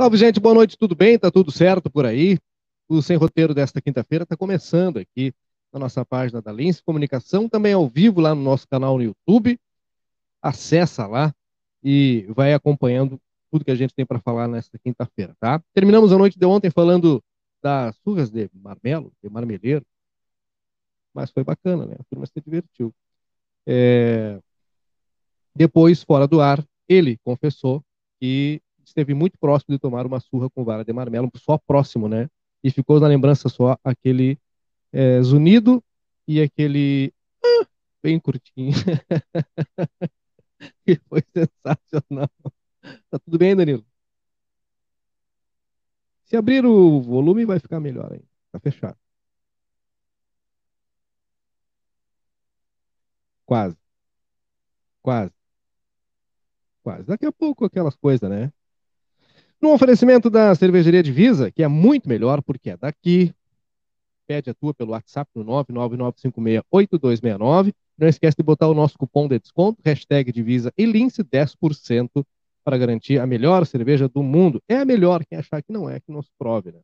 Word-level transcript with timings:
Salve, 0.00 0.16
gente, 0.16 0.38
boa 0.38 0.54
noite, 0.54 0.78
tudo 0.78 0.94
bem? 0.94 1.18
Tá 1.18 1.28
tudo 1.28 1.50
certo 1.50 1.90
por 1.90 2.06
aí? 2.06 2.38
O 2.88 3.02
Sem 3.02 3.16
Roteiro 3.16 3.52
desta 3.52 3.82
quinta-feira 3.82 4.22
está 4.22 4.36
começando 4.36 4.98
aqui 4.98 5.34
na 5.72 5.80
nossa 5.80 6.04
página 6.04 6.40
da 6.40 6.52
Lince 6.52 6.80
Comunicação, 6.84 7.48
também 7.48 7.72
ao 7.72 7.88
vivo 7.88 8.20
lá 8.20 8.32
no 8.32 8.40
nosso 8.40 8.68
canal 8.68 8.96
no 8.96 9.02
YouTube. 9.02 9.58
Acessa 10.40 11.04
lá 11.04 11.34
e 11.82 12.24
vai 12.28 12.54
acompanhando 12.54 13.20
tudo 13.50 13.64
que 13.64 13.72
a 13.72 13.74
gente 13.74 13.92
tem 13.92 14.06
para 14.06 14.20
falar 14.20 14.46
nesta 14.46 14.78
quinta-feira, 14.78 15.34
tá? 15.40 15.60
Terminamos 15.74 16.12
a 16.12 16.16
noite 16.16 16.38
de 16.38 16.46
ontem 16.46 16.70
falando 16.70 17.20
das 17.60 17.96
surras 17.96 18.30
de 18.30 18.48
marmelo, 18.54 19.12
de 19.20 19.28
marmeleiro, 19.28 19.84
mas 21.12 21.32
foi 21.32 21.42
bacana, 21.42 21.86
né? 21.86 21.96
A 21.98 22.04
turma 22.04 22.24
se 22.24 22.40
divertiu. 22.40 22.94
É... 23.66 24.40
Depois, 25.56 26.04
fora 26.04 26.28
do 26.28 26.40
ar, 26.40 26.64
ele 26.88 27.18
confessou 27.24 27.82
que 28.20 28.62
esteve 28.88 29.14
muito 29.14 29.38
próximo 29.38 29.74
de 29.74 29.78
tomar 29.78 30.06
uma 30.06 30.20
surra 30.20 30.50
com 30.50 30.64
vara 30.64 30.84
de 30.84 30.92
marmelo, 30.92 31.30
só 31.36 31.58
próximo, 31.58 32.08
né? 32.08 32.28
E 32.62 32.70
ficou 32.70 33.00
na 33.00 33.06
lembrança 33.06 33.48
só 33.48 33.78
aquele 33.84 34.38
é, 34.92 35.22
zunido 35.22 35.82
e 36.26 36.40
aquele 36.40 37.12
ah, 37.44 37.66
bem 38.02 38.18
curtinho. 38.20 38.72
e 40.86 40.96
foi 41.08 41.22
sensacional. 41.32 42.30
Tá 43.10 43.18
tudo 43.18 43.38
bem, 43.38 43.54
Danilo? 43.56 43.84
Se 46.24 46.36
abrir 46.36 46.64
o 46.66 47.00
volume, 47.00 47.44
vai 47.44 47.58
ficar 47.58 47.80
melhor 47.80 48.12
ainda. 48.12 48.28
Tá 48.52 48.60
fechado. 48.60 48.96
Quase. 53.46 53.76
Quase. 55.02 55.32
Quase. 56.82 57.04
Daqui 57.06 57.26
a 57.26 57.32
pouco 57.32 57.64
aquelas 57.64 57.94
coisas, 57.96 58.28
né? 58.28 58.52
No 59.60 59.72
oferecimento 59.72 60.30
da 60.30 60.54
cervejaria 60.54 61.02
Divisa, 61.02 61.50
que 61.50 61.64
é 61.64 61.68
muito 61.68 62.08
melhor 62.08 62.40
porque 62.42 62.70
é 62.70 62.76
daqui. 62.76 63.34
Pede 64.26 64.50
a 64.50 64.54
tua 64.54 64.72
pelo 64.72 64.92
WhatsApp 64.92 65.28
no 65.34 65.44
999568269. 65.44 67.74
Não 67.96 68.06
esquece 68.06 68.36
de 68.36 68.44
botar 68.44 68.68
o 68.68 68.74
nosso 68.74 68.96
cupom 68.96 69.26
de 69.26 69.40
desconto, 69.40 69.82
hashtag 69.84 70.30
Divisa 70.30 70.72
e 70.78 70.86
Lince 70.86 71.24
10% 71.24 72.24
para 72.62 72.78
garantir 72.78 73.18
a 73.18 73.26
melhor 73.26 73.66
cerveja 73.66 74.08
do 74.08 74.22
mundo. 74.22 74.62
É 74.68 74.76
a 74.76 74.84
melhor, 74.84 75.24
quem 75.24 75.38
achar 75.38 75.60
que 75.60 75.72
não 75.72 75.90
é, 75.90 75.98
que 75.98 76.12
nos 76.12 76.30
prove, 76.38 76.70
né? 76.70 76.78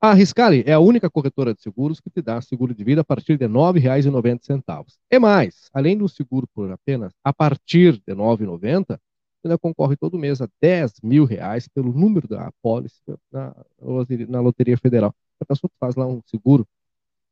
A 0.00 0.14
Riscali 0.14 0.64
é 0.66 0.72
a 0.72 0.78
única 0.78 1.10
corretora 1.10 1.52
de 1.54 1.62
seguros 1.62 1.98
que 1.98 2.10
te 2.10 2.22
dá 2.22 2.40
seguro 2.40 2.72
de 2.74 2.84
vida 2.84 3.00
a 3.00 3.04
partir 3.04 3.36
de 3.36 3.46
R$ 3.46 3.52
9,90. 3.52 4.86
E 5.10 5.18
mais, 5.18 5.68
além 5.72 5.98
do 5.98 6.08
seguro 6.08 6.46
por 6.54 6.70
apenas 6.70 7.12
a 7.24 7.32
partir 7.32 8.00
de 8.06 8.12
R$ 8.12 8.14
9,90, 8.14 8.96
ainda 9.46 9.58
concorre 9.58 9.96
todo 9.96 10.18
mês 10.18 10.40
a 10.40 10.48
10 10.60 11.00
mil 11.02 11.24
reais 11.24 11.68
pelo 11.68 11.92
número 11.92 12.28
da 12.28 12.46
apólice 12.46 13.00
na, 13.30 13.54
na 14.28 14.40
Loteria 14.40 14.76
Federal. 14.76 15.14
A 15.40 15.44
pessoa 15.44 15.70
faz 15.78 15.94
lá 15.96 16.06
um 16.06 16.20
seguro 16.26 16.66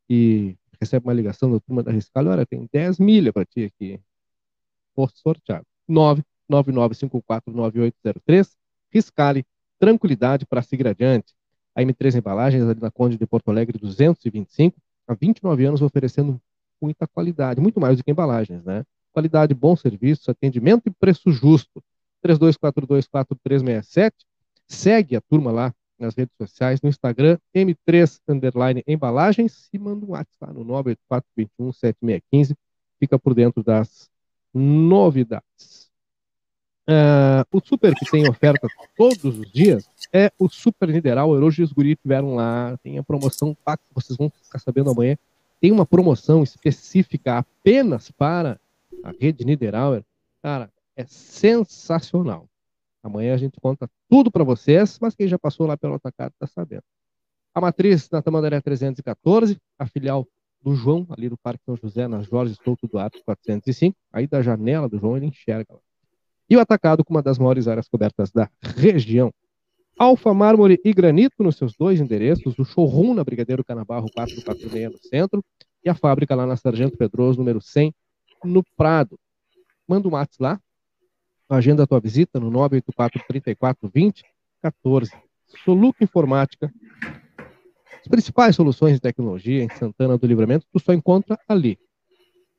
e 0.08 0.56
recebe 0.80 1.06
uma 1.06 1.12
ligação 1.12 1.52
da 1.52 1.60
turma 1.60 1.82
da 1.82 1.92
Riscale, 1.92 2.28
olha, 2.28 2.44
tem 2.44 2.68
10 2.72 2.98
milha 2.98 3.32
para 3.32 3.44
ti 3.44 3.64
aqui. 3.64 4.00
Posto 4.94 5.18
sorteado. 5.20 5.66
999549803. 6.50 8.50
Riscale, 8.90 9.46
tranquilidade 9.78 10.44
para 10.44 10.62
seguir 10.62 10.86
adiante. 10.86 11.34
A 11.74 11.82
M3 11.82 12.18
Embalagens, 12.18 12.64
ali 12.64 12.80
na 12.80 12.90
Conde 12.90 13.16
de 13.16 13.26
Porto 13.26 13.50
Alegre, 13.50 13.78
225, 13.78 14.76
há 15.08 15.14
29 15.14 15.64
anos 15.64 15.80
oferecendo 15.80 16.38
muita 16.80 17.06
qualidade, 17.06 17.60
muito 17.60 17.80
mais 17.80 17.96
do 17.96 18.04
que 18.04 18.10
embalagens, 18.10 18.62
né? 18.64 18.84
Qualidade, 19.12 19.54
bom 19.54 19.76
serviço, 19.76 20.30
atendimento 20.30 20.82
e 20.86 20.90
preço 20.90 21.30
justo. 21.30 21.82
32424367. 22.24 24.12
Segue 24.66 25.16
a 25.16 25.20
turma 25.20 25.50
lá 25.50 25.74
nas 25.98 26.14
redes 26.14 26.36
sociais, 26.36 26.80
no 26.82 26.88
Instagram, 26.88 27.38
M3 27.54 28.20
Underline 28.28 28.82
Embalagens, 28.86 29.68
e 29.72 29.78
manda 29.78 30.04
um 30.04 30.10
WhatsApp 30.10 30.52
no 30.52 30.64
984217615. 30.64 32.56
Fica 32.98 33.18
por 33.18 33.34
dentro 33.34 33.62
das 33.62 34.10
novidades. 34.52 35.90
Uh, 36.82 37.46
o 37.52 37.60
super 37.64 37.94
que 37.94 38.10
tem 38.10 38.28
oferta 38.28 38.66
todos 38.96 39.24
os 39.24 39.52
dias 39.52 39.88
é 40.12 40.32
o 40.36 40.48
Super 40.48 40.88
Nideral. 40.88 41.30
Hoje 41.30 41.62
os 41.62 41.72
guris 41.72 41.96
tiveram 42.02 42.34
lá, 42.34 42.76
tem 42.82 42.98
a 42.98 43.02
promoção, 43.04 43.56
vocês 43.94 44.16
vão 44.16 44.28
ficar 44.42 44.58
sabendo 44.58 44.90
amanhã, 44.90 45.16
tem 45.60 45.70
uma 45.70 45.86
promoção 45.86 46.42
específica 46.42 47.38
apenas 47.38 48.10
para 48.10 48.58
a 49.04 49.12
rede 49.12 49.44
Niederauer. 49.44 50.02
Cara, 50.42 50.68
é 50.96 51.04
sensacional. 51.04 52.48
Amanhã 53.02 53.34
a 53.34 53.36
gente 53.36 53.60
conta 53.60 53.88
tudo 54.08 54.30
para 54.30 54.44
vocês, 54.44 54.98
mas 55.00 55.14
quem 55.14 55.26
já 55.26 55.38
passou 55.38 55.66
lá 55.66 55.76
pelo 55.76 55.94
atacado 55.94 56.32
está 56.32 56.46
sabendo. 56.46 56.84
A 57.54 57.60
matriz 57.60 58.08
na 58.10 58.22
Tamandaré 58.22 58.60
314, 58.60 59.58
a 59.78 59.86
filial 59.86 60.26
do 60.62 60.74
João, 60.74 61.06
ali 61.10 61.28
do 61.28 61.36
Parque 61.36 61.64
São 61.64 61.76
José, 61.76 62.06
na 62.06 62.22
Jorge 62.22 62.54
Stouto 62.54 62.86
Duarte 62.86 63.22
405. 63.24 63.96
Aí 64.12 64.26
da 64.26 64.40
janela 64.40 64.88
do 64.88 64.98
João 64.98 65.16
ele 65.16 65.26
enxerga 65.26 65.74
lá. 65.74 65.80
E 66.48 66.56
o 66.56 66.60
atacado 66.60 67.04
com 67.04 67.12
uma 67.12 67.22
das 67.22 67.38
maiores 67.38 67.66
áreas 67.66 67.88
cobertas 67.88 68.30
da 68.30 68.48
região. 68.62 69.32
Alfa 69.98 70.32
Mármore 70.32 70.80
e 70.84 70.92
Granito 70.92 71.42
nos 71.42 71.56
seus 71.56 71.76
dois 71.76 72.00
endereços, 72.00 72.58
o 72.58 72.64
showroom 72.64 73.14
na 73.14 73.24
Brigadeiro 73.24 73.64
Canabarro 73.64 74.10
446 74.12 74.92
no 74.92 74.98
centro 74.98 75.44
e 75.84 75.90
a 75.90 75.94
fábrica 75.94 76.34
lá 76.34 76.46
na 76.46 76.56
Sargento 76.56 76.96
Pedroso, 76.96 77.38
número 77.38 77.60
100, 77.60 77.94
no 78.44 78.62
Prado. 78.76 79.18
Manda 79.86 80.08
um 80.08 80.12
WhatsApp 80.12 80.42
lá, 80.42 80.60
Agenda 81.48 81.82
a 81.82 81.86
tua 81.86 82.00
visita 82.00 82.40
no 82.40 82.50
984 82.50 83.22
34 83.28 83.90
20 83.92 84.24
14. 84.62 85.12
Soluco 85.64 86.02
Informática. 86.02 86.72
As 88.00 88.08
principais 88.08 88.56
soluções 88.56 88.94
de 88.94 89.00
tecnologia 89.00 89.62
em 89.62 89.68
Santana 89.68 90.16
do 90.16 90.26
Livramento, 90.26 90.66
tu 90.72 90.80
só 90.80 90.92
encontra 90.92 91.38
ali. 91.48 91.78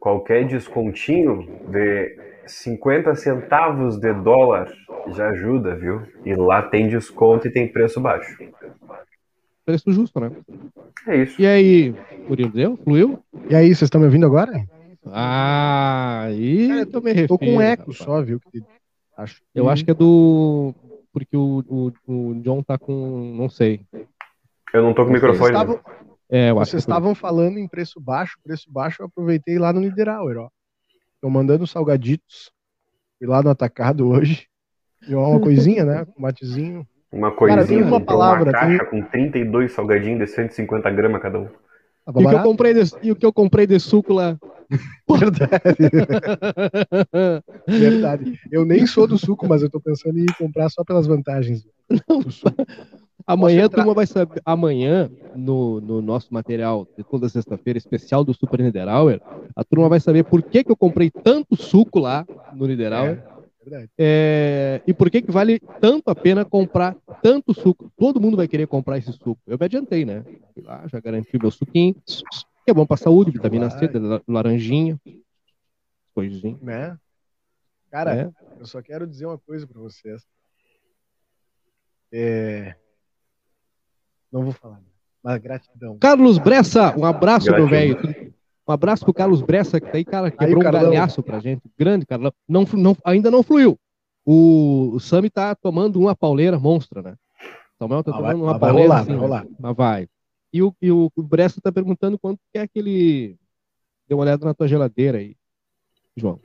qualquer 0.00 0.46
descontinho 0.46 1.46
de 1.70 2.16
50 2.48 3.14
centavos 3.14 3.98
de 3.98 4.12
dólar 4.12 4.72
já 5.08 5.28
ajuda, 5.30 5.76
viu? 5.76 6.02
E 6.24 6.34
lá 6.34 6.62
tem 6.62 6.88
desconto 6.88 7.46
e 7.46 7.50
tem 7.50 7.68
preço 7.68 8.00
baixo. 8.00 8.36
Preço 9.64 9.92
justo, 9.92 10.18
né? 10.18 10.32
É 11.06 11.16
isso. 11.16 11.40
E 11.40 11.46
aí, 11.46 11.94
Murilo, 12.26 12.50
deu? 12.50 12.76
Fluiu? 12.78 13.22
E 13.48 13.54
aí, 13.54 13.68
vocês 13.68 13.82
estão 13.82 14.00
me 14.00 14.06
ouvindo 14.06 14.26
agora? 14.26 14.52
Ah, 15.06 16.22
aí 16.24 16.80
eu 16.80 16.86
tô, 16.86 17.00
me 17.00 17.12
refiro, 17.12 17.28
tô 17.28 17.38
com 17.38 17.56
um 17.56 17.60
eco 17.60 17.92
rapaz. 17.92 17.98
só, 17.98 18.22
viu? 18.22 18.40
Acho 19.16 19.40
Eu 19.54 19.68
acho 19.68 19.84
que 19.84 19.90
é 19.90 19.94
do. 19.94 20.74
Porque 21.12 21.36
o, 21.36 21.64
o, 21.66 21.92
o 22.06 22.34
John 22.42 22.62
tá 22.62 22.78
com. 22.78 23.34
Não 23.36 23.48
sei. 23.48 23.80
Eu 24.72 24.82
não 24.82 24.94
tô 24.94 25.04
com 25.04 25.10
o 25.10 25.12
microfone. 25.12 25.50
Estavam... 25.50 25.76
Né? 25.76 25.82
É, 26.30 26.52
Vocês 26.52 26.82
estavam 26.82 27.14
falando 27.14 27.58
em 27.58 27.66
preço 27.66 27.98
baixo, 27.98 28.38
preço 28.44 28.70
baixo 28.70 29.02
eu 29.02 29.06
aproveitei 29.06 29.58
lá 29.58 29.72
no 29.72 29.80
Niederauer, 29.80 30.38
ó. 30.38 30.50
Tô 31.20 31.28
mandando 31.28 31.66
salgaditos. 31.66 32.52
Fui 33.18 33.26
lá 33.26 33.42
no 33.42 33.50
atacado 33.50 34.08
hoje. 34.08 34.46
E 35.06 35.14
uma 35.14 35.40
coisinha, 35.40 35.84
né? 35.84 36.06
Um 36.16 36.22
matezinho. 36.22 36.86
Uma 37.10 37.30
coisinha, 37.30 37.62
Cara, 37.62 37.68
tem 37.68 37.82
uma 37.82 38.00
palavra, 38.00 38.44
uma 38.44 38.52
caixa 38.52 38.84
tem... 38.84 39.02
com 39.02 39.08
32 39.08 39.72
salgadinhos 39.72 40.18
de 40.20 40.26
150 40.26 40.90
gramas 40.90 41.22
cada 41.22 41.40
um. 41.40 41.48
E 42.08 42.24
o, 42.24 42.28
que 42.28 42.34
eu 42.34 42.42
comprei 42.42 42.74
de, 42.74 42.80
e 43.02 43.12
o 43.12 43.16
que 43.16 43.26
eu 43.26 43.32
comprei 43.32 43.66
de 43.66 43.78
suco 43.78 44.14
lá? 44.14 44.38
Verdade. 45.08 45.90
Verdade. 47.66 48.40
Eu 48.50 48.64
nem 48.64 48.86
sou 48.86 49.06
do 49.06 49.18
suco, 49.18 49.46
mas 49.46 49.62
eu 49.62 49.70
tô 49.70 49.80
pensando 49.80 50.18
em 50.18 50.26
comprar 50.38 50.68
só 50.70 50.84
pelas 50.84 51.06
vantagens. 51.06 51.66
Não, 51.90 52.20
amanhã 53.28 53.66
a 53.66 53.68
turma 53.68 53.94
vai 53.94 54.06
saber. 54.06 54.40
Amanhã, 54.44 55.10
no, 55.36 55.80
no 55.80 56.02
nosso 56.02 56.32
material 56.32 56.86
de 56.96 57.04
toda 57.04 57.28
sexta-feira, 57.28 57.78
especial 57.78 58.24
do 58.24 58.34
Super 58.34 58.60
Niederauer, 58.60 59.20
a 59.54 59.62
turma 59.62 59.88
vai 59.88 60.00
saber 60.00 60.24
por 60.24 60.42
que, 60.42 60.64
que 60.64 60.72
eu 60.72 60.76
comprei 60.76 61.10
tanto 61.10 61.54
suco 61.56 61.98
lá 61.98 62.26
no 62.54 62.66
Niederauer. 62.66 63.22
É. 63.34 63.38
É, 63.98 64.82
e 64.86 64.94
por 64.94 65.10
que, 65.10 65.20
que 65.20 65.30
vale 65.30 65.60
tanto 65.80 66.08
a 66.08 66.14
pena 66.14 66.44
comprar 66.44 66.96
tanto 67.22 67.52
suco? 67.52 67.92
Todo 67.96 68.20
mundo 68.20 68.36
vai 68.36 68.48
querer 68.48 68.66
comprar 68.66 68.96
esse 68.96 69.12
suco. 69.12 69.38
Eu 69.46 69.58
me 69.58 69.64
adiantei, 69.64 70.04
né? 70.04 70.24
Fui 70.54 70.62
lá, 70.62 70.86
já 70.88 70.98
garanti 71.00 71.38
meu 71.38 71.50
suquinho, 71.50 71.94
que 72.64 72.70
é 72.70 72.74
bom 72.74 72.86
para 72.86 72.96
saúde, 72.96 73.30
vitamina 73.30 73.68
C, 73.68 73.90
laranjinha, 74.26 74.98
coisinha. 76.14 76.58
Né? 76.62 76.98
Cara, 77.90 78.16
é. 78.16 78.30
eu 78.58 78.66
só 78.66 78.80
quero 78.82 79.06
dizer 79.06 79.26
uma 79.26 79.38
coisa 79.38 79.66
para 79.66 79.80
vocês. 79.80 80.26
É... 82.12 82.74
Não 84.32 84.42
vou 84.42 84.52
falar, 84.52 84.80
mas 85.22 85.38
gratidão. 85.40 85.98
Carlos 85.98 86.38
Bressa, 86.38 86.94
um 86.98 87.04
abraço, 87.04 87.50
meu 87.50 87.66
velho. 87.66 87.98
Um 88.66 88.72
abraço 88.72 89.02
pro 89.02 89.14
Carlos 89.14 89.40
Bressa, 89.40 89.80
que 89.80 89.90
tá 89.90 89.96
aí, 89.96 90.04
cara, 90.04 90.30
quebrou 90.30 90.62
aí, 90.62 90.68
um 90.68 90.72
galhaço 90.72 91.22
pra 91.22 91.40
gente. 91.40 91.62
Grande, 91.78 92.04
Carlão. 92.04 92.30
Não, 92.46 92.64
não, 92.74 92.96
ainda 93.02 93.30
não 93.30 93.42
fluiu. 93.42 93.78
O, 94.26 94.90
o 94.94 95.00
Sami 95.00 95.30
tá 95.30 95.54
tomando 95.54 95.98
uma 95.98 96.14
pauleira 96.14 96.58
monstra, 96.58 97.00
né? 97.00 97.14
Samuel 97.78 98.04
tá 98.04 98.10
ah, 98.10 98.14
tomando 98.14 98.42
uma 98.42 98.58
pauleira. 98.58 98.88
Vai 98.88 98.98
rolar, 98.98 99.00
assim, 99.00 99.12
vai 99.12 99.20
rolar. 99.20 99.44
Né? 99.44 99.50
Mas 99.58 99.76
vai. 99.76 100.08
E 100.52 100.62
o, 100.62 100.74
e 100.82 100.90
o, 100.90 101.10
o 101.16 101.22
Bressa 101.22 101.62
tá 101.62 101.72
perguntando 101.72 102.18
quanto 102.18 102.38
que 102.52 102.58
é 102.58 102.62
aquele. 102.62 103.36
Deu 104.06 104.18
uma 104.18 104.24
olhada 104.24 104.44
na 104.44 104.52
tua 104.52 104.68
geladeira 104.68 105.16
aí, 105.16 105.34
João. 106.14 106.38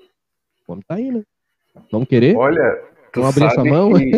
O 0.66 0.72
homem 0.72 0.84
tá 0.88 0.96
aí, 0.96 1.12
né? 1.12 1.24
Vamos 1.92 2.08
querer? 2.08 2.38
Olha, 2.38 2.82
tu 3.12 3.20
Vamos 3.20 3.36
abrir 3.36 3.48
essa 3.48 3.66
mão? 3.66 3.94
Que... 3.94 4.12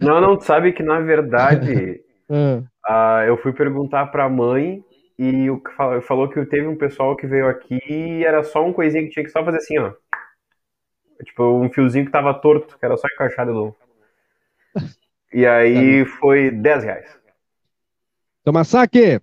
Não, 0.04 0.20
não, 0.20 0.36
tu 0.36 0.44
sabe 0.44 0.72
que 0.72 0.82
na 0.82 0.98
verdade. 0.98 2.02
ah. 2.28 2.62
Uh, 2.88 3.24
eu 3.26 3.36
fui 3.38 3.52
perguntar 3.52 4.06
pra 4.06 4.28
mãe 4.28 4.84
e 5.18 5.50
o 5.50 5.62
falou 6.02 6.28
que 6.28 6.44
teve 6.46 6.66
um 6.66 6.76
pessoal 6.76 7.16
que 7.16 7.26
veio 7.26 7.48
aqui 7.48 7.78
e 7.88 8.24
era 8.24 8.42
só 8.42 8.64
um 8.64 8.72
coisinha 8.72 9.02
que 9.04 9.10
tinha 9.10 9.24
que 9.24 9.30
só 9.30 9.44
fazer 9.44 9.58
assim, 9.58 9.78
ó. 9.78 9.92
Tipo, 11.24 11.44
um 11.60 11.70
fiozinho 11.70 12.04
que 12.04 12.10
tava 12.10 12.34
torto, 12.34 12.76
que 12.78 12.84
era 12.84 12.96
só 12.96 13.06
encaixar 13.06 13.46
de 13.46 13.52
novo. 13.52 13.76
E 15.32 15.46
aí 15.46 16.04
foi 16.04 16.50
10 16.50 16.84
reais. 16.84 17.18
Seu 18.42 18.52
Massaque, 18.52 19.20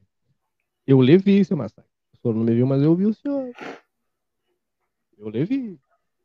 eu 0.87 1.01
lhe 1.01 1.17
vi, 1.17 1.43
seu 1.43 1.57
Massaque. 1.57 1.87
O 2.13 2.17
senhor 2.17 2.33
não 2.33 2.43
me 2.43 2.53
viu, 2.53 2.65
mas 2.65 2.81
eu 2.81 2.95
vi 2.95 3.05
o 3.05 3.13
senhor. 3.13 3.51
Eu 5.17 5.29
lhe 5.29 5.43
vi. 5.43 5.79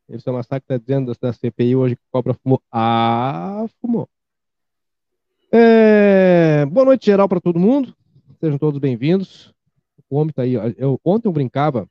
O 0.07 0.19
seu 0.19 0.31
Massaque 0.31 0.65
tá 0.65 0.77
dizendo 0.77 1.13
da 1.19 1.33
CPI 1.33 1.75
hoje 1.75 1.95
que 1.95 2.01
cobra 2.09 2.33
fumou. 2.33 2.61
Ah, 2.71 3.65
fumou. 3.81 4.09
É... 5.57 6.65
Boa 6.65 6.85
noite 6.85 7.05
geral 7.05 7.29
para 7.29 7.39
todo 7.39 7.57
mundo. 7.57 7.95
Sejam 8.41 8.57
todos 8.57 8.77
bem-vindos 8.77 9.55
o 10.09 10.17
homem 10.17 10.29
está 10.29 10.43
aí. 10.43 10.53
Eu, 10.77 10.99
ontem 11.03 11.27
eu 11.27 11.33
brincava 11.33 11.89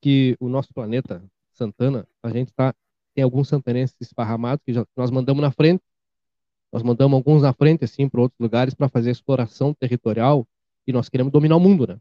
que 0.00 0.36
o 0.40 0.48
nosso 0.48 0.72
planeta, 0.72 1.22
Santana, 1.52 2.06
a 2.22 2.30
gente 2.30 2.52
tá, 2.52 2.74
tem 3.14 3.24
alguns 3.24 3.48
santanenses 3.48 3.96
esparramados 4.00 4.64
que 4.64 4.72
já, 4.72 4.86
nós 4.96 5.10
mandamos 5.10 5.42
na 5.42 5.50
frente. 5.50 5.82
Nós 6.72 6.82
mandamos 6.82 7.16
alguns 7.16 7.42
na 7.42 7.52
frente, 7.52 7.84
assim, 7.84 8.08
para 8.08 8.20
outros 8.20 8.38
lugares 8.38 8.74
para 8.74 8.88
fazer 8.88 9.10
exploração 9.10 9.74
territorial 9.74 10.46
e 10.86 10.92
nós 10.92 11.08
queremos 11.08 11.32
dominar 11.32 11.56
o 11.56 11.60
mundo, 11.60 11.86
né? 11.86 11.98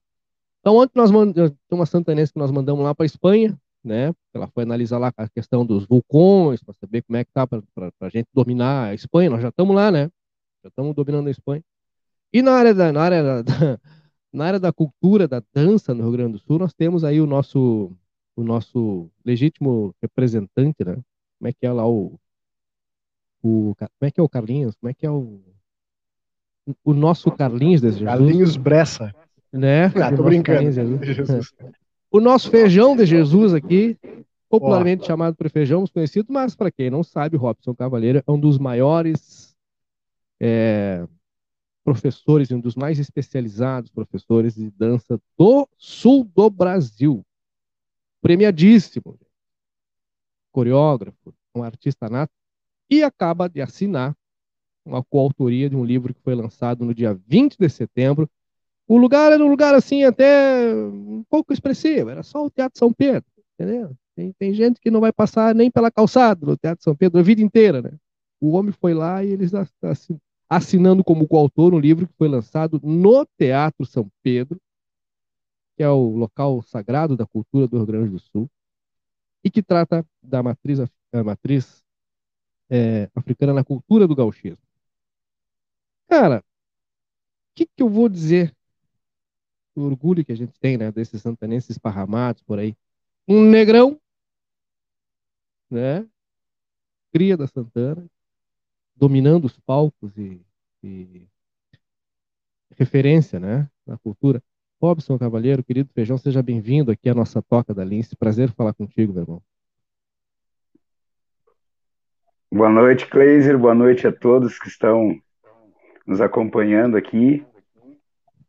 Então, 0.59 0.75
ontem 0.75 0.93
nós 0.95 1.09
mandamos, 1.09 1.51
tem 1.51 1.79
uma 1.79 1.85
santanense 1.85 2.31
que 2.33 2.39
nós 2.39 2.51
mandamos 2.51 2.83
lá 2.83 2.93
para 2.93 3.05
Espanha, 3.05 3.57
né? 3.83 4.13
Ela 4.33 4.47
foi 4.47 4.63
analisar 4.63 4.99
lá 4.99 5.11
a 5.17 5.27
questão 5.27 5.65
dos 5.65 5.85
vulcões, 5.85 6.61
para 6.61 6.73
saber 6.75 7.01
como 7.01 7.17
é 7.17 7.23
que 7.23 7.31
tá 7.31 7.47
para 7.47 7.63
a 8.01 8.09
gente 8.09 8.27
dominar 8.33 8.89
a 8.89 8.93
Espanha. 8.93 9.29
Nós 9.29 9.41
já 9.41 9.49
estamos 9.49 9.75
lá, 9.75 9.89
né? 9.89 10.11
Já 10.63 10.69
estamos 10.69 10.95
dominando 10.95 11.27
a 11.27 11.31
Espanha. 11.31 11.63
E 12.31 12.41
na 12.41 12.51
área 12.51 12.73
da, 12.73 12.91
na 12.91 13.01
área 13.01 13.23
da, 13.43 13.79
na 14.31 14.45
área 14.45 14.59
da 14.59 14.71
cultura, 14.71 15.27
da 15.27 15.41
dança 15.53 15.93
no 15.93 16.03
Rio 16.03 16.11
Grande 16.11 16.33
do 16.33 16.39
Sul, 16.39 16.59
nós 16.59 16.73
temos 16.73 17.03
aí 17.03 17.19
o 17.19 17.25
nosso, 17.25 17.91
o 18.35 18.43
nosso 18.43 19.09
legítimo 19.25 19.95
representante, 20.01 20.83
né? 20.85 20.95
Como 21.37 21.47
é 21.47 21.53
que 21.53 21.65
é 21.65 21.71
lá 21.71 21.87
o, 21.87 22.19
o 23.41 23.73
como 23.77 23.89
é 24.01 24.11
que 24.11 24.19
é 24.19 24.23
o 24.23 24.29
Carlinhos? 24.29 24.75
Como 24.75 24.89
é 24.89 24.93
que 24.93 25.05
é 25.05 25.11
o 25.11 25.41
o 26.83 26.93
nosso 26.93 27.31
Carlinhos 27.31 27.81
de 27.81 27.87
Jesus? 27.87 28.05
Carlinhos 28.05 28.57
Bressa. 28.57 29.15
Né? 29.51 29.85
Ah, 29.95 30.15
tô 30.15 30.23
brincando. 30.23 30.69
O 32.11 32.19
nosso 32.19 32.49
feijão 32.49 32.95
de 32.95 33.05
Jesus 33.05 33.53
aqui, 33.53 33.95
popularmente 34.49 35.03
oh. 35.03 35.05
chamado 35.05 35.35
por 35.35 35.47
feijão, 35.47 35.85
conhecido, 35.85 36.33
mas 36.33 36.55
para 36.55 36.71
quem 36.71 36.89
não 36.89 37.03
sabe, 37.03 37.37
Robson 37.37 37.75
Cavaleiro 37.75 38.23
é 38.25 38.31
um 38.31 38.39
dos 38.39 38.57
maiores 38.57 39.48
é, 40.39 41.05
professores, 41.83 42.51
um 42.51 42.59
dos 42.59 42.75
mais 42.75 42.99
especializados 42.99 43.91
professores 43.91 44.55
de 44.55 44.69
dança 44.71 45.19
do 45.37 45.67
sul 45.77 46.23
do 46.23 46.49
Brasil. 46.49 47.25
Premiadíssimo. 48.21 49.19
Coreógrafo, 50.51 51.33
um 51.55 51.63
artista 51.63 52.09
nato, 52.09 52.33
e 52.89 53.03
acaba 53.03 53.47
de 53.47 53.61
assinar 53.61 54.15
uma 54.85 55.03
coautoria 55.03 55.69
de 55.69 55.75
um 55.75 55.85
livro 55.85 56.13
que 56.13 56.21
foi 56.21 56.33
lançado 56.33 56.83
no 56.83 56.93
dia 56.93 57.13
20 57.27 57.57
de 57.57 57.69
setembro. 57.69 58.29
O 58.87 58.97
lugar 58.97 59.31
era 59.31 59.43
um 59.43 59.49
lugar 59.49 59.75
assim 59.75 60.03
até 60.03 60.73
um 60.73 61.23
pouco 61.29 61.53
expressivo, 61.53 62.09
era 62.09 62.23
só 62.23 62.43
o 62.43 62.49
Teatro 62.49 62.79
São 62.79 62.91
Pedro, 62.91 63.29
entendeu? 63.53 63.95
Tem, 64.15 64.33
tem 64.33 64.53
gente 64.53 64.79
que 64.79 64.89
não 64.89 64.99
vai 64.99 65.13
passar 65.13 65.53
nem 65.53 65.69
pela 65.69 65.91
calçada 65.91 66.45
no 66.45 66.57
Teatro 66.57 66.83
São 66.83 66.95
Pedro 66.95 67.19
a 67.19 67.23
vida 67.23 67.41
inteira, 67.41 67.81
né? 67.81 67.91
O 68.41 68.51
homem 68.51 68.71
foi 68.71 68.93
lá 68.93 69.23
e 69.23 69.29
eles 69.29 69.51
assinando 70.49 71.03
como 71.03 71.27
coautor 71.27 71.73
um 71.75 71.79
livro 71.79 72.07
que 72.07 72.13
foi 72.17 72.27
lançado 72.27 72.79
no 72.83 73.25
Teatro 73.37 73.85
São 73.85 74.11
Pedro, 74.23 74.59
que 75.77 75.83
é 75.83 75.89
o 75.89 76.09
local 76.09 76.61
sagrado 76.63 77.15
da 77.15 77.25
cultura 77.25 77.67
do 77.67 77.77
Rio 77.77 77.85
Grande 77.85 78.09
do 78.09 78.19
Sul, 78.19 78.49
e 79.43 79.51
que 79.51 79.61
trata 79.61 80.05
da 80.21 80.41
matriz, 80.41 80.79
matriz 81.23 81.85
é, 82.69 83.09
africana 83.15 83.53
na 83.53 83.63
cultura 83.63 84.07
do 84.07 84.15
gauchismo. 84.15 84.65
Cara, 86.07 86.39
o 86.39 86.43
que, 87.55 87.65
que 87.67 87.83
eu 87.83 87.89
vou 87.89 88.09
dizer? 88.09 88.53
O 89.75 89.81
orgulho 89.83 90.25
que 90.25 90.31
a 90.31 90.35
gente 90.35 90.59
tem, 90.59 90.77
né, 90.77 90.91
desses 90.91 91.21
santanenses 91.21 91.69
esparramados 91.69 92.41
por 92.41 92.57
aí. 92.59 92.75
Um 93.27 93.43
negrão, 93.43 93.99
né, 95.69 96.05
cria 97.11 97.37
da 97.37 97.47
Santana, 97.47 98.09
dominando 98.99 99.45
os 99.45 99.57
palcos 99.57 100.15
e, 100.17 100.41
e 100.83 101.25
referência 102.77 103.39
né, 103.39 103.69
na 103.87 103.97
cultura. 103.97 104.43
Robson 104.81 105.17
Cavalheiro, 105.17 105.63
querido 105.63 105.89
Feijão, 105.93 106.17
seja 106.17 106.43
bem-vindo 106.43 106.91
aqui 106.91 107.09
à 107.09 107.13
nossa 107.13 107.41
Toca 107.41 107.73
da 107.73 107.83
Lince. 107.83 108.15
Prazer 108.15 108.51
falar 108.51 108.73
contigo, 108.73 109.13
meu 109.13 109.23
irmão. 109.23 109.41
Boa 112.51 112.69
noite, 112.69 113.05
Kleiser. 113.07 113.57
Boa 113.57 113.75
noite 113.75 114.05
a 114.07 114.11
todos 114.11 114.59
que 114.59 114.67
estão 114.67 115.17
nos 116.05 116.19
acompanhando 116.19 116.97
aqui. 116.97 117.45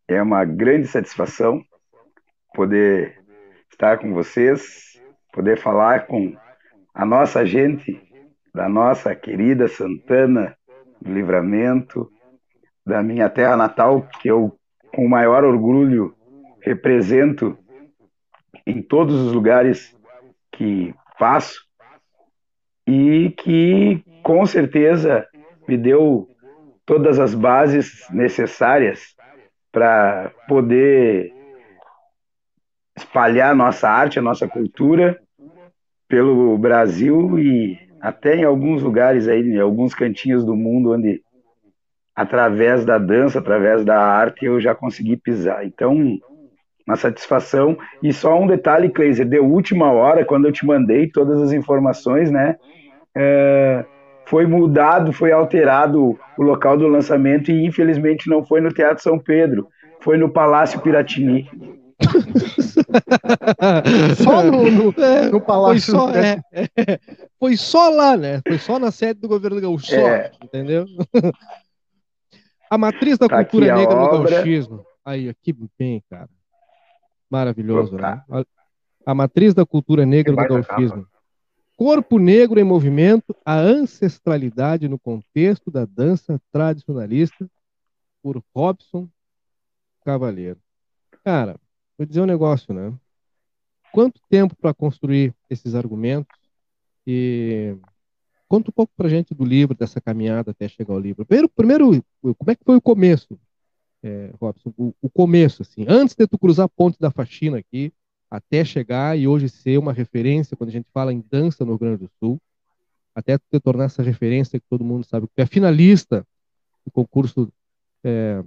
É 0.09 0.21
uma 0.23 0.45
grande 0.45 0.89
satisfação 0.89 1.65
poder 2.55 3.23
estar 3.71 3.99
com 3.99 4.13
vocês, 4.13 5.01
poder 5.33 5.59
falar 5.59 6.07
com 6.07 6.37
a 6.95 7.05
nossa 7.05 7.45
gente 7.47 8.10
da 8.55 8.69
nossa 8.69 9.15
querida 9.15 9.69
Santana 9.69 10.57
do 11.01 11.13
Livramento, 11.13 12.11
da 12.85 13.03
minha 13.03 13.29
terra 13.29 13.57
natal, 13.57 14.07
que 14.21 14.29
eu, 14.29 14.57
com 14.95 15.07
o 15.07 15.09
maior 15.09 15.45
orgulho, 15.45 16.15
represento 16.61 17.57
em 18.67 18.83
todos 18.83 19.15
os 19.15 19.33
lugares 19.33 19.97
que 20.53 20.95
passo, 21.19 21.61
e 22.87 23.31
que, 23.31 24.03
com 24.23 24.45
certeza, 24.45 25.27
me 25.69 25.77
deu 25.77 26.29
todas 26.85 27.21
as 27.21 27.35
bases 27.35 28.05
necessárias 28.11 29.15
para 29.71 30.33
poder 30.49 31.33
espalhar 32.97 33.55
nossa 33.55 33.89
arte, 33.89 34.19
a 34.19 34.23
nossa 34.23 34.49
cultura 34.49 35.21
pelo 36.09 36.59
Brasil 36.59 37.39
e 37.39 37.90
até 38.01 38.37
em 38.37 38.45
alguns 38.45 38.83
lugares 38.83 39.29
aí, 39.29 39.41
em 39.41 39.61
alguns 39.61 39.95
cantinhos 39.95 40.45
do 40.45 40.57
mundo 40.57 40.93
onde 40.93 41.23
através 42.15 42.85
da 42.85 42.99
dança, 42.99 43.39
através 43.39 43.85
da 43.85 43.99
arte 43.99 44.45
eu 44.45 44.61
já 44.61 44.75
consegui 44.75 45.17
pisar. 45.17 45.65
Então, 45.65 46.19
uma 46.87 46.97
satisfação. 46.97 47.79
E 48.03 48.13
só 48.13 48.39
um 48.39 48.47
detalhe, 48.47 48.91
Kleiser, 48.91 49.27
de 49.27 49.39
última 49.39 49.91
hora, 49.93 50.25
quando 50.25 50.47
eu 50.47 50.53
te 50.53 50.67
mandei 50.67 51.09
todas 51.09 51.41
as 51.41 51.53
informações, 51.53 52.31
né? 52.31 52.57
É, 53.17 53.85
foi 54.27 54.47
mudado, 54.47 55.13
foi 55.13 55.33
alterado 55.33 56.19
o 56.39 56.43
local 56.43 56.77
do 56.77 56.87
lançamento 56.87 57.51
e 57.51 57.67
infelizmente 57.67 58.29
não 58.29 58.45
foi 58.45 58.61
no 58.61 58.73
Teatro 58.73 59.03
São 59.03 59.19
Pedro, 59.19 59.67
foi 60.01 60.17
no 60.17 60.29
Palácio 60.31 60.81
Piratini. 60.81 61.49
só 64.23 64.43
no, 64.43 64.71
no, 64.71 64.95
é, 65.03 65.31
no 65.31 65.41
Palácio. 65.41 65.81
Foi 65.81 65.91
só, 66.01 66.11
é, 66.11 66.43
é, 66.53 66.69
foi 67.39 67.57
só 67.57 67.89
lá, 67.91 68.17
né? 68.17 68.41
Foi 68.47 68.59
só 68.59 68.79
na 68.79 68.91
sede 68.91 69.21
do 69.21 69.29
governo 69.29 69.61
gaúcho, 69.61 69.95
é. 69.95 70.33
entendeu? 70.43 70.87
a 72.71 72.79
matriz 72.79 73.19
da 73.19 73.29
tá 73.29 73.45
cultura 73.45 73.75
negra 73.75 73.95
no 73.95 74.11
gauchismo. 74.11 74.85
Aí, 75.05 75.29
aqui 75.29 75.55
bem, 75.79 76.03
cara. 76.09 76.29
Maravilhoso, 77.29 77.95
Opa. 77.95 78.03
né? 78.03 78.23
A, 78.31 78.45
a, 79.13 79.15
matriz 79.15 79.55
da 79.55 79.65
cultura 79.65 80.05
negra 80.05 80.35
no 80.35 80.49
gauchismo. 80.49 81.07
Corpo 81.77 82.19
negro 82.19 82.61
em 82.61 82.65
movimento, 82.65 83.35
a 83.45 83.57
ancestralidade 83.57 84.89
no 84.89 84.99
contexto 84.99 85.71
da 85.71 85.87
dança 85.87 86.41
tradicionalista, 86.53 87.49
por 88.23 88.43
Robson 88.55 89.09
Cavaleiro. 90.05 90.59
Cara, 91.25 91.57
vou 92.01 92.07
dizer 92.07 92.23
um 92.23 92.27
negócio, 92.27 92.73
né? 92.73 92.95
Quanto 93.93 94.23
tempo 94.31 94.57
para 94.57 94.73
construir 94.73 95.35
esses 95.51 95.75
argumentos? 95.75 96.35
E 97.07 97.77
conta 98.49 98.71
um 98.71 98.73
pouco 98.73 98.91
para 98.97 99.11
gente 99.11 99.35
do 99.35 99.45
livro, 99.45 99.77
dessa 99.77 100.01
caminhada 100.01 100.51
até 100.53 100.67
chegar 100.67 100.95
ao 100.95 100.99
livro. 100.99 101.27
Primeiro, 101.27 101.47
primeiro 101.51 102.05
como 102.23 102.51
é 102.51 102.55
que 102.55 102.65
foi 102.65 102.77
o 102.77 102.81
começo, 102.81 103.39
é, 104.03 104.33
Robson? 104.41 104.73
O, 104.79 104.95
o, 105.03 105.11
começo, 105.11 105.61
assim, 105.61 105.85
antes 105.87 106.17
de 106.17 106.27
tu 106.27 106.39
cruzar 106.39 106.65
a 106.65 106.69
ponte 106.71 106.99
da 106.99 107.11
faxina 107.11 107.59
aqui, 107.59 107.93
até 108.31 108.65
chegar 108.65 109.19
e 109.19 109.29
hoje 109.29 109.51
ser 109.51 109.77
uma 109.79 109.93
referência 109.93 110.57
quando 110.57 110.71
a 110.71 110.73
gente 110.73 110.89
fala 110.95 111.13
em 111.13 111.23
dança 111.31 111.67
no 111.67 111.73
Rio 111.73 111.81
Grande 111.81 112.05
do 112.05 112.11
Sul, 112.19 112.41
até 113.15 113.37
tu 113.37 113.45
te 113.51 113.61
tornar 113.61 113.85
essa 113.85 114.03
referência 114.03 114.59
que 114.59 114.67
todo 114.71 114.83
mundo 114.83 115.05
sabe, 115.05 115.27
que 115.37 115.43
é 115.43 115.45
finalista 115.45 116.27
do 116.83 116.91
concurso 116.91 117.53
é, 118.03 118.43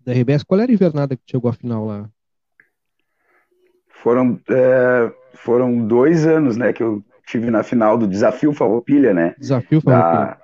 da 0.00 0.12
RBS. 0.12 0.44
Qual 0.44 0.60
era 0.60 0.70
a 0.70 0.74
invernada 0.74 1.16
que 1.16 1.22
chegou 1.26 1.48
à 1.48 1.54
final 1.54 1.86
lá? 1.86 2.10
Foram, 4.04 4.38
é, 4.50 5.10
foram 5.32 5.78
dois 5.86 6.26
anos, 6.26 6.58
né, 6.58 6.74
que 6.74 6.82
eu 6.82 7.02
tive 7.26 7.50
na 7.50 7.62
final 7.62 7.96
do 7.96 8.06
Desafio 8.06 8.52
Farroupilha, 8.52 9.14
né? 9.14 9.34
Desafio 9.38 9.80
Farroupilha. 9.80 10.36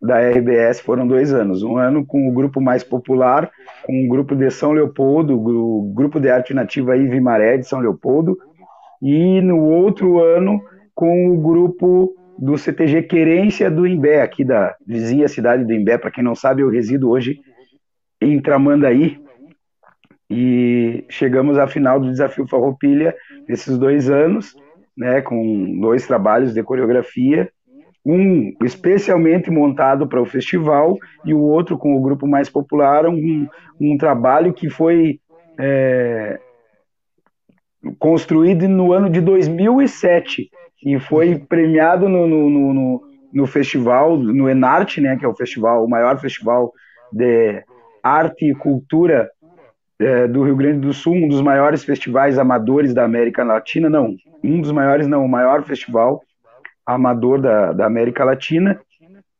Da, 0.00 0.20
da 0.20 0.30
RBS 0.30 0.78
foram 0.80 1.08
dois 1.08 1.34
anos. 1.34 1.64
Um 1.64 1.76
ano 1.76 2.06
com 2.06 2.28
o 2.28 2.32
grupo 2.32 2.60
mais 2.60 2.84
popular, 2.84 3.50
com 3.82 4.06
o 4.06 4.08
grupo 4.08 4.36
de 4.36 4.48
São 4.52 4.70
Leopoldo, 4.70 5.36
o 5.36 5.92
grupo 5.92 6.20
de 6.20 6.30
arte 6.30 6.54
nativa 6.54 6.96
Ive 6.96 7.20
Maré 7.20 7.56
de 7.56 7.66
São 7.66 7.80
Leopoldo, 7.80 8.38
e 9.02 9.40
no 9.40 9.58
outro 9.58 10.20
ano 10.20 10.62
com 10.94 11.30
o 11.30 11.36
grupo 11.36 12.14
do 12.38 12.56
CTG 12.56 13.02
Querência 13.02 13.68
do 13.68 13.88
Imbé, 13.88 14.22
aqui 14.22 14.44
da 14.44 14.76
vizinha 14.86 15.26
cidade 15.26 15.64
do 15.64 15.74
Imbé. 15.74 15.98
Para 15.98 16.12
quem 16.12 16.22
não 16.22 16.36
sabe, 16.36 16.62
eu 16.62 16.70
resido 16.70 17.10
hoje 17.10 17.40
em 18.20 18.40
Tramandaí, 18.40 19.18
e 20.30 21.04
chegamos 21.08 21.58
à 21.58 21.66
final 21.66 21.98
do 21.98 22.10
Desafio 22.10 22.46
Farroupilha 22.46 23.14
nesses 23.48 23.76
dois 23.76 24.08
anos, 24.08 24.54
né, 24.96 25.20
com 25.20 25.80
dois 25.80 26.06
trabalhos 26.06 26.54
de 26.54 26.62
coreografia, 26.62 27.50
um 28.06 28.54
especialmente 28.62 29.50
montado 29.50 30.06
para 30.06 30.22
o 30.22 30.26
festival 30.26 30.96
e 31.24 31.34
o 31.34 31.40
outro 31.40 31.76
com 31.76 31.96
o 31.96 32.00
grupo 32.00 32.28
mais 32.28 32.48
popular, 32.48 33.06
um, 33.08 33.48
um 33.80 33.98
trabalho 33.98 34.54
que 34.54 34.70
foi 34.70 35.18
é, 35.58 36.38
construído 37.98 38.68
no 38.68 38.92
ano 38.92 39.10
de 39.10 39.20
2007 39.20 40.48
e 40.84 40.98
foi 41.00 41.38
premiado 41.38 42.08
no, 42.08 42.26
no, 42.26 42.48
no, 42.48 43.02
no 43.32 43.46
festival, 43.46 44.16
no 44.16 44.48
Enarte, 44.48 45.00
né, 45.00 45.16
que 45.16 45.24
é 45.24 45.28
o 45.28 45.34
festival, 45.34 45.84
o 45.84 45.90
maior 45.90 46.18
festival 46.20 46.72
de 47.12 47.64
arte 48.02 48.50
e 48.50 48.54
cultura 48.54 49.28
é, 50.00 50.26
do 50.26 50.42
Rio 50.42 50.56
Grande 50.56 50.80
do 50.80 50.92
Sul, 50.92 51.14
um 51.14 51.28
dos 51.28 51.42
maiores 51.42 51.84
festivais 51.84 52.38
amadores 52.38 52.94
da 52.94 53.04
América 53.04 53.44
Latina, 53.44 53.90
não, 53.90 54.16
um 54.42 54.60
dos 54.60 54.72
maiores, 54.72 55.06
não, 55.06 55.24
o 55.24 55.28
maior 55.28 55.62
festival 55.62 56.22
amador 56.86 57.40
da, 57.40 57.72
da 57.72 57.86
América 57.86 58.24
Latina. 58.24 58.80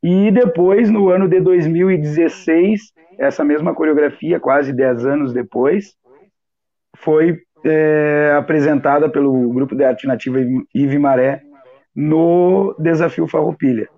E 0.03 0.31
depois, 0.31 0.91
no 0.91 1.09
ano 1.09 1.29
de 1.29 1.41
2016, 1.41 2.93
essa 3.19 3.45
mesma 3.45 3.75
coreografia, 3.75 4.39
quase 4.39 4.73
10 4.73 5.07
anos 5.07 5.33
depois, 5.33 5.95
foi 6.97 7.39
é, 7.65 8.35
apresentada 8.39 9.09
pelo 9.09 9.51
Grupo 9.53 9.75
de 9.75 9.85
Arte 9.85 10.07
Nativa 10.07 10.39
Ive 10.75 10.99
Maré 10.99 11.43
no 11.95 12.75
Desafio 12.79 13.27
Farroupilha. 13.27 13.89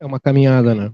É 0.00 0.06
uma 0.06 0.20
caminhada, 0.20 0.74
né? 0.74 0.92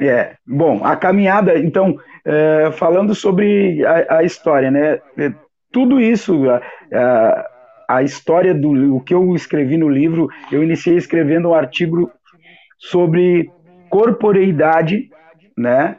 É, 0.00 0.36
bom, 0.46 0.84
a 0.84 0.94
caminhada, 0.94 1.58
então, 1.58 1.98
é, 2.24 2.70
falando 2.72 3.14
sobre 3.14 3.84
a, 3.84 4.18
a, 4.18 4.24
história, 4.24 4.70
né? 4.70 5.00
É, 5.16 5.32
tudo 5.72 6.00
isso, 6.00 6.50
a, 6.50 6.60
a, 6.92 7.46
a, 7.88 8.02
história 8.02 8.54
do 8.54 8.94
o 8.94 9.00
que 9.00 9.14
eu 9.14 9.34
escrevi 9.34 9.78
no 9.78 9.88
livro, 9.88 10.28
eu 10.52 10.62
iniciei 10.62 10.96
escrevendo 10.96 11.48
um 11.48 11.54
artigo 11.54 12.10
sobre 12.78 13.50
corporeidade, 13.88 15.08
né? 15.56 15.96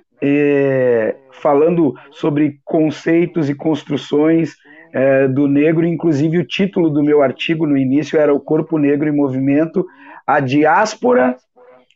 Falando 1.41 1.95
sobre 2.11 2.59
conceitos 2.65 3.49
e 3.49 3.55
construções 3.55 4.55
é, 4.93 5.27
do 5.27 5.47
negro, 5.47 5.85
inclusive 5.85 6.37
o 6.37 6.47
título 6.47 6.89
do 6.89 7.03
meu 7.03 7.21
artigo 7.21 7.65
no 7.65 7.77
início 7.77 8.19
era 8.19 8.33
O 8.33 8.39
Corpo 8.39 8.77
Negro 8.77 9.07
em 9.07 9.15
Movimento, 9.15 9.85
a 10.25 10.39
diáspora 10.39 11.35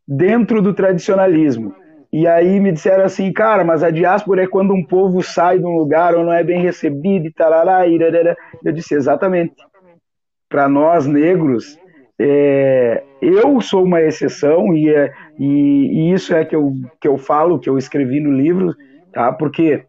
dentro 0.07 0.61
do 0.61 0.73
tradicionalismo. 0.73 1.73
E 2.11 2.27
aí 2.27 2.59
me 2.59 2.73
disseram 2.73 3.05
assim, 3.05 3.31
cara, 3.31 3.63
mas 3.63 3.83
a 3.83 3.89
diáspora 3.89 4.43
é 4.43 4.47
quando 4.47 4.73
um 4.73 4.83
povo 4.83 5.21
sai 5.23 5.59
de 5.59 5.65
um 5.65 5.77
lugar 5.77 6.13
ou 6.13 6.25
não 6.25 6.33
é 6.33 6.43
bem 6.43 6.61
recebido 6.61 7.25
e 7.25 7.31
tarará, 7.31 7.87
irarara. 7.87 8.35
Eu 8.63 8.73
disse, 8.73 8.95
exatamente. 8.95 9.55
Para 10.49 10.67
nós 10.67 11.07
negros, 11.07 11.79
é, 12.19 13.01
eu 13.21 13.61
sou 13.61 13.85
uma 13.85 14.01
exceção 14.01 14.75
e, 14.75 14.89
é, 14.93 15.13
e, 15.39 16.09
e, 16.09 16.13
isso 16.13 16.35
é 16.35 16.43
que 16.43 16.55
eu, 16.55 16.73
que 16.99 17.07
eu 17.07 17.17
falo, 17.17 17.59
que 17.59 17.69
eu 17.69 17.77
escrevi 17.77 18.19
no 18.19 18.31
livro, 18.31 18.75
tá? 19.13 19.31
porque 19.31 19.85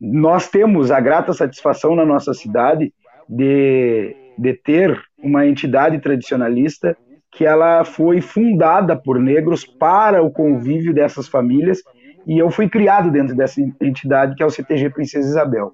nós 0.00 0.48
temos 0.48 0.92
a 0.92 1.00
grata 1.00 1.32
satisfação 1.32 1.96
na 1.96 2.06
nossa 2.06 2.32
cidade 2.32 2.92
de, 3.28 4.14
de 4.38 4.54
ter 4.54 4.96
uma 5.18 5.46
entidade 5.46 5.98
tradicionalista 5.98 6.96
que 7.36 7.44
ela 7.44 7.84
foi 7.84 8.22
fundada 8.22 8.96
por 8.96 9.20
negros 9.20 9.62
para 9.62 10.22
o 10.22 10.30
convívio 10.30 10.94
dessas 10.94 11.28
famílias 11.28 11.82
e 12.26 12.38
eu 12.38 12.50
fui 12.50 12.66
criado 12.66 13.10
dentro 13.10 13.36
dessa 13.36 13.60
entidade 13.60 14.34
que 14.34 14.42
é 14.42 14.46
o 14.46 14.50
CTG 14.50 14.88
Princesa 14.88 15.28
Isabel. 15.28 15.72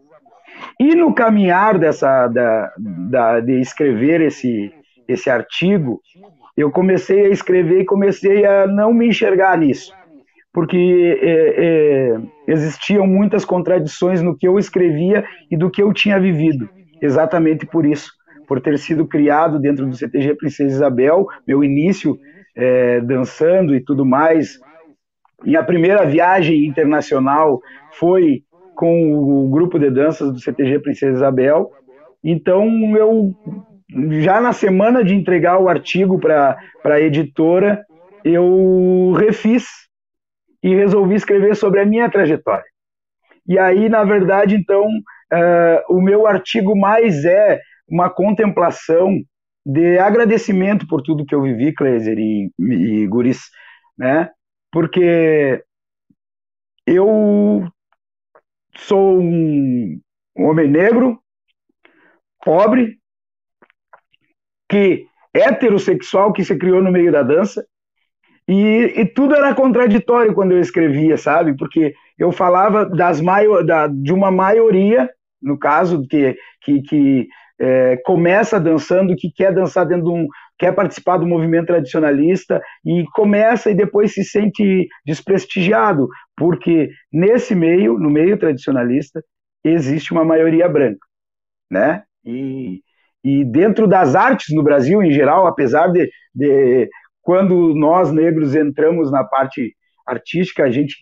E 0.78 0.96
no 0.96 1.14
caminhar 1.14 1.78
dessa 1.78 2.26
da, 2.26 2.72
da, 2.76 3.40
de 3.40 3.60
escrever 3.60 4.20
esse 4.20 4.72
esse 5.06 5.30
artigo, 5.30 6.00
eu 6.56 6.70
comecei 6.70 7.26
a 7.26 7.28
escrever 7.28 7.80
e 7.80 7.84
comecei 7.84 8.44
a 8.44 8.66
não 8.66 8.92
me 8.92 9.08
enxergar 9.08 9.56
nisso, 9.58 9.92
porque 10.52 11.18
é, 11.20 11.64
é, 11.64 12.20
existiam 12.46 13.06
muitas 13.06 13.44
contradições 13.44 14.22
no 14.22 14.36
que 14.36 14.48
eu 14.48 14.58
escrevia 14.58 15.24
e 15.50 15.56
do 15.56 15.70
que 15.70 15.82
eu 15.82 15.92
tinha 15.92 16.18
vivido. 16.18 16.68
Exatamente 17.00 17.66
por 17.66 17.84
isso 17.84 18.12
por 18.52 18.60
ter 18.60 18.78
sido 18.78 19.06
criado 19.06 19.58
dentro 19.58 19.86
do 19.86 19.96
CTG 19.96 20.34
Princesa 20.34 20.74
Isabel, 20.74 21.26
meu 21.48 21.64
início 21.64 22.18
é, 22.54 23.00
dançando 23.00 23.74
e 23.74 23.82
tudo 23.82 24.04
mais. 24.04 24.60
Minha 25.42 25.64
primeira 25.64 26.04
viagem 26.04 26.66
internacional 26.66 27.62
foi 27.92 28.42
com 28.74 29.14
o 29.14 29.48
grupo 29.48 29.78
de 29.78 29.90
danças 29.90 30.30
do 30.30 30.38
CTG 30.38 30.80
Princesa 30.80 31.14
Isabel. 31.14 31.70
Então, 32.22 32.68
eu 32.94 33.34
já 34.20 34.38
na 34.38 34.52
semana 34.52 35.02
de 35.02 35.14
entregar 35.14 35.58
o 35.58 35.66
artigo 35.66 36.20
para 36.20 36.58
a 36.84 37.00
editora, 37.00 37.82
eu 38.22 39.14
refiz 39.18 39.64
e 40.62 40.74
resolvi 40.74 41.14
escrever 41.14 41.56
sobre 41.56 41.80
a 41.80 41.86
minha 41.86 42.10
trajetória. 42.10 42.66
E 43.48 43.58
aí, 43.58 43.88
na 43.88 44.04
verdade, 44.04 44.54
então, 44.56 44.84
uh, 44.84 45.96
o 45.96 46.02
meu 46.02 46.26
artigo 46.26 46.76
mais 46.76 47.24
é 47.24 47.58
uma 47.88 48.10
contemplação 48.10 49.20
de 49.64 49.98
agradecimento 49.98 50.86
por 50.86 51.02
tudo 51.02 51.24
que 51.24 51.34
eu 51.34 51.42
vivi, 51.42 51.72
Kleiser 51.72 52.18
e, 52.18 52.50
e 52.58 53.06
Guris, 53.06 53.42
né? 53.96 54.30
Porque 54.70 55.62
eu 56.86 57.68
sou 58.76 59.20
um 59.20 60.00
homem 60.36 60.68
negro, 60.68 61.20
pobre, 62.44 62.98
que 64.68 65.06
heterossexual 65.34 66.32
que 66.32 66.44
se 66.44 66.56
criou 66.56 66.82
no 66.82 66.90
meio 66.90 67.12
da 67.12 67.22
dança 67.22 67.64
e, 68.48 69.00
e, 69.00 69.06
tudo 69.06 69.34
era 69.34 69.54
contraditório 69.54 70.34
quando 70.34 70.52
eu 70.52 70.60
escrevia, 70.60 71.16
sabe? 71.16 71.56
Porque 71.56 71.94
eu 72.18 72.32
falava 72.32 72.84
das 72.84 73.20
maio, 73.20 73.64
da, 73.64 73.86
de 73.86 74.12
uma 74.12 74.30
maioria, 74.30 75.08
no 75.40 75.58
caso, 75.58 76.06
que, 76.08 76.36
que, 76.60 76.82
que 76.82 77.28
é, 77.60 77.96
começa 78.04 78.58
dançando, 78.58 79.16
que 79.16 79.30
quer 79.30 79.54
dançar 79.54 79.86
dentro 79.86 80.04
de 80.04 80.10
um, 80.10 80.26
quer 80.58 80.72
participar 80.74 81.18
do 81.18 81.26
movimento 81.26 81.66
tradicionalista 81.66 82.60
e 82.84 83.04
começa 83.12 83.70
e 83.70 83.74
depois 83.74 84.12
se 84.12 84.24
sente 84.24 84.88
desprestigiado, 85.04 86.08
porque 86.36 86.90
nesse 87.12 87.54
meio, 87.54 87.98
no 87.98 88.10
meio 88.10 88.38
tradicionalista, 88.38 89.22
existe 89.64 90.12
uma 90.12 90.24
maioria 90.24 90.68
branca, 90.68 91.06
né? 91.70 92.02
E, 92.24 92.80
e 93.24 93.44
dentro 93.44 93.86
das 93.86 94.14
artes 94.14 94.54
no 94.54 94.62
Brasil 94.62 95.02
em 95.02 95.12
geral, 95.12 95.46
apesar 95.46 95.88
de, 95.88 96.10
de 96.34 96.88
quando 97.20 97.74
nós 97.74 98.10
negros 98.12 98.54
entramos 98.54 99.10
na 99.10 99.24
parte 99.24 99.76
artística, 100.06 100.64
a 100.64 100.70
gente 100.70 100.96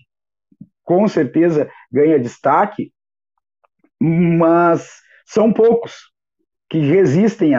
com 0.85 1.07
certeza 1.09 1.71
ganha 1.91 2.19
destaque, 2.19 2.93
mas 4.01 5.01
são 5.25 5.53
poucos 5.53 6.10
que 6.71 6.79
resistem 6.79 7.53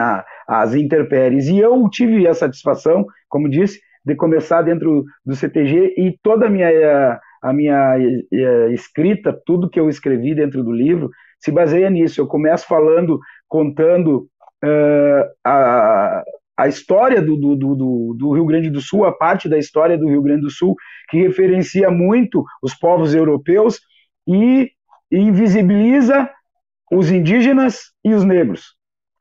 às 0.48 0.74
intempéries. 0.74 1.46
E 1.46 1.58
eu 1.58 1.88
tive 1.90 2.26
a 2.26 2.34
satisfação, 2.34 3.04
como 3.28 3.48
disse, 3.48 3.78
de 4.04 4.16
começar 4.16 4.62
dentro 4.62 5.04
do 5.24 5.36
CTG 5.36 5.94
e 5.96 6.18
toda 6.22 6.46
a 6.46 6.50
minha, 6.50 7.20
a 7.42 7.52
minha 7.52 7.96
eh, 7.98 8.72
escrita, 8.72 9.38
tudo 9.46 9.68
que 9.68 9.78
eu 9.78 9.88
escrevi 9.88 10.34
dentro 10.34 10.64
do 10.64 10.72
livro, 10.72 11.10
se 11.38 11.52
baseia 11.52 11.90
nisso. 11.90 12.20
Eu 12.20 12.26
começo 12.26 12.66
falando, 12.66 13.20
contando 13.48 14.28
uh, 14.64 15.30
a, 15.44 16.22
a 16.56 16.68
história 16.68 17.20
do, 17.20 17.36
do, 17.36 17.56
do, 17.56 18.16
do, 18.18 18.32
Rio 18.32 18.46
Grande 18.46 18.70
do 18.70 18.80
Sul, 18.80 19.04
a 19.04 19.12
parte 19.12 19.48
da 19.48 19.58
história 19.58 19.98
do 19.98 20.08
Rio 20.08 20.22
Grande 20.22 20.42
do 20.42 20.50
Sul, 20.50 20.74
que 21.10 21.18
referencia 21.18 21.90
muito 21.90 22.44
os 22.62 22.74
povos 22.74 23.14
europeus 23.14 23.80
e 24.26 24.70
invisibiliza 25.10 26.30
os 26.90 27.10
indígenas 27.10 27.92
e 28.04 28.14
os 28.14 28.24
negros, 28.24 28.76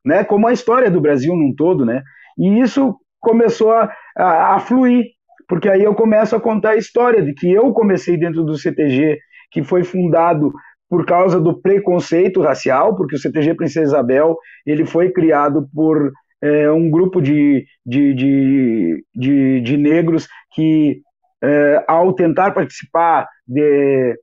né? 0.05 0.24
como 0.24 0.48
a 0.48 0.53
história 0.53 0.89
do 0.89 1.01
Brasil 1.01 1.34
num 1.36 1.53
todo. 1.55 1.86
Né? 1.86 2.01
E 2.38 2.60
isso 2.60 2.96
começou 3.20 3.72
a, 3.72 3.91
a, 4.17 4.55
a 4.55 4.60
fluir, 4.60 5.05
porque 5.48 5.70
aí 5.70 5.84
eu 5.84 5.93
começo 5.93 6.36
a 6.36 6.41
contar 6.41 6.72
a 6.72 6.77
história 6.77 7.22
de 7.22 7.34
que 7.34 7.51
eu 7.51 7.72
comecei 7.74 8.17
dentro 8.17 8.43
do 8.43 8.58
CTG, 8.58 9.20
que 9.51 9.63
foi 9.63 9.84
fundado 9.84 10.51
por 10.89 11.05
causa 11.05 11.39
do 11.39 11.62
preconceito 11.62 12.41
racial, 12.41 12.96
porque 12.96 13.15
o 13.15 13.20
CTG 13.20 13.53
Princesa 13.53 13.86
Isabel 13.86 14.36
ele 14.65 14.86
foi 14.86 15.12
criado 15.12 15.65
por 15.74 16.12
é, 16.41 16.70
um 16.72 16.89
grupo 16.89 17.22
de, 17.22 17.65
de, 17.86 18.13
de, 18.13 19.05
de, 19.15 19.62
de 19.62 19.77
negros 19.77 20.27
que, 20.53 21.01
é, 21.41 21.84
ao 21.88 22.13
tentar 22.13 22.51
participar 22.51 23.27
de, 23.48 24.15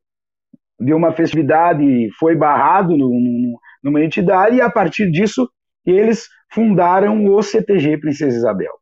de 0.80 0.92
uma 0.92 1.12
festividade, 1.12 2.08
foi 2.18 2.34
barrado 2.34 2.96
no, 2.96 3.58
numa 3.82 4.02
entidade, 4.02 4.56
e 4.56 4.60
a 4.60 4.70
partir 4.70 5.10
disso 5.10 5.48
eles 5.84 6.28
fundaram 6.52 7.26
o 7.26 7.42
CTG 7.42 7.98
Princesa 7.98 8.36
Isabel. 8.36 8.72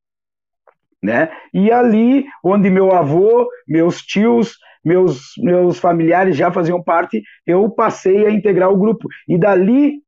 Né? 1.02 1.30
E 1.52 1.70
ali, 1.70 2.24
onde 2.42 2.70
meu 2.70 2.92
avô, 2.92 3.48
meus 3.66 4.02
tios, 4.02 4.56
meus, 4.84 5.32
meus 5.38 5.78
familiares 5.78 6.36
já 6.36 6.50
faziam 6.50 6.82
parte, 6.82 7.22
eu 7.46 7.68
passei 7.70 8.26
a 8.26 8.30
integrar 8.30 8.70
o 8.70 8.76
grupo. 8.76 9.08
E 9.28 9.38
dali 9.38 10.00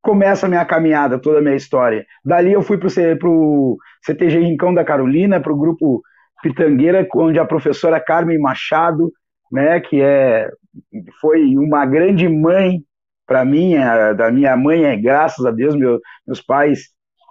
começa 0.00 0.46
a 0.46 0.48
minha 0.48 0.64
caminhada, 0.64 1.18
toda 1.18 1.38
a 1.38 1.42
minha 1.42 1.56
história. 1.56 2.06
Dali 2.24 2.52
eu 2.52 2.62
fui 2.62 2.78
para 2.78 2.88
o 3.28 3.76
CTG 4.02 4.38
Rincão 4.38 4.72
da 4.72 4.84
Carolina, 4.84 5.40
para 5.40 5.52
o 5.52 5.58
grupo 5.58 6.02
Pitangueira, 6.42 7.06
onde 7.14 7.38
a 7.38 7.44
professora 7.44 8.00
Carmen 8.00 8.38
Machado, 8.38 9.12
né, 9.52 9.80
que 9.80 10.00
é, 10.00 10.50
foi 11.20 11.56
uma 11.56 11.84
grande 11.84 12.28
mãe 12.28 12.82
para 13.30 13.44
mim, 13.44 13.76
a, 13.76 14.12
da 14.12 14.28
minha 14.28 14.56
mãe, 14.56 14.86
é, 14.86 14.96
graças 14.96 15.46
a 15.46 15.52
Deus, 15.52 15.76
meu, 15.76 16.00
meus 16.26 16.40
pais 16.40 16.88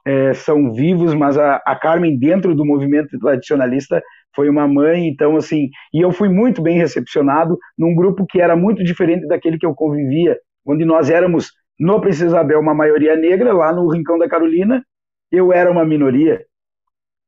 é, 0.08 0.34
são 0.34 0.72
vivos, 0.72 1.14
mas 1.14 1.38
a, 1.38 1.58
a 1.66 1.76
Carmen, 1.76 2.18
dentro 2.18 2.56
do 2.56 2.66
movimento 2.66 3.20
tradicionalista, 3.20 4.02
foi 4.34 4.50
uma 4.50 4.66
mãe, 4.66 5.10
então 5.10 5.36
assim, 5.36 5.68
e 5.94 6.00
eu 6.00 6.14
fui 6.14 6.30
muito 6.30 6.62
bem 6.62 6.78
recepcionado 6.78 7.58
num 7.78 7.94
grupo 7.94 8.26
que 8.26 8.40
era 8.40 8.56
muito 8.56 8.82
diferente 8.82 9.28
daquele 9.28 9.58
que 9.58 9.66
eu 9.66 9.76
convivia, 9.76 10.38
onde 10.66 10.86
nós 10.86 11.10
éramos 11.10 11.52
no 11.78 12.00
Princesa 12.00 12.28
Isabel 12.28 12.62
uma 12.62 12.74
maioria 12.74 13.18
negra, 13.18 13.52
lá 13.52 13.74
no 13.74 13.92
Rincão 13.92 14.18
da 14.18 14.30
Carolina, 14.30 14.82
eu 15.30 15.52
era 15.52 15.70
uma 15.70 15.84
minoria. 15.84 16.46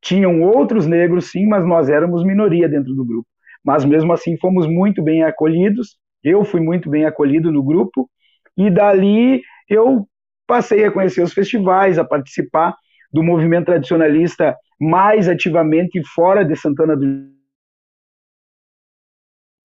Tinham 0.02 0.44
outros 0.44 0.88
negros, 0.88 1.30
sim, 1.30 1.46
mas 1.46 1.66
nós 1.66 1.90
éramos 1.90 2.24
minoria 2.24 2.70
dentro 2.70 2.96
do 2.96 3.04
grupo. 3.04 3.28
Mas 3.66 3.84
mesmo 3.84 4.14
assim 4.14 4.38
fomos 4.38 4.66
muito 4.66 5.04
bem 5.04 5.24
acolhidos. 5.24 5.98
Eu 6.24 6.46
fui 6.46 6.62
muito 6.62 6.90
bem 6.90 7.06
acolhido 7.06 7.52
no 7.52 7.62
grupo 7.62 8.10
e 8.58 8.70
dali 8.70 9.42
eu 9.70 10.08
passei 10.46 10.86
a 10.86 10.92
conhecer 10.92 11.22
os 11.22 11.34
festivais, 11.34 11.98
a 11.98 12.04
participar 12.04 12.76
do 13.12 13.24
movimento 13.24 13.66
tradicionalista 13.66 14.56
mais 14.80 15.30
ativamente 15.30 16.02
fora 16.14 16.44
de 16.44 16.56
Santana 16.56 16.96
do 16.96 17.30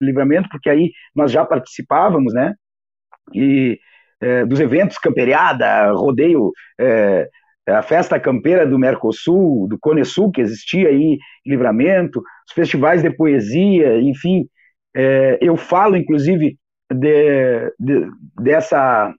Livramento, 0.01 0.49
porque 0.51 0.69
aí 0.69 0.93
nós 1.15 1.33
já 1.33 1.45
participávamos, 1.45 2.35
né? 2.35 2.55
E 3.35 3.79
é, 4.21 4.45
dos 4.45 4.61
eventos 4.61 4.99
camperiada, 4.99 5.91
rodeio, 5.93 6.53
é, 6.79 7.29
a 7.69 7.83
festa 7.83 8.21
campeira 8.21 8.67
do 8.67 8.79
Mercosul, 8.79 9.67
do 9.69 9.79
Cone 9.79 10.05
Sul, 10.05 10.31
que 10.31 10.41
existia 10.41 10.89
aí 10.89 11.19
em 11.45 11.51
Livramento, 11.51 12.23
os 12.47 12.55
festivais 12.55 13.03
de 13.03 13.11
poesia, 13.11 14.01
enfim. 14.01 14.47
É, 14.95 15.39
eu 15.41 15.57
falo, 15.57 15.97
inclusive, 15.97 16.57
de, 16.93 17.73
de, 17.79 18.11
dessa, 18.41 19.15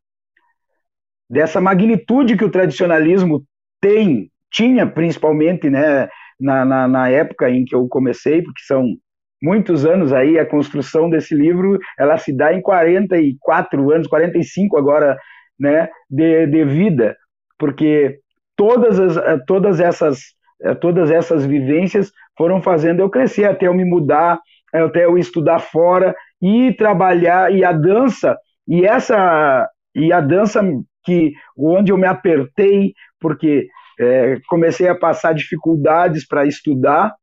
dessa 1.30 1.60
magnitude 1.60 2.38
que 2.38 2.46
o 2.46 2.52
tradicionalismo 2.52 3.44
tem 3.82 4.32
tinha 4.52 4.88
principalmente, 4.88 5.70
né, 5.70 6.10
na, 6.40 6.64
na, 6.64 6.88
na, 6.88 7.10
época 7.10 7.50
em 7.50 7.66
que 7.66 7.76
eu 7.76 7.88
comecei, 7.88 8.42
porque 8.42 8.62
são 8.66 8.96
muitos 9.42 9.86
anos 9.86 10.14
aí, 10.14 10.40
a 10.40 10.46
construção 10.46 11.10
desse 11.10 11.36
livro, 11.36 11.78
ela 12.00 12.18
se 12.18 12.36
dá 12.36 12.54
em 12.54 12.62
44 12.62 13.92
anos, 13.92 14.08
45 14.08 14.78
agora, 14.78 15.18
né, 15.60 15.90
de, 16.10 16.48
de 16.48 16.64
vida, 16.66 17.16
porque 17.58 18.20
todas, 18.56 19.00
as, 19.00 19.18
eh, 19.18 19.40
todas, 19.46 19.80
essas, 19.80 20.20
eh, 20.62 20.76
todas 20.76 21.12
essas 21.12 21.46
vivências 21.46 22.12
foram 22.38 22.62
fazendo 22.62 23.02
eu 23.02 23.10
crescer, 23.10 23.46
até 23.46 23.68
eu 23.68 23.74
me 23.74 23.86
mudar, 23.86 24.40
até 24.74 25.06
eu 25.06 25.18
estudar 25.18 25.60
fora 25.60 26.16
e 26.42 26.74
trabalhar, 26.74 27.54
e 27.54 27.64
a 27.64 27.72
dança, 27.72 28.38
e 28.68 28.86
essa, 28.86 29.68
e 29.96 30.12
a 30.14 30.22
dança 30.22 30.62
que, 31.04 31.34
onde 31.58 31.92
eu 31.92 31.98
me 31.98 32.08
apertei, 32.08 32.94
porque 33.20 33.68
é, 34.00 34.38
comecei 34.48 34.88
a 34.88 34.96
passar 34.96 35.34
dificuldades 35.34 36.28
para 36.28 36.46
estudar 36.46 37.14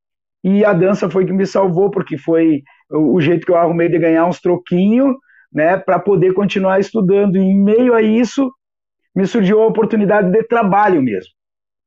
e 0.45 0.63
a 0.63 0.75
dança 0.75 1.09
foi 1.09 1.25
que 1.25 1.33
me 1.33 1.47
salvou, 1.47 1.91
porque 1.91 2.19
foi 2.19 2.63
o, 2.91 3.15
o 3.15 3.21
jeito 3.21 3.47
que 3.47 3.51
eu 3.51 3.57
arrumei 3.57 3.89
de 3.89 3.99
ganhar 3.99 4.27
uns 4.27 4.41
troquinhos, 4.41 5.17
né, 5.51 5.79
para 5.79 5.99
poder 5.99 6.35
continuar 6.35 6.79
estudando. 6.79 7.37
E 7.37 7.41
em 7.41 7.57
meio 7.57 7.95
a 7.95 8.03
isso, 8.03 8.53
me 9.17 9.27
surgiu 9.27 9.63
a 9.63 9.67
oportunidade 9.67 10.31
de 10.31 10.43
trabalho 10.45 11.01
mesmo, 11.03 11.33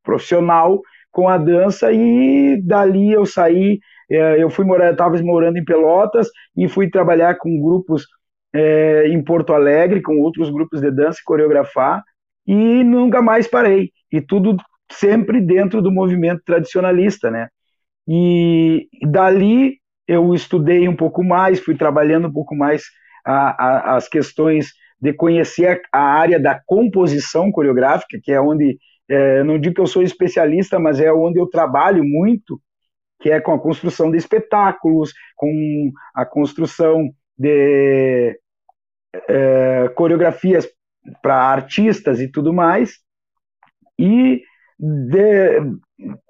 profissional 0.03 0.81
com 1.11 1.27
a 1.27 1.37
dança 1.37 1.91
e 1.91 2.61
dali 2.63 3.11
eu 3.11 3.25
saí, 3.25 3.79
é, 4.09 4.41
eu 4.41 4.49
fui 4.49 4.65
morar, 4.65 4.91
estava 4.91 5.17
morando 5.21 5.57
em 5.57 5.65
Pelotas 5.65 6.29
e 6.55 6.67
fui 6.67 6.89
trabalhar 6.89 7.35
com 7.37 7.61
grupos 7.61 8.05
é, 8.53 9.07
em 9.07 9.23
Porto 9.23 9.53
Alegre, 9.53 10.01
com 10.01 10.19
outros 10.19 10.49
grupos 10.49 10.81
de 10.81 10.91
dança 10.91 11.19
e 11.21 11.25
coreografar 11.25 12.03
e 12.47 12.83
nunca 12.83 13.21
mais 13.21 13.47
parei. 13.47 13.91
E 14.11 14.21
tudo 14.21 14.55
sempre 14.91 15.41
dentro 15.41 15.81
do 15.81 15.91
movimento 15.91 16.41
tradicionalista, 16.45 17.29
né? 17.29 17.49
E 18.07 18.87
dali 19.03 19.79
eu 20.07 20.33
estudei 20.33 20.87
um 20.87 20.95
pouco 20.95 21.23
mais, 21.23 21.59
fui 21.59 21.75
trabalhando 21.75 22.29
um 22.29 22.31
pouco 22.31 22.55
mais 22.55 22.83
a, 23.25 23.91
a, 23.91 23.95
as 23.97 24.07
questões 24.07 24.69
de 24.99 25.11
conhecer 25.13 25.81
a, 25.91 25.99
a, 25.99 26.01
área 26.01 26.39
da 26.39 26.59
composição 26.65 27.51
coreográfica, 27.51 28.17
que 28.23 28.31
é 28.31 28.39
onde, 28.39 28.77
é, 29.09 29.43
não 29.43 29.59
digo 29.59 29.75
que 29.75 29.81
eu 29.81 29.87
sou 29.87 30.01
especialista, 30.01 30.79
mas 30.79 30.99
é 30.99 31.11
onde 31.11 31.39
eu 31.39 31.47
trabalho 31.47 32.03
muito, 32.03 32.61
que 33.19 33.29
é 33.29 33.39
com 33.39 33.53
a 33.53 33.59
construção 33.59 34.11
de 34.11 34.17
espetáculos, 34.17 35.13
com 35.35 35.91
a 36.15 36.25
construção 36.25 37.09
de 37.37 38.39
é, 39.27 39.89
coreografias 39.95 40.67
para 41.21 41.35
artistas 41.35 42.19
e 42.19 42.29
tudo 42.29 42.53
mais. 42.53 42.99
E 43.97 44.41
de, 44.79 45.59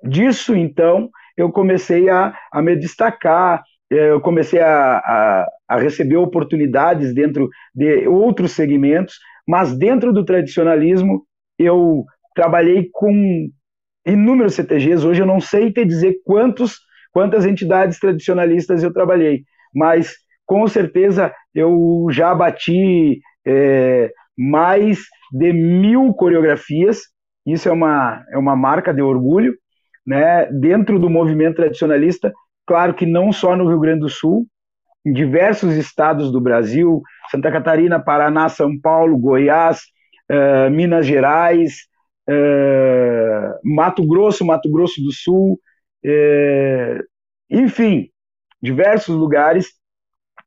disso, 0.03 0.55
então, 0.55 1.09
eu 1.35 1.51
comecei 1.51 2.09
a, 2.09 2.33
a 2.51 2.61
me 2.61 2.75
destacar, 2.75 3.63
eh, 3.91 4.11
eu 4.11 4.21
comecei 4.21 4.59
a, 4.59 4.97
a, 4.97 5.47
a, 5.67 5.77
receber 5.77 6.17
oportunidades 6.17 7.13
dentro 7.13 7.49
de 7.75 8.07
outros 8.07 8.53
segmentos, 8.53 9.19
mas 9.47 9.77
dentro 9.77 10.13
do 10.13 10.25
tradicionalismo 10.25 11.25
eu 11.59 12.05
trabalhei 12.37 12.87
com 12.93 13.49
inúmeros 14.05 14.53
CTGs. 14.53 15.05
Hoje 15.05 15.23
eu 15.23 15.25
não 15.25 15.41
sei 15.41 15.73
te 15.73 15.83
dizer 15.83 16.17
quantos, 16.23 16.77
quantas 17.11 17.47
entidades 17.47 17.99
tradicionalistas 17.99 18.83
eu 18.83 18.93
trabalhei, 18.93 19.41
mas 19.73 20.15
com 20.45 20.67
certeza 20.67 21.33
eu 21.53 22.05
já 22.11 22.35
bati 22.35 23.19
é, 23.45 24.11
mais 24.37 24.99
de 25.31 25.51
mil 25.51 26.13
coreografias. 26.13 26.99
Isso 27.43 27.67
é 27.67 27.71
uma, 27.71 28.23
é 28.31 28.37
uma 28.37 28.55
marca 28.55 28.93
de 28.93 29.01
orgulho, 29.01 29.55
né? 30.05 30.45
Dentro 30.51 30.99
do 30.99 31.09
movimento 31.09 31.55
tradicionalista, 31.55 32.31
claro 32.67 32.93
que 32.93 33.05
não 33.05 33.31
só 33.31 33.55
no 33.55 33.67
Rio 33.67 33.79
Grande 33.79 34.01
do 34.01 34.09
Sul, 34.09 34.45
em 35.03 35.11
diversos 35.11 35.73
estados 35.73 36.31
do 36.31 36.39
Brasil, 36.39 37.01
Santa 37.31 37.51
Catarina, 37.51 37.99
Paraná, 37.99 38.47
São 38.47 38.79
Paulo, 38.79 39.17
Goiás, 39.17 39.81
uh, 40.29 40.69
Minas 40.69 41.05
Gerais, 41.05 41.87
uh, 42.29 43.59
Mato 43.63 44.05
Grosso, 44.05 44.45
Mato 44.45 44.69
Grosso 44.69 45.01
do 45.01 45.11
Sul, 45.11 45.59
uh, 46.05 47.03
enfim, 47.49 48.09
diversos 48.61 49.15
lugares 49.15 49.73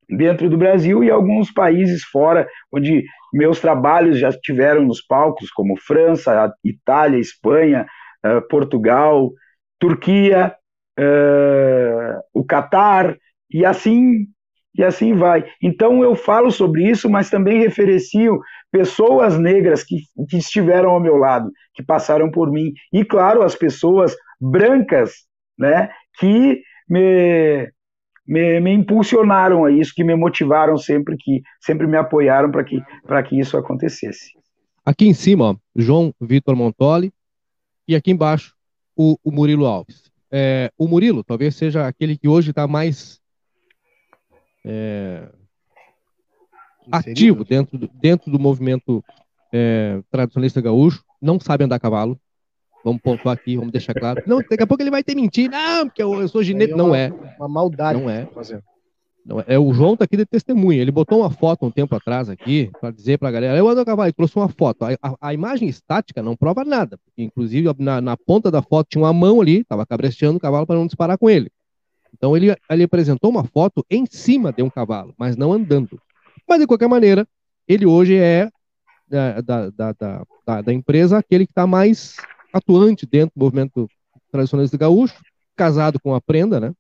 dentro 0.08 0.50
do 0.50 0.58
Brasil 0.58 1.04
e 1.04 1.10
alguns 1.10 1.52
países 1.52 2.02
fora, 2.04 2.48
onde 2.72 3.04
meus 3.32 3.60
trabalhos 3.60 4.18
já 4.18 4.28
estiveram 4.28 4.84
nos 4.84 5.00
palcos, 5.00 5.50
como 5.50 5.76
França, 5.76 6.52
Itália, 6.64 7.18
Espanha, 7.18 7.86
uh, 8.24 8.46
Portugal, 8.48 9.30
Turquia, 9.78 10.54
uh, 10.98 12.20
o 12.34 12.44
Catar, 12.44 13.16
e 13.50 13.64
assim 13.64 14.26
e 14.74 14.84
assim 14.84 15.14
vai. 15.14 15.44
Então 15.62 16.02
eu 16.02 16.14
falo 16.14 16.50
sobre 16.50 16.88
isso, 16.88 17.08
mas 17.08 17.30
também 17.30 17.60
referencio 17.60 18.40
pessoas 18.70 19.38
negras 19.38 19.82
que, 19.82 20.02
que 20.28 20.36
estiveram 20.36 20.90
ao 20.90 21.00
meu 21.00 21.16
lado, 21.16 21.50
que 21.74 21.82
passaram 21.82 22.30
por 22.30 22.50
mim, 22.50 22.72
e 22.92 23.04
claro, 23.04 23.42
as 23.42 23.54
pessoas 23.54 24.14
brancas, 24.40 25.12
né, 25.58 25.90
que 26.18 26.62
me 26.88 27.68
me, 28.30 28.60
me, 28.60 28.72
impulsionaram 28.72 29.64
a 29.64 29.72
isso, 29.72 29.92
que 29.92 30.04
me 30.04 30.14
motivaram 30.14 30.78
sempre, 30.78 31.16
que 31.18 31.42
sempre 31.60 31.84
me 31.84 31.96
apoiaram 31.96 32.48
para 32.48 32.62
que, 32.62 32.80
que 33.28 33.40
isso 33.40 33.56
acontecesse. 33.56 34.30
Aqui 34.86 35.08
em 35.08 35.14
cima, 35.14 35.58
João 35.74 36.14
Vitor 36.20 36.54
Montoli, 36.54 37.12
e 37.88 37.96
aqui 37.96 38.12
embaixo, 38.12 38.54
o, 38.96 39.18
o 39.24 39.32
Murilo 39.32 39.66
Alves. 39.66 40.12
É, 40.30 40.70
o 40.78 40.86
Murilo 40.86 41.24
talvez 41.24 41.56
seja 41.56 41.88
aquele 41.88 42.16
que 42.16 42.28
hoje 42.28 42.50
está 42.50 42.68
mais 42.68 43.20
é, 44.64 45.28
ativo 46.90 47.44
dentro 47.44 47.78
do, 47.78 47.88
dentro 47.94 48.30
do 48.30 48.38
movimento 48.38 49.04
é, 49.52 50.00
tradicionalista 50.10 50.60
gaúcho, 50.60 51.04
não 51.20 51.38
sabe 51.38 51.64
andar 51.64 51.76
a 51.76 51.80
cavalo, 51.80 52.20
Vamos 52.84 53.02
pontuar 53.02 53.34
aqui, 53.34 53.56
vamos 53.56 53.72
deixar 53.72 53.94
claro. 53.94 54.22
Não, 54.26 54.38
daqui 54.38 54.62
a 54.62 54.66
pouco 54.66 54.82
ele 54.82 54.90
vai 54.90 55.02
ter 55.02 55.14
mentira. 55.14 55.52
Não, 55.52 55.86
porque 55.86 56.02
eu, 56.02 56.20
eu 56.20 56.28
sou 56.28 56.42
ginete. 56.42 56.72
É 56.72 56.76
não 56.76 56.94
é. 56.94 57.12
Uma 57.38 57.48
maldade. 57.48 58.00
Não 58.00 58.08
é. 58.08 58.26
Não 59.24 59.40
é. 59.40 59.44
é. 59.48 59.58
O 59.58 59.72
João 59.74 59.96
tá 59.96 60.04
aqui 60.04 60.16
de 60.16 60.24
testemunha. 60.24 60.80
Ele 60.80 60.90
botou 60.90 61.20
uma 61.20 61.30
foto 61.30 61.66
um 61.66 61.70
tempo 61.70 61.94
atrás 61.94 62.30
aqui 62.30 62.70
para 62.80 62.90
dizer 62.90 63.18
para 63.18 63.28
a 63.28 63.32
galera: 63.32 63.58
eu 63.58 63.68
ando 63.68 63.80
a 63.80 63.84
cavalo, 63.84 64.12
trouxe 64.12 64.36
uma 64.36 64.48
foto. 64.48 64.84
A, 64.84 64.92
a, 65.02 65.16
a, 65.20 65.34
imagem 65.34 65.68
estática 65.68 66.22
não 66.22 66.34
prova 66.34 66.64
nada. 66.64 66.98
Inclusive, 67.18 67.68
na, 67.78 68.00
na, 68.00 68.16
ponta 68.16 68.50
da 68.50 68.62
foto 68.62 68.88
tinha 68.88 69.04
uma 69.04 69.12
mão 69.12 69.40
ali, 69.40 69.60
estava 69.60 69.84
cabresteando 69.84 70.38
o 70.38 70.40
cavalo 70.40 70.66
para 70.66 70.76
não 70.76 70.86
disparar 70.86 71.18
com 71.18 71.28
ele. 71.28 71.50
Então 72.14 72.36
ele, 72.36 72.54
ele 72.68 72.82
apresentou 72.84 73.30
uma 73.30 73.44
foto 73.44 73.84
em 73.90 74.06
cima 74.06 74.52
de 74.52 74.62
um 74.62 74.70
cavalo, 74.70 75.14
mas 75.18 75.36
não 75.36 75.52
andando. 75.52 76.00
Mas 76.48 76.60
de 76.60 76.66
qualquer 76.66 76.88
maneira, 76.88 77.26
ele 77.66 77.86
hoje 77.86 78.16
é 78.16 78.50
da, 79.08 79.40
da, 79.40 79.70
da, 79.70 79.92
da, 80.46 80.62
da 80.62 80.72
empresa 80.72 81.18
aquele 81.18 81.46
que 81.46 81.52
está 81.52 81.66
mais 81.66 82.16
atuante 82.52 83.06
dentro 83.06 83.32
do 83.36 83.44
movimento 83.44 83.88
tradicionalista 84.30 84.76
gaúcho, 84.76 85.20
casado 85.56 85.98
com 86.00 86.14
a 86.14 86.20
prenda, 86.20 86.60
né? 86.60 86.72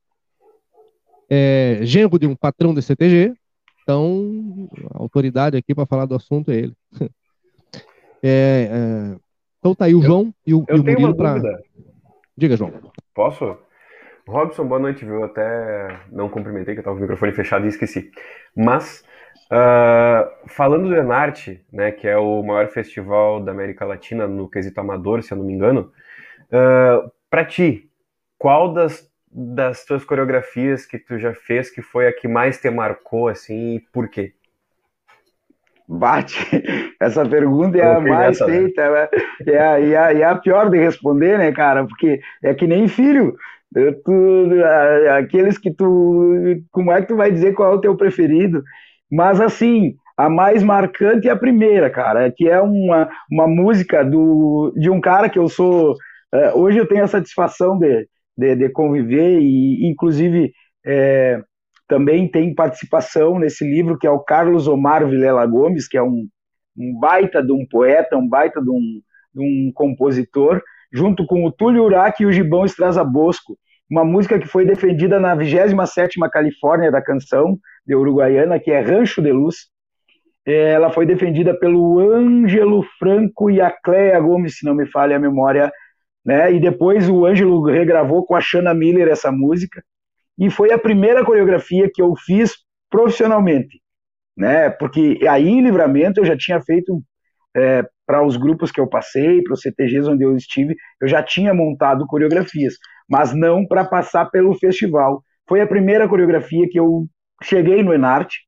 É, 1.28 1.80
genro 1.82 2.18
de 2.18 2.26
um 2.26 2.34
patrão 2.34 2.74
da 2.74 2.82
CTG, 2.82 3.34
então 3.82 4.68
a 4.92 4.98
autoridade 4.98 5.56
aqui 5.56 5.74
para 5.74 5.86
falar 5.86 6.06
do 6.06 6.14
assunto 6.14 6.50
é 6.50 6.56
ele. 6.56 6.74
É, 8.22 8.68
é, 8.70 9.16
então 9.58 9.74
tá 9.74 9.86
aí 9.86 9.94
o 9.94 10.02
João 10.02 10.24
eu, 10.24 10.34
e 10.46 10.52
o, 10.52 10.64
eu 10.68 10.76
e 10.76 10.80
o 10.80 10.84
Murilo 10.84 11.16
para. 11.16 11.40
Diga, 12.36 12.54
João. 12.54 12.70
Posso? 13.14 13.56
Robson, 14.26 14.66
boa 14.66 14.80
noite, 14.80 15.04
viu? 15.04 15.24
Até 15.24 15.98
não 16.10 16.28
cumprimentei, 16.28 16.74
que 16.74 16.78
eu 16.78 16.82
estava 16.82 16.96
com 16.96 17.00
o 17.00 17.02
microfone 17.02 17.32
fechado 17.32 17.64
e 17.64 17.68
esqueci. 17.68 18.10
Mas, 18.56 19.04
uh, 19.50 20.48
falando 20.48 20.88
do 20.88 20.96
Enarte, 20.96 21.64
né, 21.72 21.90
que 21.90 22.06
é 22.06 22.16
o 22.16 22.42
maior 22.42 22.68
festival 22.68 23.40
da 23.40 23.52
América 23.52 23.84
Latina 23.84 24.26
no 24.26 24.48
quesito 24.48 24.80
amador, 24.80 25.22
se 25.22 25.32
eu 25.32 25.38
não 25.38 25.44
me 25.44 25.52
engano, 25.52 25.92
uh, 26.52 27.06
ah, 27.06 27.10
para 27.28 27.44
ti, 27.44 27.88
qual 28.38 28.72
das, 28.72 29.08
das 29.30 29.84
tuas 29.84 30.04
coreografias 30.04 30.84
que 30.84 30.98
tu 30.98 31.18
já 31.18 31.34
fez 31.34 31.70
que 31.70 31.82
foi 31.82 32.06
a 32.06 32.12
que 32.12 32.28
mais 32.28 32.60
te 32.60 32.70
marcou, 32.70 33.28
assim, 33.28 33.76
e 33.76 33.80
por 33.92 34.08
quê? 34.08 34.32
Bate, 35.88 36.62
essa 37.00 37.28
pergunta 37.28 37.76
é 37.76 37.94
a 37.96 38.00
mais 38.00 38.38
né? 38.40 38.46
feita, 38.46 38.90
né? 38.90 39.08
é, 39.46 39.58
a, 39.58 39.80
é, 39.80 39.96
a, 39.96 40.12
é 40.12 40.24
a 40.24 40.36
pior 40.36 40.70
de 40.70 40.78
responder, 40.78 41.36
né, 41.36 41.50
cara? 41.50 41.84
Porque 41.84 42.20
é 42.42 42.54
que 42.54 42.66
nem 42.66 42.86
filho. 42.86 43.36
Tu, 43.72 44.52
aqueles 45.16 45.56
que 45.56 45.72
tu. 45.72 46.34
Como 46.72 46.90
é 46.90 47.00
que 47.00 47.08
tu 47.08 47.16
vai 47.16 47.30
dizer 47.30 47.54
qual 47.54 47.72
é 47.72 47.76
o 47.76 47.80
teu 47.80 47.96
preferido? 47.96 48.62
Mas 49.10 49.40
assim, 49.40 49.94
a 50.16 50.28
mais 50.28 50.62
marcante 50.62 51.28
é 51.28 51.30
a 51.30 51.36
primeira, 51.36 51.88
cara, 51.88 52.30
que 52.30 52.48
é 52.48 52.60
uma, 52.60 53.08
uma 53.30 53.46
música 53.48 54.04
do, 54.04 54.72
de 54.76 54.90
um 54.90 55.00
cara 55.00 55.28
que 55.28 55.38
eu 55.38 55.48
sou. 55.48 55.94
É, 56.32 56.52
hoje 56.54 56.78
eu 56.78 56.86
tenho 56.86 57.04
a 57.04 57.08
satisfação 57.08 57.78
de, 57.78 58.08
de, 58.36 58.56
de 58.56 58.68
conviver 58.70 59.40
e, 59.40 59.88
inclusive, 59.88 60.52
é, 60.84 61.40
também 61.88 62.28
tem 62.30 62.54
participação 62.54 63.38
nesse 63.38 63.64
livro 63.64 63.98
que 63.98 64.06
é 64.06 64.10
o 64.10 64.20
Carlos 64.20 64.68
Omar 64.68 65.08
Vilela 65.08 65.46
Gomes, 65.46 65.88
que 65.88 65.96
é 65.96 66.02
um, 66.02 66.28
um 66.76 66.98
baita 67.00 67.42
de 67.42 67.52
um 67.52 67.66
poeta, 67.66 68.16
um 68.16 68.28
baita 68.28 68.60
de 68.60 68.70
um, 68.70 69.00
de 69.34 69.40
um 69.42 69.72
compositor 69.72 70.62
junto 70.92 71.26
com 71.26 71.44
o 71.44 71.52
Túlio 71.52 71.84
Urac 71.84 72.22
e 72.22 72.26
o 72.26 72.32
Gibão 72.32 72.64
Estraza 72.64 73.04
Bosco, 73.04 73.56
uma 73.90 74.04
música 74.04 74.38
que 74.38 74.46
foi 74.46 74.64
defendida 74.64 75.18
na 75.18 75.36
27ª 75.36 76.28
Califórnia 76.30 76.90
da 76.90 77.02
canção 77.02 77.58
de 77.84 77.94
Uruguaiana, 77.94 78.60
que 78.60 78.70
é 78.70 78.80
Rancho 78.80 79.20
de 79.20 79.32
Luz. 79.32 79.68
É, 80.46 80.72
ela 80.72 80.90
foi 80.90 81.04
defendida 81.04 81.58
pelo 81.58 81.98
Ângelo 81.98 82.82
Franco 82.98 83.50
e 83.50 83.60
a 83.60 83.70
Cléia 83.70 84.18
Gomes, 84.20 84.58
se 84.58 84.64
não 84.64 84.74
me 84.74 84.86
falha 84.86 85.16
a 85.16 85.20
memória, 85.20 85.72
né? 86.24 86.52
E 86.52 86.60
depois 86.60 87.08
o 87.08 87.26
Ângelo 87.26 87.64
regravou 87.64 88.24
com 88.24 88.34
a 88.34 88.40
Shanna 88.40 88.72
Miller 88.72 89.08
essa 89.08 89.30
música, 89.32 89.82
e 90.38 90.48
foi 90.48 90.72
a 90.72 90.78
primeira 90.78 91.24
coreografia 91.24 91.90
que 91.92 92.00
eu 92.00 92.14
fiz 92.16 92.54
profissionalmente, 92.88 93.80
né? 94.36 94.70
Porque 94.70 95.18
aí 95.28 95.48
em 95.48 95.62
Livramento 95.62 96.20
eu 96.20 96.24
já 96.24 96.36
tinha 96.36 96.60
feito 96.62 97.02
é, 97.56 97.84
para 98.06 98.24
os 98.24 98.36
grupos 98.36 98.70
que 98.70 98.80
eu 98.80 98.86
passei, 98.86 99.42
para 99.42 99.54
os 99.54 99.60
CTGs 99.60 100.08
onde 100.08 100.24
eu 100.24 100.36
estive, 100.36 100.74
eu 101.00 101.08
já 101.08 101.22
tinha 101.22 101.54
montado 101.54 102.06
coreografias, 102.06 102.74
mas 103.08 103.34
não 103.34 103.66
para 103.66 103.84
passar 103.84 104.26
pelo 104.30 104.54
festival. 104.54 105.22
Foi 105.48 105.60
a 105.60 105.66
primeira 105.66 106.08
coreografia 106.08 106.68
que 106.68 106.78
eu 106.78 107.06
cheguei 107.42 107.82
no 107.82 107.94
Enarte, 107.94 108.38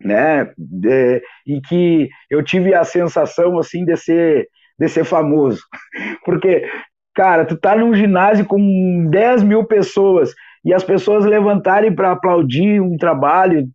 né, 0.00 0.52
de, 0.58 1.22
e 1.46 1.60
que 1.60 2.08
eu 2.28 2.42
tive 2.42 2.74
a 2.74 2.84
sensação, 2.84 3.58
assim, 3.58 3.84
de 3.84 3.96
ser, 3.96 4.48
de 4.78 4.88
ser 4.88 5.04
famoso, 5.04 5.62
porque, 6.24 6.68
cara, 7.14 7.44
tu 7.44 7.56
tá 7.56 7.76
num 7.76 7.94
ginásio 7.94 8.44
com 8.44 9.08
10 9.10 9.44
mil 9.44 9.64
pessoas, 9.64 10.32
e 10.64 10.72
as 10.72 10.84
pessoas 10.84 11.24
levantarem 11.24 11.94
para 11.94 12.12
aplaudir 12.12 12.80
um 12.80 12.96
trabalho, 12.96 13.68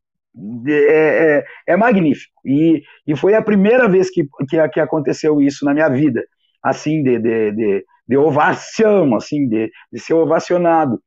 é, 0.67 1.37
é, 1.37 1.45
é, 1.73 1.77
magnífico. 1.77 2.33
E, 2.45 2.81
e 3.05 3.15
foi 3.15 3.33
a 3.33 3.41
primeira 3.41 3.87
vez 3.87 4.09
que, 4.09 4.27
que, 4.49 4.69
que 4.69 4.79
aconteceu 4.79 5.41
isso 5.41 5.65
na 5.65 5.73
minha 5.73 5.89
vida, 5.89 6.23
assim, 6.63 7.03
de, 7.03 7.19
de, 7.19 7.51
de, 7.51 7.85
de 8.07 8.17
ovação, 8.17 9.15
assim, 9.15 9.47
de, 9.47 9.71
de 9.91 9.99
ser 9.99 10.13
ovacionado. 10.13 11.01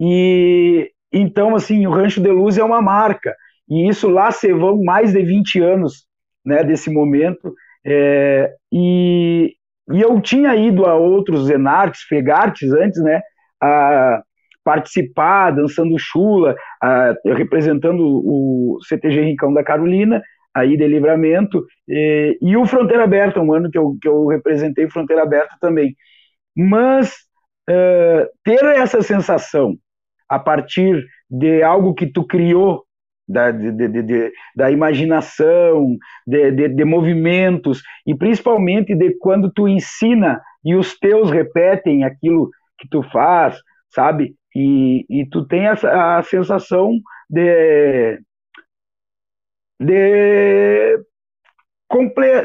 E 0.00 0.90
então, 1.12 1.56
assim, 1.56 1.86
o 1.86 1.90
Rancho 1.90 2.20
de 2.20 2.30
Luz 2.30 2.56
é 2.56 2.64
uma 2.64 2.80
marca. 2.80 3.34
E 3.68 3.88
isso 3.88 4.08
lá 4.08 4.30
se 4.30 4.52
vão 4.52 4.82
mais 4.82 5.12
de 5.12 5.22
20 5.22 5.60
anos 5.60 6.06
né, 6.44 6.62
desse 6.62 6.90
momento. 6.90 7.54
É, 7.84 8.52
e, 8.72 9.54
e 9.92 10.00
eu 10.00 10.20
tinha 10.20 10.54
ido 10.54 10.86
a 10.86 10.94
outros 10.94 11.46
Zenartes, 11.46 12.02
Fegartes 12.02 12.72
antes, 12.72 13.02
né? 13.02 13.20
A, 13.60 14.22
participar, 14.70 15.50
dançando 15.50 15.98
chula, 15.98 16.54
uh, 16.54 17.34
representando 17.34 18.04
o 18.04 18.78
CTG 18.86 19.22
Rincão 19.22 19.52
da 19.52 19.64
Carolina, 19.64 20.22
aí 20.54 20.76
de 20.76 20.86
livramento, 20.86 21.64
e, 21.88 22.38
e, 22.40 22.56
o 22.56 22.64
Fronteira 22.64 23.02
Aberta, 23.02 23.40
um 23.40 23.52
ano 23.52 23.68
que 23.68 23.76
eu, 23.76 23.96
que 24.00 24.06
eu 24.06 24.28
representei 24.28 24.88
Fronteira 24.88 25.24
Aberta 25.24 25.56
também. 25.60 25.96
Mas 26.56 27.10
uh, 27.68 28.28
ter 28.44 28.64
essa 28.76 29.02
sensação 29.02 29.74
a 30.28 30.38
partir 30.38 31.04
de 31.28 31.64
algo 31.64 31.92
que 31.92 32.06
tu 32.06 32.24
criou, 32.24 32.84
da, 33.28 33.50
de, 33.50 33.72
de, 33.72 34.02
de, 34.02 34.32
da 34.54 34.70
imaginação, 34.70 35.96
de, 36.24 36.84
movimentos, 36.84 37.82
e 38.06 38.14
principalmente 38.14 38.94
de 38.94 39.16
quando 39.18 39.50
tu 39.52 39.66
ensina 39.66 40.40
e 40.64 40.76
os 40.76 40.96
teus 40.96 41.28
repetem 41.28 42.04
aquilo 42.04 42.50
que 42.78 42.88
tu 42.88 43.02
faz, 43.02 43.60
sabe? 43.90 44.34
E, 44.54 45.04
e 45.08 45.26
tu 45.28 45.46
tem 45.46 45.66
essa, 45.66 46.18
a 46.18 46.22
sensação 46.22 46.90
de, 47.28 48.18
de, 49.80 50.98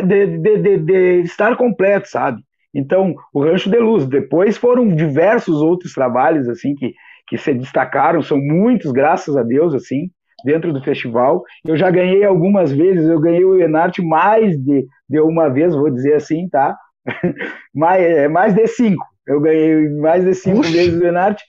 de, 0.04 0.38
de, 0.38 0.58
de, 0.58 0.78
de, 0.78 1.22
estar 1.22 1.56
completo, 1.58 2.08
sabe? 2.08 2.42
Então, 2.74 3.16
o 3.34 3.42
Rancho 3.42 3.70
de 3.70 3.80
Luz. 3.80 4.06
Depois 4.06 4.58
foram 4.58 4.88
diversos 4.94 5.62
outros 5.62 5.94
trabalhos, 5.94 6.48
assim, 6.50 6.76
que, 6.76 6.94
que 7.28 7.38
se 7.38 7.54
destacaram, 7.54 8.22
são 8.22 8.38
muitos, 8.38 8.92
graças 8.92 9.36
a 9.38 9.44
Deus, 9.44 9.74
assim, 9.74 10.10
dentro 10.44 10.74
do 10.74 10.84
festival. 10.84 11.44
Eu 11.66 11.78
já 11.78 11.90
ganhei 11.90 12.24
algumas 12.26 12.72
vezes, 12.72 13.08
eu 13.08 13.20
ganhei 13.20 13.46
o 13.46 13.60
Enarte 13.60 14.02
mais 14.02 14.58
de, 14.58 14.86
de 15.10 15.20
uma 15.22 15.50
vez, 15.50 15.74
vou 15.74 15.90
dizer 15.90 16.16
assim, 16.16 16.50
tá? 16.50 16.78
mais, 17.74 18.04
é, 18.04 18.28
mais 18.28 18.54
de 18.54 18.68
cinco. 18.68 19.06
Eu 19.28 19.40
ganhei 19.42 19.90
mais 19.90 20.24
de 20.24 20.34
cinco 20.34 20.60
Uxi. 20.60 20.72
vezes 20.74 21.00
o 21.00 21.06
Enarte. 21.06 21.44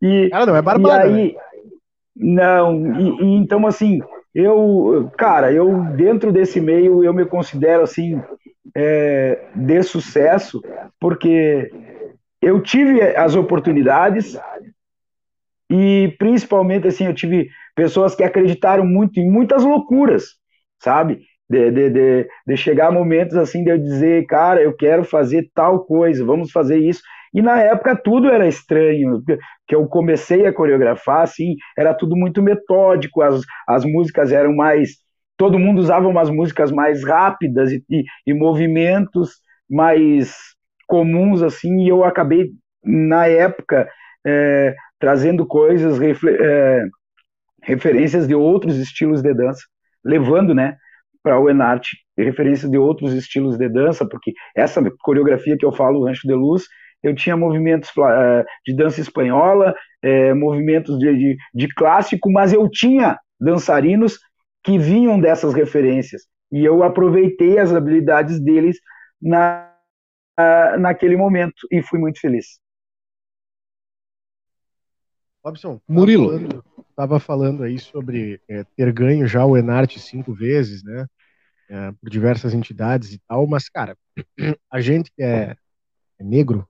E, 0.00 0.28
Cara, 0.30 0.46
não 0.46 0.56
é 0.56 0.62
barbada, 0.62 1.06
e 1.06 1.14
aí, 1.14 1.32
né? 1.32 1.40
Não, 2.14 3.00
e, 3.00 3.22
e, 3.22 3.36
então 3.36 3.66
assim, 3.66 4.00
eu, 4.34 5.10
cara, 5.16 5.52
eu 5.52 5.84
dentro 5.96 6.30
desse 6.30 6.60
meio 6.60 7.02
eu 7.02 7.12
me 7.12 7.24
considero 7.24 7.82
assim 7.82 8.20
é, 8.76 9.46
de 9.54 9.82
sucesso, 9.82 10.62
porque 11.00 11.70
eu 12.40 12.60
tive 12.60 13.00
as 13.16 13.34
oportunidades 13.34 14.38
e 15.70 16.14
principalmente 16.18 16.86
assim 16.86 17.06
eu 17.06 17.14
tive 17.14 17.48
pessoas 17.74 18.14
que 18.14 18.22
acreditaram 18.22 18.84
muito 18.84 19.18
em 19.18 19.30
muitas 19.30 19.64
loucuras, 19.64 20.24
sabe? 20.78 21.20
De, 21.48 21.70
de, 21.70 21.90
de, 21.90 22.28
de 22.46 22.56
chegar 22.56 22.90
momentos 22.90 23.36
assim 23.36 23.62
de 23.62 23.70
eu 23.70 23.78
dizer, 23.78 24.26
cara, 24.26 24.62
eu 24.62 24.74
quero 24.74 25.04
fazer 25.04 25.50
tal 25.54 25.84
coisa, 25.84 26.24
vamos 26.24 26.50
fazer 26.50 26.78
isso. 26.78 27.02
E 27.32 27.40
na 27.40 27.60
época 27.60 27.96
tudo 27.96 28.28
era 28.28 28.46
estranho, 28.46 29.22
que 29.66 29.74
eu 29.74 29.86
comecei 29.86 30.46
a 30.46 30.52
coreografar, 30.52 31.22
assim, 31.22 31.56
era 31.76 31.94
tudo 31.94 32.14
muito 32.14 32.42
metódico, 32.42 33.22
as, 33.22 33.42
as 33.66 33.84
músicas 33.84 34.32
eram 34.32 34.54
mais. 34.54 34.98
Todo 35.36 35.58
mundo 35.58 35.78
usava 35.78 36.06
umas 36.06 36.28
músicas 36.28 36.70
mais 36.70 37.04
rápidas 37.04 37.72
e, 37.72 37.82
e, 37.88 38.04
e 38.26 38.34
movimentos 38.34 39.40
mais 39.68 40.36
comuns, 40.86 41.42
assim, 41.42 41.84
e 41.84 41.88
eu 41.88 42.04
acabei, 42.04 42.50
na 42.84 43.26
época, 43.26 43.88
é, 44.26 44.74
trazendo 44.98 45.46
coisas, 45.46 45.98
é, 46.00 46.84
referências 47.62 48.28
de 48.28 48.34
outros 48.34 48.76
estilos 48.76 49.22
de 49.22 49.32
dança, 49.32 49.62
levando, 50.04 50.54
né, 50.54 50.76
para 51.22 51.38
o 51.40 51.48
Enarte 51.48 51.96
referências 52.16 52.70
de 52.70 52.78
outros 52.78 53.12
estilos 53.14 53.56
de 53.56 53.68
dança, 53.68 54.06
porque 54.06 54.32
essa 54.54 54.82
coreografia 55.00 55.56
que 55.56 55.64
eu 55.64 55.72
falo, 55.72 56.04
Rancho 56.04 56.26
de 56.26 56.34
Luz, 56.34 56.64
eu 57.02 57.14
tinha 57.14 57.36
movimentos 57.36 57.90
uh, 57.90 58.44
de 58.66 58.74
dança 58.74 59.00
espanhola, 59.00 59.74
uh, 60.04 60.36
movimentos 60.36 60.98
de, 60.98 61.16
de, 61.16 61.36
de, 61.54 61.68
clássico, 61.74 62.30
mas 62.30 62.52
eu 62.52 62.68
tinha 62.68 63.18
dançarinos 63.40 64.18
que 64.62 64.78
vinham 64.78 65.20
dessas 65.20 65.54
referências, 65.54 66.22
e 66.50 66.64
eu 66.64 66.82
aproveitei 66.82 67.58
as 67.58 67.74
habilidades 67.74 68.40
deles 68.40 68.78
na, 69.20 69.68
naquele 70.78 71.16
momento, 71.16 71.66
e 71.70 71.82
fui 71.82 71.98
muito 71.98 72.20
feliz. 72.20 72.60
Robson, 75.44 75.80
Murilo 75.88 76.62
estava 76.88 77.18
falando 77.18 77.64
aí 77.64 77.78
sobre 77.78 78.40
é, 78.48 78.64
ter 78.76 78.92
ganho 78.92 79.26
já 79.26 79.44
o 79.44 79.56
Enarte 79.56 79.98
cinco 79.98 80.32
vezes, 80.32 80.84
né? 80.84 81.06
É, 81.68 81.90
por 81.92 82.10
diversas 82.10 82.54
entidades 82.54 83.12
e 83.12 83.18
tal, 83.26 83.46
mas, 83.46 83.68
cara, 83.68 83.96
a 84.70 84.80
gente 84.80 85.10
que 85.10 85.22
é, 85.22 85.56
é 86.18 86.24
negro? 86.24 86.68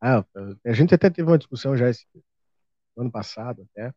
Ah, 0.00 0.24
a 0.64 0.72
gente 0.72 0.94
até 0.94 1.10
teve 1.10 1.28
uma 1.28 1.38
discussão 1.38 1.76
já 1.76 1.88
esse 1.90 2.06
ano 2.96 3.10
passado, 3.10 3.66
até. 3.70 3.92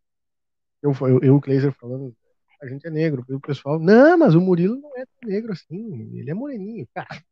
Eu, 0.82 0.94
eu, 1.02 1.20
eu 1.22 1.36
o 1.36 1.42
Kleiser 1.42 1.72
falando, 1.72 2.14
a 2.62 2.68
gente 2.68 2.86
é 2.86 2.90
negro, 2.90 3.26
e 3.30 3.34
o 3.34 3.40
pessoal, 3.40 3.80
não, 3.80 4.18
mas 4.18 4.36
o 4.36 4.42
Murilo 4.42 4.76
não 4.76 4.98
é 4.98 5.06
negro 5.26 5.54
assim, 5.54 6.18
ele 6.18 6.30
é 6.30 6.34
moreninho, 6.34 6.88
cara. 6.94 7.08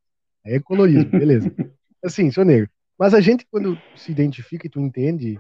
Aí 0.46 0.54
é 0.54 0.60
colorido, 0.60 1.10
beleza. 1.12 1.52
Assim, 2.04 2.32
sou 2.32 2.44
negro. 2.44 2.68
Mas 2.98 3.14
a 3.14 3.22
gente, 3.22 3.46
quando 3.52 3.78
se 3.96 4.12
identifica 4.12 4.66
e 4.66 4.70
tu 4.70 4.80
entende 4.80 5.40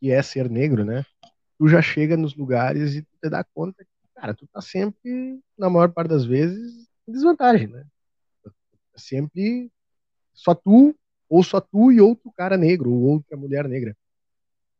que 0.00 0.10
é 0.10 0.22
ser 0.22 0.48
negro, 0.48 0.86
né? 0.86 1.04
Tu 1.58 1.68
já 1.68 1.82
chega 1.82 2.16
nos 2.16 2.34
lugares 2.34 2.94
e 2.94 3.02
tu 3.02 3.08
te 3.22 3.28
dá 3.28 3.44
conta 3.44 3.84
que, 3.84 3.90
cara, 4.14 4.32
tu 4.32 4.46
tá 4.46 4.62
sempre, 4.62 5.38
na 5.58 5.68
maior 5.68 5.92
parte 5.92 6.08
das 6.08 6.24
vezes, 6.24 6.88
em 7.06 7.12
desvantagem, 7.12 7.66
né? 7.66 7.84
Sempre 8.96 9.70
só 10.32 10.54
tu, 10.54 10.96
ou 11.28 11.42
só 11.42 11.60
tu 11.60 11.92
e 11.92 12.00
outro 12.00 12.32
cara 12.32 12.56
negro, 12.56 12.90
ou 12.90 13.02
outra 13.02 13.36
mulher 13.36 13.68
negra. 13.68 13.96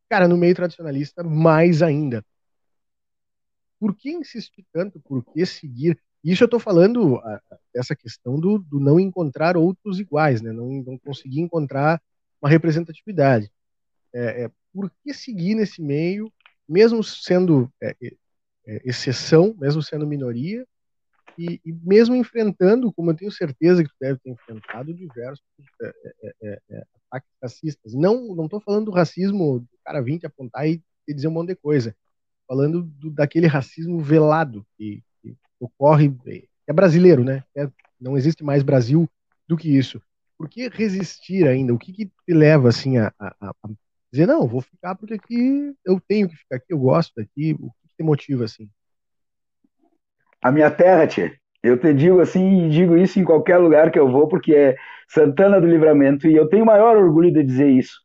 Cara, 0.09 0.27
no 0.27 0.37
meio 0.37 0.55
tradicionalista, 0.55 1.23
mais 1.23 1.81
ainda. 1.81 2.25
Por 3.79 3.95
que 3.95 4.11
insistir 4.11 4.65
tanto? 4.73 4.99
Por 4.99 5.23
que 5.23 5.45
seguir? 5.45 5.97
Isso 6.23 6.43
eu 6.43 6.47
estou 6.47 6.59
falando 6.59 7.21
essa 7.73 7.95
questão 7.95 8.39
do, 8.39 8.57
do, 8.59 8.79
não 8.79 8.99
encontrar 8.99 9.55
outros 9.55 9.99
iguais, 9.99 10.41
né? 10.41 10.51
Não, 10.51 10.67
não 10.83 10.97
conseguir 10.97 11.39
encontrar 11.39 12.01
uma 12.41 12.49
representatividade. 12.49 13.49
É, 14.13 14.43
é, 14.43 14.51
por 14.73 14.91
que 15.03 15.13
seguir 15.13 15.55
nesse 15.55 15.81
meio, 15.81 16.31
mesmo 16.67 17.03
sendo 17.03 17.71
é, 17.81 17.95
é, 18.01 18.07
é, 18.67 18.81
exceção, 18.83 19.55
mesmo 19.57 19.81
sendo 19.81 20.05
minoria, 20.05 20.67
e, 21.39 21.61
e, 21.65 21.73
mesmo 21.83 22.15
enfrentando, 22.15 22.91
como 22.91 23.11
eu 23.11 23.15
tenho 23.15 23.31
certeza 23.31 23.81
que 23.81 23.89
tu 23.89 23.95
deve 24.01 24.19
ter 24.19 24.29
enfrentado, 24.29 24.93
diversos 24.93 25.43
é, 25.81 26.85
ataques 27.09 27.29
racistas. 27.41 27.93
Não 27.93 28.35
não 28.35 28.45
estou 28.45 28.59
falando 28.59 28.85
do 28.85 28.91
racismo 28.91 29.59
do 29.59 29.79
cara 29.85 30.01
vir 30.01 30.19
te 30.19 30.25
apontar 30.25 30.67
e, 30.67 30.83
e 31.07 31.13
dizer 31.13 31.29
um 31.29 31.31
monte 31.31 31.49
de 31.49 31.55
coisa. 31.55 31.95
Falando 32.45 32.83
do, 32.83 33.09
daquele 33.09 33.47
racismo 33.47 33.99
velado 34.01 34.65
que, 34.77 35.01
que 35.21 35.37
ocorre, 35.59 36.13
é 36.67 36.73
brasileiro, 36.73 37.23
né? 37.23 37.43
não 37.99 38.17
existe 38.17 38.43
mais 38.43 38.61
Brasil 38.61 39.09
do 39.47 39.55
que 39.55 39.69
isso. 39.69 40.01
Por 40.37 40.49
que 40.49 40.67
resistir 40.67 41.47
ainda? 41.47 41.73
O 41.73 41.79
que, 41.79 41.93
que 41.93 42.05
te 42.05 42.33
leva 42.33 42.69
assim 42.69 42.97
a, 42.97 43.13
a, 43.19 43.35
a 43.41 43.69
dizer, 44.11 44.25
não, 44.25 44.47
vou 44.47 44.61
ficar 44.61 44.95
porque 44.95 45.13
aqui 45.13 45.73
eu 45.85 45.99
tenho 45.99 46.27
que 46.27 46.35
ficar 46.35 46.57
aqui, 46.57 46.73
eu 46.73 46.79
gosto 46.79 47.13
daqui, 47.15 47.55
o 47.59 47.69
que 47.69 47.95
te 47.97 48.03
motiva 48.03 48.45
assim? 48.45 48.69
A 50.41 50.51
minha 50.51 50.71
terra, 50.71 51.07
tia. 51.07 51.31
Eu 51.61 51.77
te 51.77 51.93
digo 51.93 52.21
assim, 52.21 52.65
e 52.65 52.69
digo 52.69 52.97
isso 52.97 53.19
em 53.19 53.23
qualquer 53.25 53.57
lugar 53.57 53.91
que 53.91 53.99
eu 53.99 54.09
vou, 54.09 54.27
porque 54.27 54.53
é 54.55 54.75
Santana 55.09 55.59
do 55.59 55.67
Livramento, 55.67 56.27
e 56.27 56.35
eu 56.35 56.47
tenho 56.47 56.63
o 56.63 56.65
maior 56.65 56.95
orgulho 56.95 57.31
de 57.33 57.43
dizer 57.43 57.69
isso. 57.69 57.99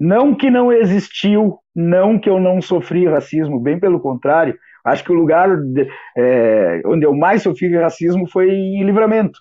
Não 0.00 0.34
que 0.34 0.50
não 0.50 0.72
existiu, 0.72 1.58
não 1.74 2.18
que 2.18 2.30
eu 2.30 2.40
não 2.40 2.62
sofri 2.62 3.06
racismo, 3.06 3.60
bem 3.60 3.78
pelo 3.80 4.00
contrário. 4.00 4.56
Acho 4.84 5.04
que 5.04 5.12
o 5.12 5.14
lugar 5.14 5.56
de, 5.56 5.88
é, 6.16 6.82
onde 6.86 7.04
eu 7.06 7.14
mais 7.14 7.42
sofri 7.42 7.74
racismo 7.76 8.28
foi 8.30 8.48
em 8.50 8.84
Livramento. 8.84 9.40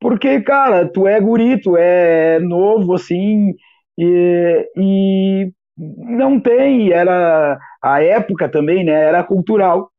Porque, 0.00 0.40
cara, 0.42 0.88
tu 0.90 1.06
é 1.06 1.20
guri, 1.20 1.60
tu 1.60 1.76
é 1.76 2.38
novo, 2.40 2.94
assim, 2.94 3.54
e, 3.98 4.70
e 4.76 5.52
não 5.76 6.40
tem, 6.40 6.92
era 6.92 7.58
a 7.82 8.02
época 8.02 8.48
também, 8.48 8.84
né? 8.84 8.92
Era 8.92 9.22
cultural. 9.24 9.90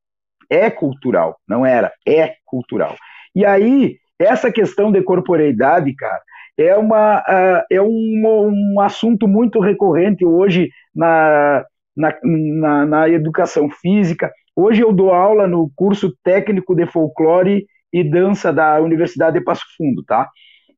É 0.49 0.69
cultural, 0.69 1.37
não 1.47 1.65
era, 1.65 1.91
é 2.07 2.33
cultural. 2.45 2.95
E 3.35 3.45
aí, 3.45 3.97
essa 4.19 4.51
questão 4.51 4.91
de 4.91 5.01
corporeidade, 5.01 5.93
cara, 5.95 6.21
é, 6.57 6.75
uma, 6.75 7.19
uh, 7.19 7.63
é 7.71 7.81
um, 7.81 8.73
um 8.75 8.81
assunto 8.81 9.27
muito 9.27 9.59
recorrente 9.59 10.25
hoje 10.25 10.69
na, 10.93 11.63
na, 11.95 12.13
na, 12.23 12.85
na, 12.85 13.09
educação 13.09 13.69
física. 13.69 14.29
Hoje 14.55 14.81
eu 14.81 14.91
dou 14.91 15.13
aula 15.13 15.47
no 15.47 15.71
curso 15.73 16.13
técnico 16.21 16.75
de 16.75 16.85
folclore 16.85 17.65
e 17.93 18.03
dança 18.03 18.51
da 18.51 18.79
Universidade 18.81 19.39
de 19.39 19.45
Passo 19.45 19.63
Fundo, 19.77 20.03
tá? 20.03 20.27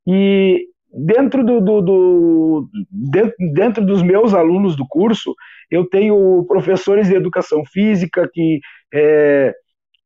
E 0.05 0.67
dentro, 0.93 1.43
do, 1.43 1.59
do, 1.59 1.81
do 1.81 2.69
dentro, 2.91 3.35
dentro, 3.53 3.85
dos 3.85 4.03
meus 4.03 4.33
alunos 4.35 4.75
do 4.75 4.85
curso, 4.87 5.33
eu 5.69 5.87
tenho 5.89 6.45
professores 6.47 7.07
de 7.07 7.15
educação 7.15 7.63
física 7.65 8.29
que 8.31 8.59
é, 8.93 9.53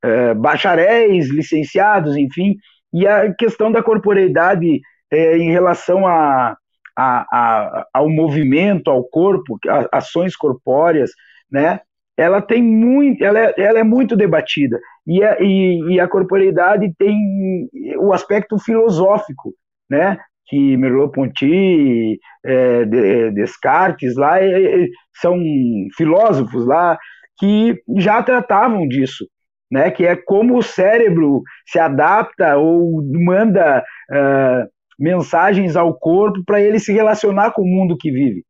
é, 0.06 0.34
bacharéis, 0.34 1.30
licenciados, 1.30 2.16
enfim, 2.16 2.56
e 2.94 3.08
a 3.08 3.34
questão 3.34 3.72
da 3.72 3.84
corporeidade 3.84 4.80
é, 5.12 5.38
em 5.38 5.52
relação 5.52 6.08
a, 6.08 6.56
a, 6.98 7.26
a, 7.32 7.86
ao 7.94 8.10
movimento, 8.10 8.90
ao 8.90 9.04
corpo, 9.04 9.58
ações 9.92 10.36
corpóreas, 10.36 11.12
né? 11.52 11.80
Ela 12.18 12.42
tem 12.42 12.64
muito, 12.64 13.24
ela 13.24 13.40
é, 13.40 13.54
ela 13.58 13.80
é 13.80 13.84
muito 13.84 14.16
debatida 14.16 14.80
e 15.06 15.22
a, 15.22 15.38
e, 15.42 15.96
e 15.96 16.00
a 16.00 16.08
corporeidade 16.08 16.94
tem 16.98 17.70
o 18.00 18.14
aspecto 18.14 18.58
filosófico, 18.58 19.54
né? 19.90 20.18
que 20.48 20.78
Merleau-Ponty, 20.78 22.20
é, 22.46 22.86
Descartes 23.32 24.16
lá 24.16 24.42
é, 24.42 24.88
são 25.20 25.38
filósofos 25.98 26.66
lá 26.66 26.98
que 27.38 27.82
já 27.98 28.22
tratavam 28.24 28.88
disso, 28.88 29.28
né? 29.76 29.92
Que 29.92 30.06
é 30.06 30.16
como 30.16 30.58
o 30.58 30.64
cérebro 30.64 31.44
se 31.68 31.78
adapta 31.78 32.56
ou 32.56 33.04
manda 33.12 33.84
uh, 34.10 34.70
mensagens 34.98 35.76
ao 35.76 35.94
corpo 35.94 36.42
para 36.46 36.62
ele 36.62 36.80
se 36.80 36.94
relacionar 36.94 37.52
com 37.52 37.62
o 37.62 37.68
mundo 37.68 37.98
que 37.98 38.10
vive. 38.10 38.46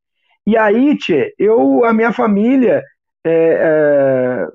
E 0.46 0.56
aí, 0.56 0.96
tchê, 0.96 1.34
eu, 1.40 1.84
a 1.84 1.92
minha 1.92 2.14
família 2.14 2.84
é, 3.26 3.32
é, 3.32 4.48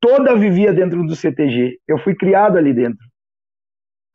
toda 0.00 0.36
vivia 0.36 0.72
dentro 0.72 1.06
do 1.06 1.14
CTG. 1.14 1.78
Eu 1.86 1.98
fui 1.98 2.16
criado 2.16 2.58
ali 2.58 2.74
dentro. 2.74 3.06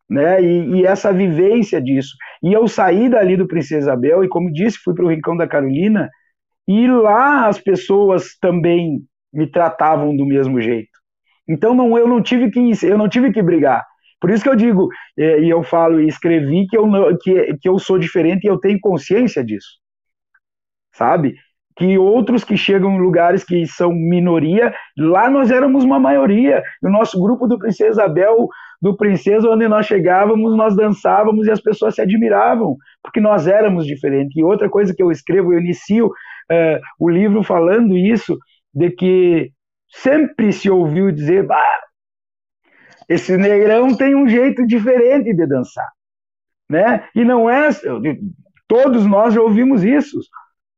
né? 0.10 0.44
E, 0.44 0.82
e, 0.82 0.86
essa 0.86 1.14
vivência 1.14 1.82
disso. 1.82 2.14
E 2.44 2.52
eu 2.52 2.68
saí 2.68 3.08
dali 3.08 3.38
do 3.38 3.48
Princesa 3.48 3.88
Isabel 3.88 4.22
e, 4.22 4.28
como 4.28 4.52
disse, 4.52 4.80
fui 4.84 4.94
para 4.94 5.06
o 5.06 5.10
Rincão 5.10 5.38
da 5.38 5.48
Carolina 5.48 6.10
e 6.68 6.88
lá 6.88 7.48
as 7.48 7.58
pessoas 7.58 8.38
também 8.42 9.00
me 9.34 9.48
tratavam 9.50 10.14
do 10.14 10.26
mesmo 10.26 10.60
jeito. 10.60 10.95
Então 11.48 11.74
não, 11.74 11.98
eu 11.98 12.08
não 12.08 12.22
tive 12.22 12.50
que 12.50 12.60
eu 12.84 12.98
não 12.98 13.10
tive 13.10 13.32
que 13.32 13.42
brigar. 13.42 13.84
Por 14.20 14.30
isso 14.30 14.44
que 14.44 14.50
eu 14.50 14.56
digo 14.56 14.90
é, 15.18 15.42
e 15.42 15.50
eu 15.50 15.64
falo 15.64 16.02
e 16.02 16.08
escrevi 16.08 16.66
que 16.68 16.78
eu 16.78 16.88
que, 17.18 17.58
que 17.62 17.70
eu 17.70 17.78
sou 17.78 18.00
diferente 18.00 18.46
e 18.46 18.48
eu 18.48 18.58
tenho 18.58 18.80
consciência 18.80 19.44
disso, 19.44 19.68
sabe? 20.94 21.36
Que 21.78 21.98
outros 21.98 22.44
que 22.44 22.56
chegam 22.56 22.96
em 22.96 23.02
lugares 23.02 23.44
que 23.44 23.68
são 23.68 23.92
minoria, 23.92 24.74
lá 24.98 25.30
nós 25.30 25.52
éramos 25.52 25.84
uma 25.84 26.00
maioria. 26.00 26.64
O 26.82 26.90
nosso 26.90 27.22
grupo 27.22 27.48
do 27.48 27.60
Princesa 27.60 27.90
Isabel 27.90 28.48
do 28.82 28.96
Princesa, 28.96 29.50
onde 29.50 29.68
nós 29.68 29.86
chegávamos, 29.86 30.56
nós 30.56 30.76
dançávamos 30.76 31.48
e 31.48 31.52
as 31.52 31.60
pessoas 31.62 31.96
se 31.96 32.02
admiravam, 32.02 32.78
porque 33.02 33.20
nós 33.20 33.48
éramos 33.48 33.86
diferentes. 33.86 34.36
E 34.38 34.44
outra 34.44 34.70
coisa 34.70 34.94
que 34.94 35.02
eu 35.02 35.12
escrevo, 35.12 35.54
eu 35.54 35.60
inicio 35.60 36.08
uh, 36.08 36.80
o 37.00 37.10
livro 37.10 37.42
falando 37.42 37.98
isso, 37.98 38.38
de 38.74 38.92
que 38.92 39.52
sempre 39.90 40.52
se 40.52 40.70
ouviu 40.70 41.12
dizer, 41.12 41.46
bah, 41.46 41.82
esse 43.08 43.38
negrão 43.38 43.96
tem 43.96 44.16
um 44.16 44.28
jeito 44.28 44.66
diferente 44.66 45.34
de 45.34 45.46
dançar, 45.46 45.90
né? 46.70 47.08
E 47.16 47.24
não 47.24 47.50
é, 47.50 47.70
todos 48.68 49.06
nós 49.06 49.34
já 49.34 49.42
ouvimos 49.42 49.84
isso, 49.84 50.20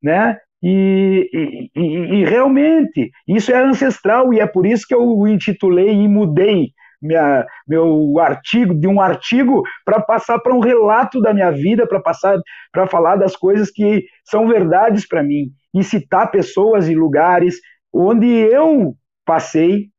né? 0.02 0.38
E, 0.62 1.70
e, 1.76 1.82
e, 1.82 2.26
realmente 2.26 3.12
isso 3.28 3.52
é 3.52 3.64
ancestral 3.64 4.34
e 4.34 4.40
é 4.40 4.48
por 4.48 4.66
isso 4.66 4.88
que 4.88 4.96
eu 4.96 5.28
intitulei 5.28 5.92
e 5.92 6.08
mudei 6.08 6.72
minha, 7.00 7.46
meu 7.68 8.18
artigo, 8.20 8.74
de 8.74 8.88
um 8.88 9.00
artigo 9.00 9.62
para 9.86 10.02
passar 10.02 10.40
para 10.40 10.56
um 10.56 10.60
relato 10.60 11.22
da 11.22 11.32
minha 11.32 11.52
vida, 11.52 11.88
para 11.88 12.00
passar 12.02 12.40
para 12.72 12.88
falar 12.88 13.18
das 13.18 13.36
coisas 13.36 13.70
que 13.70 14.06
são 14.26 14.48
verdades 14.48 15.08
para 15.08 15.22
mim 15.22 15.52
e 15.76 15.84
citar 15.84 16.32
pessoas 16.32 16.90
e 16.90 16.96
lugares 16.96 17.58
onde 17.94 18.28
eu 18.28 18.96
passei 19.26 19.90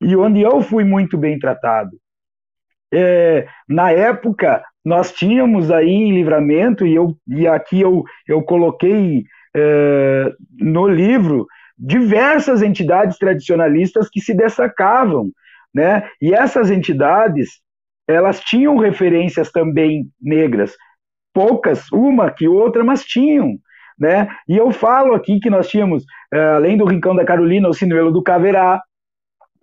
e 0.00 0.14
onde 0.16 0.42
eu 0.42 0.60
fui 0.60 0.84
muito 0.84 1.16
bem 1.16 1.38
tratado. 1.38 1.90
É, 2.92 3.46
na 3.68 3.90
época, 3.90 4.62
nós 4.84 5.12
tínhamos 5.12 5.70
aí 5.70 5.90
em 5.90 6.12
livramento, 6.12 6.86
e, 6.86 6.94
eu, 6.94 7.16
e 7.28 7.46
aqui 7.46 7.80
eu, 7.80 8.04
eu 8.28 8.42
coloquei 8.42 9.24
é, 9.54 10.32
no 10.58 10.86
livro 10.86 11.46
diversas 11.78 12.62
entidades 12.62 13.18
tradicionalistas 13.18 14.08
que 14.08 14.20
se 14.20 14.34
destacavam 14.34 15.30
né? 15.76 16.08
E 16.22 16.32
essas 16.32 16.70
entidades, 16.70 17.60
elas 18.08 18.40
tinham 18.40 18.78
referências 18.78 19.52
também 19.52 20.08
negras, 20.18 20.74
poucas, 21.34 21.92
uma 21.92 22.30
que 22.30 22.48
outra, 22.48 22.82
mas 22.82 23.04
tinham, 23.04 23.58
né? 23.98 24.28
E 24.48 24.56
eu 24.56 24.70
falo 24.70 25.14
aqui 25.14 25.38
que 25.40 25.50
nós 25.50 25.68
tínhamos, 25.68 26.04
eh, 26.32 26.38
além 26.38 26.76
do 26.76 26.84
Rincão 26.84 27.14
da 27.14 27.24
Carolina, 27.24 27.68
o 27.68 27.74
Sinuelo 27.74 28.12
do 28.12 28.22
Caverá, 28.22 28.80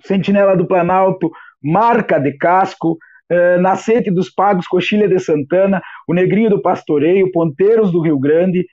Sentinela 0.02 0.56
do 0.56 0.68
Planalto, 0.68 1.32
Marca 1.62 2.20
de 2.20 2.38
Casco, 2.38 2.98
eh, 3.30 3.58
Nascente 3.58 4.12
dos 4.12 4.30
Pagos, 4.30 4.68
Coxilha 4.68 5.08
de 5.08 5.20
Santana, 5.20 5.82
o 6.08 6.14
Negrinho 6.14 6.50
do 6.50 6.62
Pastoreio, 6.62 7.32
Ponteiros 7.32 7.92
do 7.92 8.02
Rio 8.02 8.20
Grande, 8.20 8.66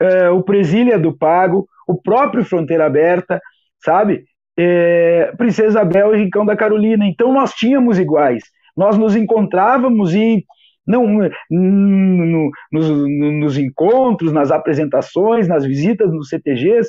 eh, 0.00 0.30
o 0.30 0.42
Presília 0.42 0.98
do 0.98 1.16
Pago, 1.16 1.66
o 1.88 2.00
próprio 2.00 2.44
Fronteira 2.44 2.86
Aberta, 2.86 3.40
sabe? 3.82 4.24
é, 4.56 5.32
Princesa 5.36 5.68
Isabel 5.68 6.14
e 6.14 6.18
Rincão 6.24 6.46
da 6.46 6.56
Carolina. 6.56 7.06
Então 7.06 7.32
nós 7.32 7.52
tínhamos 7.52 7.98
iguais. 7.98 8.42
Nós 8.76 8.96
nos 8.96 9.14
encontrávamos 9.14 10.14
e 10.14 10.44
não 10.86 11.06
no, 11.50 12.50
nos, 12.72 12.90
nos, 12.90 13.58
encontros, 13.58 14.32
nas 14.32 14.50
apresentações, 14.50 15.48
nas 15.48 15.64
visitas 15.64 16.12
nos 16.12 16.28
CTGs, 16.28 16.88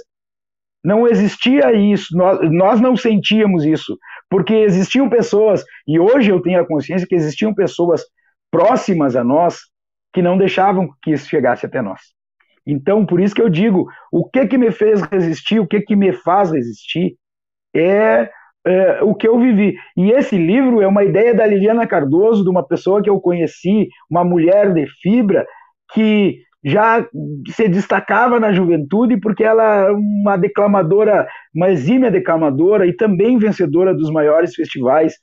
não 0.84 1.08
existia 1.08 1.74
isso, 1.74 2.16
nós, 2.16 2.40
nós 2.52 2.80
não 2.80 2.96
sentíamos 2.96 3.66
isso, 3.66 3.98
porque 4.30 4.54
existiam 4.54 5.10
pessoas, 5.10 5.64
e 5.88 6.00
hoje 6.00 6.32
eu 6.32 6.42
tenho 6.42 6.62
a 6.62 6.68
consciência 6.68 7.08
que 7.08 7.16
existiam 7.16 7.54
pessoas 7.54 8.04
próximas 8.52 9.16
a 9.16 9.24
nós 9.24 9.60
que 10.14 10.22
não 10.22 10.38
deixavam 10.38 10.90
que 11.02 11.12
isso 11.12 11.28
chegasse 11.28 11.66
até 11.66 11.82
nós. 11.82 12.00
Então, 12.66 13.06
por 13.06 13.20
isso 13.20 13.34
que 13.34 13.42
eu 13.42 13.50
digo, 13.50 13.88
o 14.12 14.30
que 14.30 14.46
que 14.46 14.58
me 14.58 14.72
fez 14.72 15.02
resistir, 15.02 15.60
o 15.60 15.68
que 15.68 15.82
que 15.82 15.96
me 15.96 16.12
faz 16.12 16.52
resistir, 16.52 17.16
é, 17.74 18.30
é, 18.68 19.02
o 19.02 19.16
que 19.16 19.28
eu 19.28 19.40
vivi. 19.40 19.76
E 19.96 20.12
esse 20.12 20.38
livro 20.38 20.82
é 20.82 20.88
uma 20.88 21.04
ideia 21.04 21.34
da 21.34 21.46
Liliana 21.46 21.88
Cardoso, 21.88 22.44
de 22.44 22.50
uma 22.50 22.68
pessoa 22.68 23.02
que 23.02 23.10
eu 23.10 23.20
conheci, 23.20 23.88
uma 24.10 24.24
mulher 24.24 24.74
de 24.74 24.86
fibra, 25.02 25.46
que 25.94 26.40
já 26.64 27.08
se 27.50 27.70
destacava 27.70 28.40
na 28.40 28.52
juventude 28.52 29.18
porque 29.20 29.44
ela 29.44 29.88
é 29.88 29.92
uma 29.92 30.36
declamadora, 30.36 31.26
uma 31.56 31.70
exímia 31.70 32.12
declamadora 32.12 32.86
e 32.86 32.94
também 32.94 33.38
vencedora 33.38 33.94
dos 33.94 34.12
maiores 34.12 34.54
festivais 34.54 35.14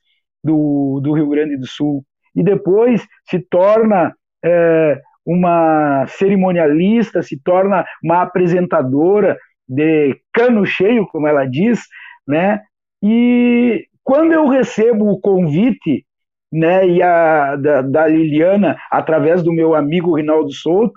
do, 0.42 1.00
do 1.02 1.12
Rio 1.12 1.28
Grande 1.28 1.59
do 1.59 1.66
Sul. 1.66 2.02
E 2.35 2.42
depois 2.42 3.07
se 3.28 3.38
torna 3.40 4.14
é, 4.42 5.00
uma 5.26 6.07
cerimonialista, 6.07 7.22
se 7.22 7.38
torna 7.42 7.85
uma 8.02 8.22
apresentadora 8.22 9.37
de 9.68 10.16
cano 10.33 10.64
cheio, 10.64 11.07
como 11.07 11.26
ela 11.26 11.44
diz, 11.44 11.80
né? 12.26 12.61
E 13.07 13.87
quando 14.03 14.33
eu 14.33 14.49
recebo 14.49 15.11
o 15.11 15.21
convite, 15.21 16.07
né, 16.51 16.88
e 16.88 17.03
a, 17.03 17.55
da, 17.55 17.83
da 17.83 18.09
Liliana, 18.09 18.79
através 18.90 19.43
do 19.43 19.53
meu 19.53 19.75
amigo 19.75 20.17
Rinaldo 20.17 20.51
Souto, 20.51 20.95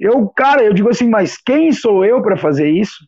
eu, 0.00 0.26
cara, 0.30 0.64
eu 0.64 0.72
digo 0.72 0.88
assim, 0.88 1.06
mas 1.06 1.36
quem 1.36 1.72
sou 1.72 2.06
eu 2.06 2.22
para 2.22 2.38
fazer 2.38 2.70
isso? 2.70 3.06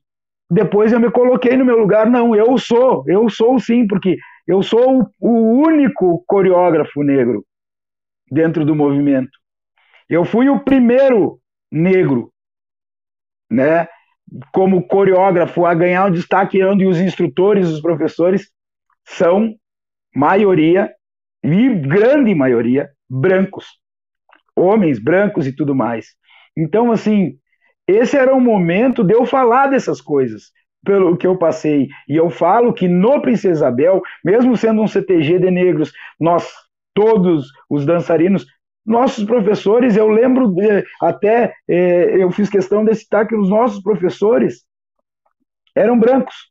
Depois 0.51 0.93
eu 0.93 1.01
me 1.01 1.11
coloquei 1.11 1.57
no 1.57 1.64
meu 1.64 1.79
lugar, 1.79 2.11
não, 2.11 2.37
eu 2.37 2.59
sou, 2.59 3.03
eu 3.07 3.31
sou 3.31 3.59
sim, 3.59 3.87
porque 3.87 4.19
eu 4.47 4.62
sou 4.62 5.09
o, 5.19 5.31
único 5.66 6.23
coreógrafo 6.27 7.03
negro 7.03 7.47
dentro 8.31 8.62
do 8.62 8.75
movimento. 8.75 9.31
Eu 10.07 10.25
fui 10.25 10.51
o 10.51 10.61
primeiro 10.61 11.40
negro, 11.73 12.31
né? 13.49 13.88
Como 14.53 14.87
coreógrafo 14.87 15.66
a 15.66 15.75
ganhar 15.75 16.07
um 16.07 16.12
destaque 16.12 16.62
onde 16.62 16.87
os 16.87 17.01
instrutores, 17.01 17.69
os 17.69 17.81
professores 17.81 18.51
são 19.05 19.55
maioria 20.14 20.90
e 21.43 21.69
grande 21.71 22.35
maioria 22.35 22.90
brancos, 23.09 23.66
homens 24.55 24.99
brancos 24.99 25.47
e 25.47 25.55
tudo 25.55 25.75
mais. 25.75 26.09
Então, 26.57 26.93
assim, 26.93 27.37
esse 27.87 28.16
era 28.16 28.35
o 28.35 28.40
momento 28.40 29.03
de 29.03 29.14
eu 29.14 29.27
falar 29.27 29.66
dessas 29.69 30.01
coisas, 30.01 30.53
pelo 30.85 31.16
que 31.16 31.27
eu 31.27 31.37
passei. 31.37 31.88
E 32.09 32.16
eu 32.16 32.31
falo 32.31 32.73
que 32.73 32.87
no 32.87 33.21
Princesa 33.21 33.66
Isabel, 33.66 34.01
mesmo 34.25 34.57
sendo 34.57 34.83
um 34.83 34.87
CTG 34.87 35.38
de 35.38 35.51
negros, 35.51 35.93
nós 36.19 36.49
todos 36.95 37.47
os 37.69 37.87
dançarinos 37.87 38.47
nossos 38.85 39.25
professores, 39.25 39.97
eu 39.97 40.09
lembro 40.09 40.49
de, 40.49 40.85
até, 41.01 41.55
é, 41.69 42.23
eu 42.23 42.31
fiz 42.31 42.49
questão 42.49 42.85
de 42.85 42.95
citar 42.95 43.27
que 43.27 43.37
os 43.37 43.49
nossos 43.49 43.83
professores 43.83 44.64
eram 45.75 45.99
brancos. 45.99 46.51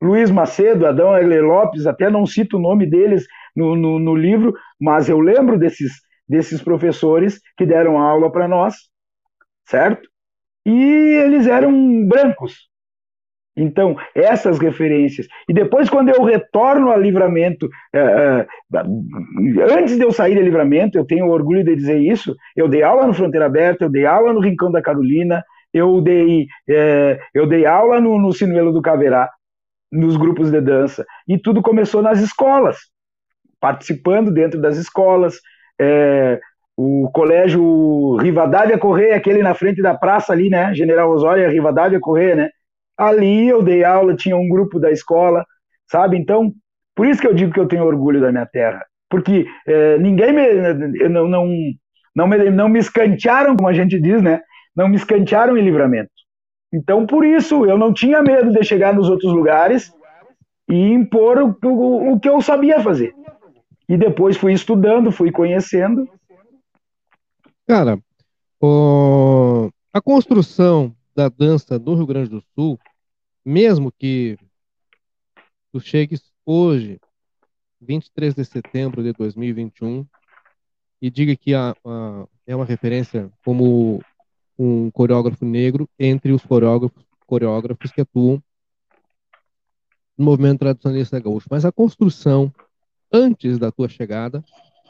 Luiz 0.00 0.30
Macedo, 0.30 0.86
Adão 0.86 1.16
Egler 1.16 1.44
Lopes, 1.44 1.86
até 1.86 2.08
não 2.08 2.24
cito 2.24 2.56
o 2.56 2.60
nome 2.60 2.86
deles 2.86 3.26
no, 3.54 3.74
no, 3.74 3.98
no 3.98 4.14
livro, 4.14 4.54
mas 4.80 5.08
eu 5.08 5.18
lembro 5.18 5.58
desses, 5.58 5.92
desses 6.28 6.62
professores 6.62 7.40
que 7.56 7.66
deram 7.66 7.98
aula 7.98 8.30
para 8.30 8.46
nós, 8.46 8.74
certo? 9.66 10.08
E 10.64 10.72
eles 10.72 11.46
eram 11.46 12.06
brancos. 12.06 12.67
Então, 13.58 13.96
essas 14.14 14.58
referências. 14.58 15.26
E 15.48 15.52
depois, 15.52 15.90
quando 15.90 16.10
eu 16.10 16.22
retorno 16.22 16.90
a 16.90 16.96
livramento, 16.96 17.68
é, 17.92 17.98
é, 17.98 18.46
antes 19.76 19.96
de 19.96 20.04
eu 20.04 20.12
sair 20.12 20.36
de 20.36 20.42
livramento, 20.42 20.96
eu 20.96 21.04
tenho 21.04 21.28
orgulho 21.28 21.64
de 21.64 21.74
dizer 21.74 21.98
isso, 21.98 22.36
eu 22.56 22.68
dei 22.68 22.82
aula 22.82 23.06
no 23.06 23.12
Fronteira 23.12 23.46
Aberta, 23.46 23.84
eu 23.84 23.90
dei 23.90 24.06
aula 24.06 24.32
no 24.32 24.40
Rincão 24.40 24.70
da 24.70 24.80
Carolina, 24.80 25.44
eu 25.74 26.00
dei, 26.00 26.46
é, 26.68 27.18
eu 27.34 27.46
dei 27.46 27.66
aula 27.66 28.00
no, 28.00 28.18
no 28.18 28.32
Sinuelo 28.32 28.72
do 28.72 28.80
Caverá, 28.80 29.28
nos 29.90 30.16
grupos 30.16 30.50
de 30.50 30.60
dança. 30.60 31.04
E 31.26 31.36
tudo 31.36 31.60
começou 31.60 32.00
nas 32.00 32.20
escolas, 32.20 32.76
participando 33.60 34.30
dentro 34.30 34.60
das 34.60 34.76
escolas. 34.76 35.36
O 36.76 37.10
colégio 37.12 38.16
Rivadavia 38.16 38.78
Correia, 38.78 39.16
aquele 39.16 39.42
na 39.42 39.54
frente 39.54 39.82
da 39.82 39.96
praça 39.96 40.32
ali, 40.32 40.48
né? 40.48 40.72
General 40.74 41.10
Osório 41.10 41.48
Rivadavia 41.50 41.98
Correia, 42.00 42.36
né? 42.36 42.50
Ali 42.98 43.48
eu 43.48 43.62
dei 43.62 43.84
aula, 43.84 44.16
tinha 44.16 44.36
um 44.36 44.48
grupo 44.48 44.80
da 44.80 44.90
escola, 44.90 45.44
sabe? 45.88 46.18
Então, 46.18 46.52
por 46.96 47.06
isso 47.06 47.20
que 47.20 47.28
eu 47.28 47.34
digo 47.34 47.52
que 47.52 47.60
eu 47.60 47.68
tenho 47.68 47.84
orgulho 47.84 48.20
da 48.20 48.32
minha 48.32 48.46
terra. 48.46 48.84
Porque 49.08 49.46
é, 49.66 49.98
ninguém 49.98 50.32
me. 50.32 51.08
Não, 51.08 51.28
não, 51.28 51.48
não, 52.14 52.26
me, 52.26 52.50
não 52.50 52.68
me 52.68 52.80
escantearam, 52.80 53.56
como 53.56 53.68
a 53.68 53.72
gente 53.72 54.00
diz, 54.00 54.20
né? 54.20 54.40
Não 54.74 54.88
me 54.88 54.96
escantearam 54.96 55.56
em 55.56 55.62
livramento. 55.62 56.10
Então, 56.72 57.06
por 57.06 57.24
isso, 57.24 57.64
eu 57.64 57.78
não 57.78 57.92
tinha 57.92 58.22
medo 58.22 58.50
de 58.50 58.62
chegar 58.64 58.92
nos 58.92 59.08
outros 59.08 59.32
lugares 59.32 59.92
e 60.68 60.92
impor 60.92 61.38
o, 61.38 61.56
o, 61.64 62.12
o 62.12 62.20
que 62.20 62.28
eu 62.28 62.42
sabia 62.42 62.80
fazer. 62.80 63.14
E 63.88 63.96
depois 63.96 64.36
fui 64.36 64.52
estudando, 64.52 65.10
fui 65.10 65.32
conhecendo. 65.32 66.06
Cara, 67.66 67.98
o... 68.60 69.70
a 69.92 70.00
construção 70.00 70.92
da 71.18 71.28
dança 71.28 71.80
do 71.80 71.96
Rio 71.96 72.06
Grande 72.06 72.30
do 72.30 72.40
Sul, 72.54 72.78
mesmo 73.44 73.90
que 73.90 74.38
tu 75.72 75.80
chegues 75.80 76.22
hoje, 76.46 77.00
23 77.80 78.36
de 78.36 78.44
setembro 78.44 79.02
de 79.02 79.12
2021, 79.14 80.06
e 81.02 81.10
diga 81.10 81.34
que 81.34 81.54
a, 81.54 81.74
a, 81.84 82.24
é 82.46 82.54
uma 82.54 82.64
referência 82.64 83.32
como 83.44 84.00
um 84.56 84.92
coreógrafo 84.92 85.44
negro 85.44 85.90
entre 85.98 86.30
os 86.30 86.44
coreógrafos, 86.44 87.04
coreógrafos 87.26 87.90
que 87.90 88.00
atuam 88.00 88.40
no 90.16 90.24
movimento 90.24 90.60
tradicionalista 90.60 91.18
gaúcho. 91.18 91.48
Mas 91.50 91.64
a 91.64 91.72
construção 91.72 92.54
antes 93.12 93.58
da 93.58 93.72
tua 93.72 93.88
chegada, 93.88 94.44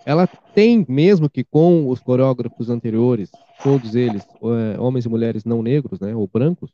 ela 0.05 0.27
tem, 0.55 0.85
mesmo 0.89 1.29
que 1.29 1.45
com 1.45 1.89
os 1.89 2.01
coreógrafos 2.01 2.71
anteriores, 2.71 3.31
todos 3.63 3.95
eles, 3.95 4.25
é, 4.25 4.81
homens 4.81 5.05
e 5.05 5.09
mulheres 5.09 5.45
não 5.45 5.63
negros, 5.63 6.01
né, 6.01 6.15
ou 6.15 6.27
brancos, 6.27 6.73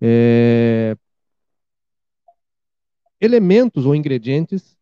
é, 0.00 0.96
elementos 3.20 3.86
ou 3.86 3.94
ingredientes 3.94 4.76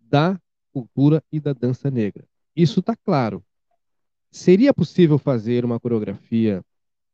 da 0.00 0.40
cultura 0.72 1.22
e 1.32 1.40
da 1.40 1.52
dança 1.52 1.90
negra. 1.90 2.24
Isso 2.54 2.80
está 2.80 2.94
claro. 2.96 3.42
Seria 4.30 4.72
possível 4.72 5.18
fazer 5.18 5.64
uma 5.64 5.80
coreografia 5.80 6.64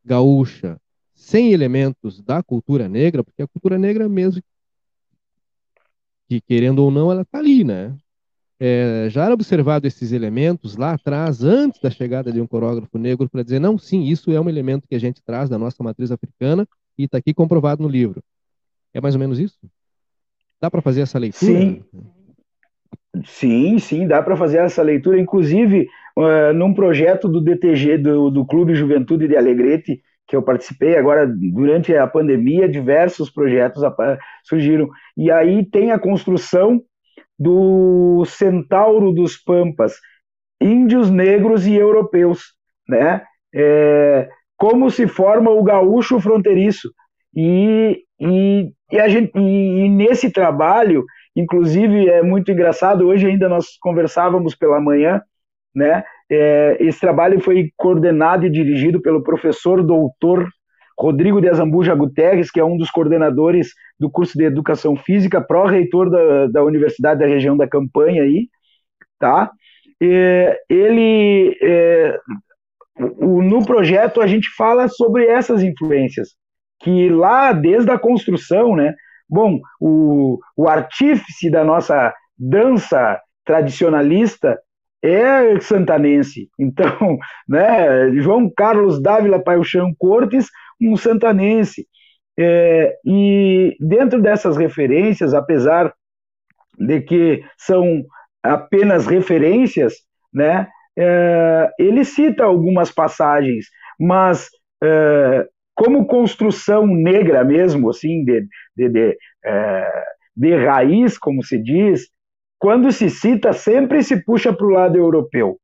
gaúcha 0.05 0.81
sem 1.15 1.53
elementos 1.53 2.23
da 2.23 2.43
cultura 2.43 2.89
negra, 2.89 3.25
porque 3.25 3.43
a 3.43 3.49
cultura 3.49 3.77
negra 3.77 4.09
mesmo 4.09 4.43
que 6.29 6.41
querendo 6.41 6.81
ou 6.81 6.91
não 6.91 7.11
ela 7.11 7.23
está 7.23 7.39
ali, 7.39 7.65
né? 7.65 7.97
É, 8.61 9.07
já 9.09 9.25
era 9.25 9.35
observado 9.35 9.87
esses 9.87 10.11
elementos 10.11 10.77
lá 10.77 10.93
atrás, 10.93 11.45
antes 11.45 11.81
da 11.81 11.91
chegada 11.91 12.33
de 12.33 12.41
um 12.41 12.47
coreógrafo 12.47 12.99
negro, 12.99 13.29
para 13.29 13.45
dizer, 13.45 13.61
não, 13.61 13.79
sim, 13.79 14.03
isso 14.03 14.33
é 14.33 14.41
um 14.41 14.49
elemento 14.49 14.89
que 14.89 14.97
a 14.97 14.99
gente 14.99 15.23
traz 15.23 15.49
da 15.49 15.59
nossa 15.59 15.83
matriz 15.83 16.11
africana 16.11 16.67
e 16.99 17.05
está 17.05 17.19
aqui 17.19 17.33
comprovado 17.33 17.83
no 17.83 17.89
livro. 17.89 18.21
É 18.93 19.01
mais 19.01 19.15
ou 19.15 19.21
menos 19.21 19.39
isso? 19.39 19.59
Dá 20.61 20.69
para 20.71 20.83
fazer 20.83 21.03
essa 21.03 21.19
leitura? 21.19 21.53
Sim. 21.53 21.85
Sim, 23.25 23.79
sim, 23.79 24.07
dá 24.07 24.23
para 24.23 24.37
fazer 24.37 24.59
essa 24.59 24.83
leitura. 24.83 25.19
Inclusive, 25.19 25.89
uh, 26.17 26.53
num 26.53 26.75
projeto 26.75 27.29
do 27.29 27.41
DTG, 27.41 27.99
do, 27.99 28.31
do 28.31 28.45
Clube 28.45 28.75
Juventude 28.75 29.29
de 29.29 29.37
Alegrete, 29.37 30.03
que 30.27 30.37
eu 30.37 30.43
participei 30.43 30.97
agora 30.97 31.27
durante 31.27 31.97
a 31.97 32.07
pandemia, 32.07 32.69
diversos 32.69 33.31
projetos 33.31 33.83
surgiram. 34.45 34.89
E 35.17 35.31
aí 35.31 35.65
tem 35.65 35.91
a 35.91 35.99
construção 35.99 36.83
do 37.39 38.25
Centauro 38.27 39.13
dos 39.13 39.37
Pampas, 39.37 39.95
índios 40.61 41.11
negros 41.11 41.67
e 41.67 41.75
europeus, 41.75 42.55
né? 42.89 43.23
É, 43.55 44.29
como 44.57 44.91
se 44.91 45.07
forma 45.07 45.51
o 45.51 45.63
gaúcho 45.63 46.19
fronteiriço. 46.19 46.91
E, 47.35 48.03
e, 48.21 48.73
e, 48.91 49.09
gente, 49.09 49.31
e, 49.39 49.85
e 49.85 49.89
nesse 49.89 50.33
trabalho, 50.33 51.05
inclusive 51.37 52.09
é 52.09 52.23
muito 52.23 52.51
engraçado, 52.51 53.07
hoje 53.07 53.27
ainda 53.27 53.49
nós 53.49 53.79
conversávamos 53.81 54.57
pela 54.57 54.81
manhã, 54.81 55.23
né? 55.75 56.03
É, 56.31 56.77
esse 56.81 57.01
trabalho 57.01 57.41
foi 57.41 57.71
coordenado 57.77 58.45
e 58.45 58.51
dirigido 58.51 59.01
pelo 59.01 59.23
professor 59.23 59.83
doutor 59.83 60.47
Rodrigo 60.99 61.41
de 61.41 61.49
Azambuja 61.49 61.95
Guterres, 61.95 62.51
que 62.51 62.59
é 62.59 62.65
um 62.65 62.77
dos 62.77 62.91
coordenadores 62.91 63.69
do 63.99 64.11
curso 64.11 64.37
de 64.37 64.45
Educação 64.45 64.97
Física, 64.97 65.41
pró-reitor 65.41 66.11
da, 66.11 66.47
da 66.49 66.65
Universidade 66.65 67.21
da 67.21 67.27
Região 67.27 67.57
da 67.57 67.69
Campanha 67.69 68.23
aí, 68.23 68.49
tá? 69.19 69.51
Ele, 70.01 71.57
é, 71.63 72.19
o, 72.99 73.43
no 73.43 73.65
projeto 73.65 74.21
a 74.21 74.27
gente 74.27 74.49
fala 74.57 74.89
sobre 74.89 75.27
essas 75.27 75.63
influências, 75.63 76.31
que 76.81 77.09
lá 77.09 77.53
desde 77.53 77.91
a 77.91 77.99
construção, 77.99 78.75
né? 78.75 78.95
Bom, 79.29 79.61
o, 79.81 80.39
o 80.57 80.69
artífice 80.69 81.51
da 81.51 81.63
nossa 81.63 82.15
dança 82.37 83.21
tradicionalista 83.45 84.59
é 85.03 85.59
santanense. 85.61 86.49
Então, 86.59 87.19
né, 87.49 88.11
João 88.17 88.51
Carlos 88.55 89.01
Dávila 89.01 89.43
Paixão 89.43 89.93
Cortes, 89.99 90.49
um 90.81 90.97
santanense. 90.97 91.87
É, 92.39 92.97
e 93.05 93.77
dentro 93.81 94.23
dessas 94.23 94.57
referências, 94.57 95.35
apesar 95.35 95.93
de 96.79 97.01
que 97.01 97.43
são 97.57 98.05
apenas 98.43 99.07
referências, 99.07 99.95
né, 100.33 100.69
é, 100.97 101.71
ele 101.79 102.05
cita 102.05 102.45
algumas 102.45 102.93
passagens, 102.93 103.67
mas 103.99 104.49
é, 104.83 105.47
como 105.75 106.07
construção 106.07 106.87
negra 106.87 107.45
mesmo, 107.45 107.91
assim, 107.91 108.25
de, 108.25 108.47
de, 108.77 108.89
de, 108.89 109.19
é, 109.45 110.05
de 110.37 110.57
raiz, 110.57 111.17
como 111.17 111.43
se 111.43 111.57
diz, 111.57 112.09
quando 112.59 112.91
se 112.91 113.09
cita, 113.09 113.53
sempre 113.53 114.03
se 114.03 114.25
puxa 114.25 114.53
para 114.53 114.67
o 114.67 114.71
lado 114.71 114.97
europeu. 114.97 115.57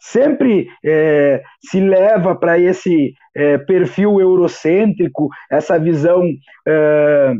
Sempre 0.00 0.68
é, 0.84 1.42
se 1.60 1.80
leva 1.80 2.34
para 2.34 2.58
esse 2.58 3.12
é, 3.36 3.58
perfil 3.58 4.18
eurocêntrico, 4.18 5.28
essa 5.50 5.78
visão 5.78 6.22
é, 6.66 7.34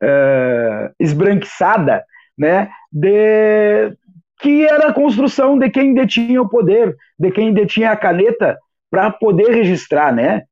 é, 0.00 0.90
esbranquiçada, 1.00 2.04
né, 2.38 2.70
de, 2.90 3.92
que 4.40 4.64
era 4.64 4.88
a 4.88 4.92
construção 4.92 5.58
de 5.58 5.68
quem 5.68 5.92
detinha 5.92 6.40
o 6.40 6.48
poder, 6.48 6.96
de 7.18 7.32
quem 7.32 7.52
detinha 7.52 7.90
a 7.90 7.96
caneta 7.96 8.56
para 8.88 9.10
poder 9.10 9.50
registrar, 9.50 10.14
né? 10.14 10.42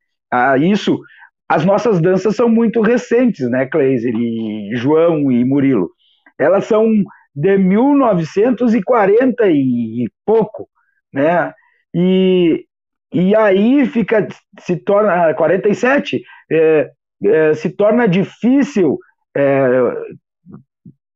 Isso, 0.61 1.01
as 1.49 1.64
nossas 1.64 2.01
danças 2.01 2.36
são 2.36 2.49
muito 2.49 2.82
recentes, 2.82 3.49
né, 3.49 3.66
Kleiser 3.66 4.14
e 4.14 4.70
João 4.74 5.32
e 5.32 5.44
Murilo. 5.44 5.90
Elas 6.38 6.66
são 6.66 6.86
de 7.34 7.57
1940 7.57 9.49
e 9.49 10.07
pouco, 10.26 10.68
né? 11.12 11.53
E, 11.94 12.66
e 13.12 13.34
aí 13.34 13.86
fica, 13.86 14.28
se 14.61 14.76
torna, 14.76 15.32
47, 15.34 16.22
é, 16.50 16.90
é, 17.24 17.54
se 17.54 17.70
torna 17.70 18.06
difícil 18.06 18.98
é, 19.36 19.68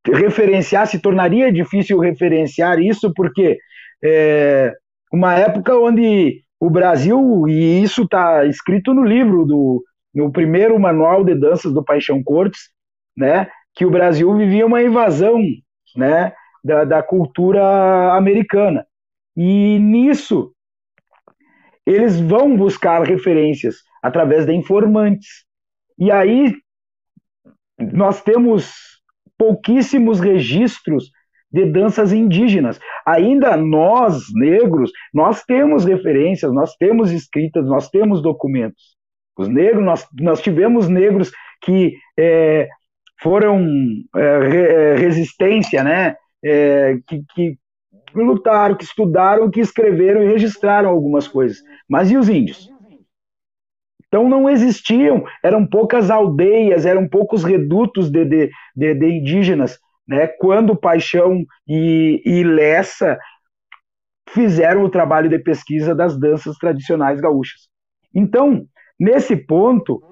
referenciar, 0.06 0.86
se 0.86 0.98
tornaria 0.98 1.52
difícil 1.52 1.98
referenciar 1.98 2.80
isso, 2.80 3.12
porque 3.14 3.58
é, 4.02 4.72
uma 5.12 5.34
época 5.34 5.76
onde 5.76 6.42
o 6.58 6.70
Brasil, 6.70 7.48
e 7.48 7.82
isso 7.82 8.02
está 8.02 8.44
escrito 8.46 8.94
no 8.94 9.04
livro, 9.04 9.44
do, 9.44 9.82
no 10.14 10.30
primeiro 10.30 10.78
manual 10.78 11.24
de 11.24 11.34
danças 11.34 11.72
do 11.72 11.84
Paixão 11.84 12.22
Cortes, 12.22 12.70
né, 13.16 13.48
que 13.74 13.84
o 13.84 13.90
Brasil 13.90 14.34
vivia 14.36 14.66
uma 14.66 14.82
invasão 14.82 15.40
né, 15.96 16.32
da, 16.64 16.84
da 16.84 17.02
cultura 17.02 18.12
americana. 18.14 18.86
E 19.36 19.78
nisso, 19.78 20.51
eles 21.86 22.20
vão 22.20 22.56
buscar 22.56 23.02
referências 23.02 23.76
através 24.02 24.46
de 24.46 24.52
informantes. 24.52 25.44
E 25.98 26.10
aí, 26.10 26.54
nós 27.92 28.22
temos 28.22 28.72
pouquíssimos 29.36 30.20
registros 30.20 31.10
de 31.50 31.66
danças 31.66 32.12
indígenas. 32.12 32.80
Ainda 33.06 33.56
nós, 33.56 34.22
negros, 34.34 34.90
nós 35.12 35.42
temos 35.44 35.84
referências, 35.84 36.52
nós 36.52 36.74
temos 36.76 37.10
escritas, 37.10 37.66
nós 37.66 37.90
temos 37.90 38.22
documentos. 38.22 38.96
Os 39.36 39.48
negros, 39.48 39.84
nós, 39.84 40.06
nós 40.20 40.40
tivemos 40.40 40.88
negros 40.88 41.30
que 41.62 41.96
é, 42.18 42.68
foram 43.20 43.66
é, 44.16 44.20
é, 44.20 44.96
resistência, 44.96 45.82
né? 45.84 46.14
É, 46.44 46.96
que, 47.06 47.22
que 47.34 47.56
lutaram, 48.14 48.76
que 48.76 48.84
estudaram, 48.84 49.50
que 49.50 49.60
escreveram 49.60 50.22
e 50.22 50.28
registraram 50.28 50.90
algumas 50.90 51.26
coisas. 51.26 51.58
Mas 51.88 52.10
e 52.10 52.16
os 52.16 52.28
índios? 52.28 52.70
Então 54.06 54.28
não 54.28 54.48
existiam, 54.48 55.24
eram 55.42 55.66
poucas 55.66 56.10
aldeias, 56.10 56.84
eram 56.84 57.08
poucos 57.08 57.42
redutos 57.42 58.10
de, 58.10 58.24
de, 58.26 58.50
de, 58.76 58.94
de 58.94 59.06
indígenas, 59.06 59.78
né? 60.06 60.26
Quando 60.26 60.76
Paixão 60.76 61.42
e, 61.66 62.20
e 62.24 62.44
Lessa 62.44 63.18
fizeram 64.28 64.84
o 64.84 64.90
trabalho 64.90 65.30
de 65.30 65.38
pesquisa 65.38 65.94
das 65.94 66.18
danças 66.18 66.56
tradicionais 66.58 67.20
gaúchas. 67.20 67.68
Então, 68.14 68.66
nesse 69.00 69.34
ponto, 69.34 70.02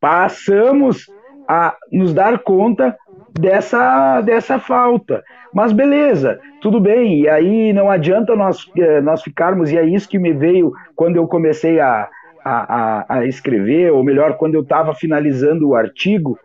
passamos 0.00 1.06
a 1.48 1.76
nos 1.92 2.12
dar 2.12 2.40
conta 2.40 2.96
dessa, 3.38 4.20
dessa 4.20 4.58
falta. 4.58 5.22
Mas 5.52 5.72
beleza, 5.72 6.38
tudo 6.60 6.80
bem, 6.80 7.22
e 7.22 7.28
aí 7.28 7.72
não 7.72 7.90
adianta 7.90 8.36
nós, 8.36 8.70
eh, 8.76 9.00
nós 9.00 9.22
ficarmos, 9.22 9.72
e 9.72 9.76
é 9.76 9.84
isso 9.84 10.08
que 10.08 10.18
me 10.18 10.32
veio 10.32 10.72
quando 10.94 11.16
eu 11.16 11.26
comecei 11.26 11.80
a, 11.80 12.08
a, 12.44 13.18
a 13.18 13.26
escrever, 13.26 13.92
ou 13.92 14.04
melhor, 14.04 14.36
quando 14.36 14.54
eu 14.54 14.62
estava 14.62 14.94
finalizando 14.94 15.68
o 15.68 15.74
artigo, 15.74 16.38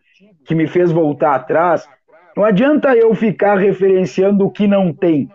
que 0.46 0.56
me 0.56 0.68
fez 0.68 0.92
voltar 0.92 1.36
atrás, 1.36 1.88
Não 2.36 2.44
adianta 2.44 2.94
eu 2.96 3.16
ficar 3.16 3.58
referenciando 3.58 4.46
o 4.46 4.52
que 4.52 4.68
não 4.68 4.94
tem. 4.94 5.30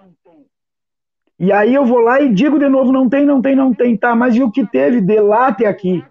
E 1.38 1.50
aí 1.50 1.74
eu 1.74 1.86
vou 1.86 2.00
lá 2.00 2.20
e 2.20 2.28
digo 2.28 2.58
de 2.58 2.68
novo, 2.68 2.92
não 2.92 3.08
tem, 3.08 3.24
não 3.24 3.40
tem, 3.40 3.56
não 3.56 3.72
tem, 3.72 3.96
tá, 3.96 4.14
mas 4.14 4.36
e 4.36 4.42
o 4.42 4.50
que 4.50 4.66
teve 4.66 5.00
de 5.00 5.18
lá 5.18 5.48
até 5.48 5.66
aqui? 5.66 6.04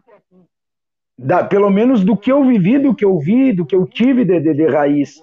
Da, 1.16 1.44
pelo 1.44 1.70
menos 1.70 2.04
do 2.04 2.18
que 2.18 2.32
eu 2.32 2.44
vivi, 2.44 2.80
do 2.80 2.96
que 2.96 3.06
eu 3.06 3.20
vi, 3.20 3.54
do 3.54 3.66
que 3.66 3.76
eu 3.76 3.86
tive 3.86 4.26
de, 4.26 4.40
de, 4.40 4.54
de 4.56 4.66
raiz. 4.66 5.22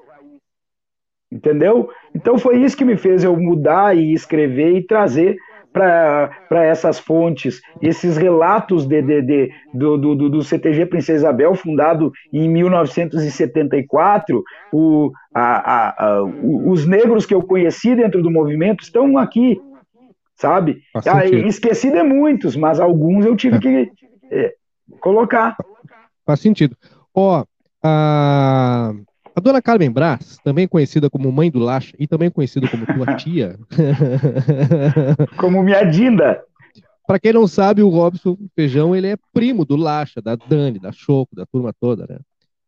Entendeu? 1.31 1.91
Então 2.15 2.39
foi 2.39 2.63
isso 2.63 2.77
que 2.77 2.85
me 2.85 2.97
fez 2.97 3.25
eu 3.25 3.37
mudar 3.37 3.97
e 3.97 4.13
escrever 4.13 4.77
e 4.77 4.87
trazer 4.87 5.37
para 5.73 6.65
essas 6.65 6.99
fontes, 6.99 7.61
esses 7.83 8.17
relatos 8.17 8.87
de, 8.87 9.03
de, 9.03 9.21
de 9.21 9.53
do, 9.75 9.99
do, 9.99 10.31
do, 10.31 10.43
CTG 10.43 10.87
Princesa 10.87 11.19
Isabel, 11.19 11.55
fundado 11.55 12.11
em 12.33 12.49
1974, 12.49 14.43
o, 14.73 15.11
a, 15.35 15.43
a, 15.43 16.07
a, 16.07 16.23
os 16.23 16.87
negros 16.87 17.27
que 17.27 17.35
eu 17.35 17.43
conheci 17.43 17.95
dentro 17.95 18.23
do 18.23 18.31
movimento 18.31 18.83
estão 18.83 19.19
aqui, 19.19 19.61
sabe? 20.35 20.81
Ah, 20.95 21.27
esqueci 21.27 21.91
de 21.91 22.03
muitos, 22.03 22.57
mas 22.57 22.81
alguns 22.81 23.27
eu 23.27 23.37
tive 23.37 23.57
é. 23.57 23.61
que 23.61 23.91
é, 24.31 24.55
colocar. 24.99 25.59
Faz 26.25 26.41
sentido. 26.41 26.75
Ó, 27.15 27.45
a 27.83 28.95
a 29.37 29.41
dona 29.41 29.61
Carmen 29.61 29.91
Brás, 29.91 30.39
também 30.43 30.67
conhecida 30.67 31.11
como 31.11 31.31
mãe 31.31 31.51
do 31.51 31.59
Lacha 31.59 31.95
e 31.99 32.07
também 32.07 32.31
conhecida 32.31 32.67
como 32.69 32.87
tua 32.87 33.15
tia. 33.17 33.59
como 35.37 35.63
minha 35.63 35.85
Dinda. 35.85 36.43
Para 37.07 37.21
quem 37.21 37.35
não 37.35 37.47
sabe, 37.47 37.83
o 37.83 37.89
Robson 37.91 38.39
Feijão 38.55 38.97
ele 38.97 39.09
é 39.09 39.17
primo 39.35 39.67
do 39.67 39.77
Lacha, 39.77 40.23
da 40.23 40.37
Dani, 40.37 40.79
da 40.79 40.91
Choco, 40.91 41.37
da 41.37 41.45
turma 41.45 41.71
toda, 41.79 42.07
né? 42.09 42.19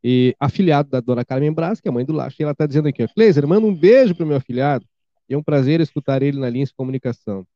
E 0.05 0.37
afiliado 0.39 0.91
da 0.91 1.01
dona 1.01 1.25
Carmen 1.25 1.53
Brás, 1.53 1.81
que 1.81 1.89
é 1.89 1.91
mãe 1.91 2.05
do 2.05 2.13
Lacha, 2.13 2.37
e 2.39 2.43
ela 2.43 2.53
está 2.53 2.67
dizendo 2.67 2.87
aqui, 2.87 3.09
Cleiser, 3.15 3.49
manda 3.49 3.67
um 3.67 3.75
beijo 3.75 4.15
pro 4.15 4.27
meu 4.27 4.37
afiliado. 4.37 4.85
E 5.27 5.33
é 5.33 5.39
um 5.39 5.43
prazer 5.43 5.81
escutar 5.81 6.23
ele 6.23 6.39
na 6.39 6.51
linha 6.51 6.67
de 6.67 6.75
comunicação. 6.75 7.47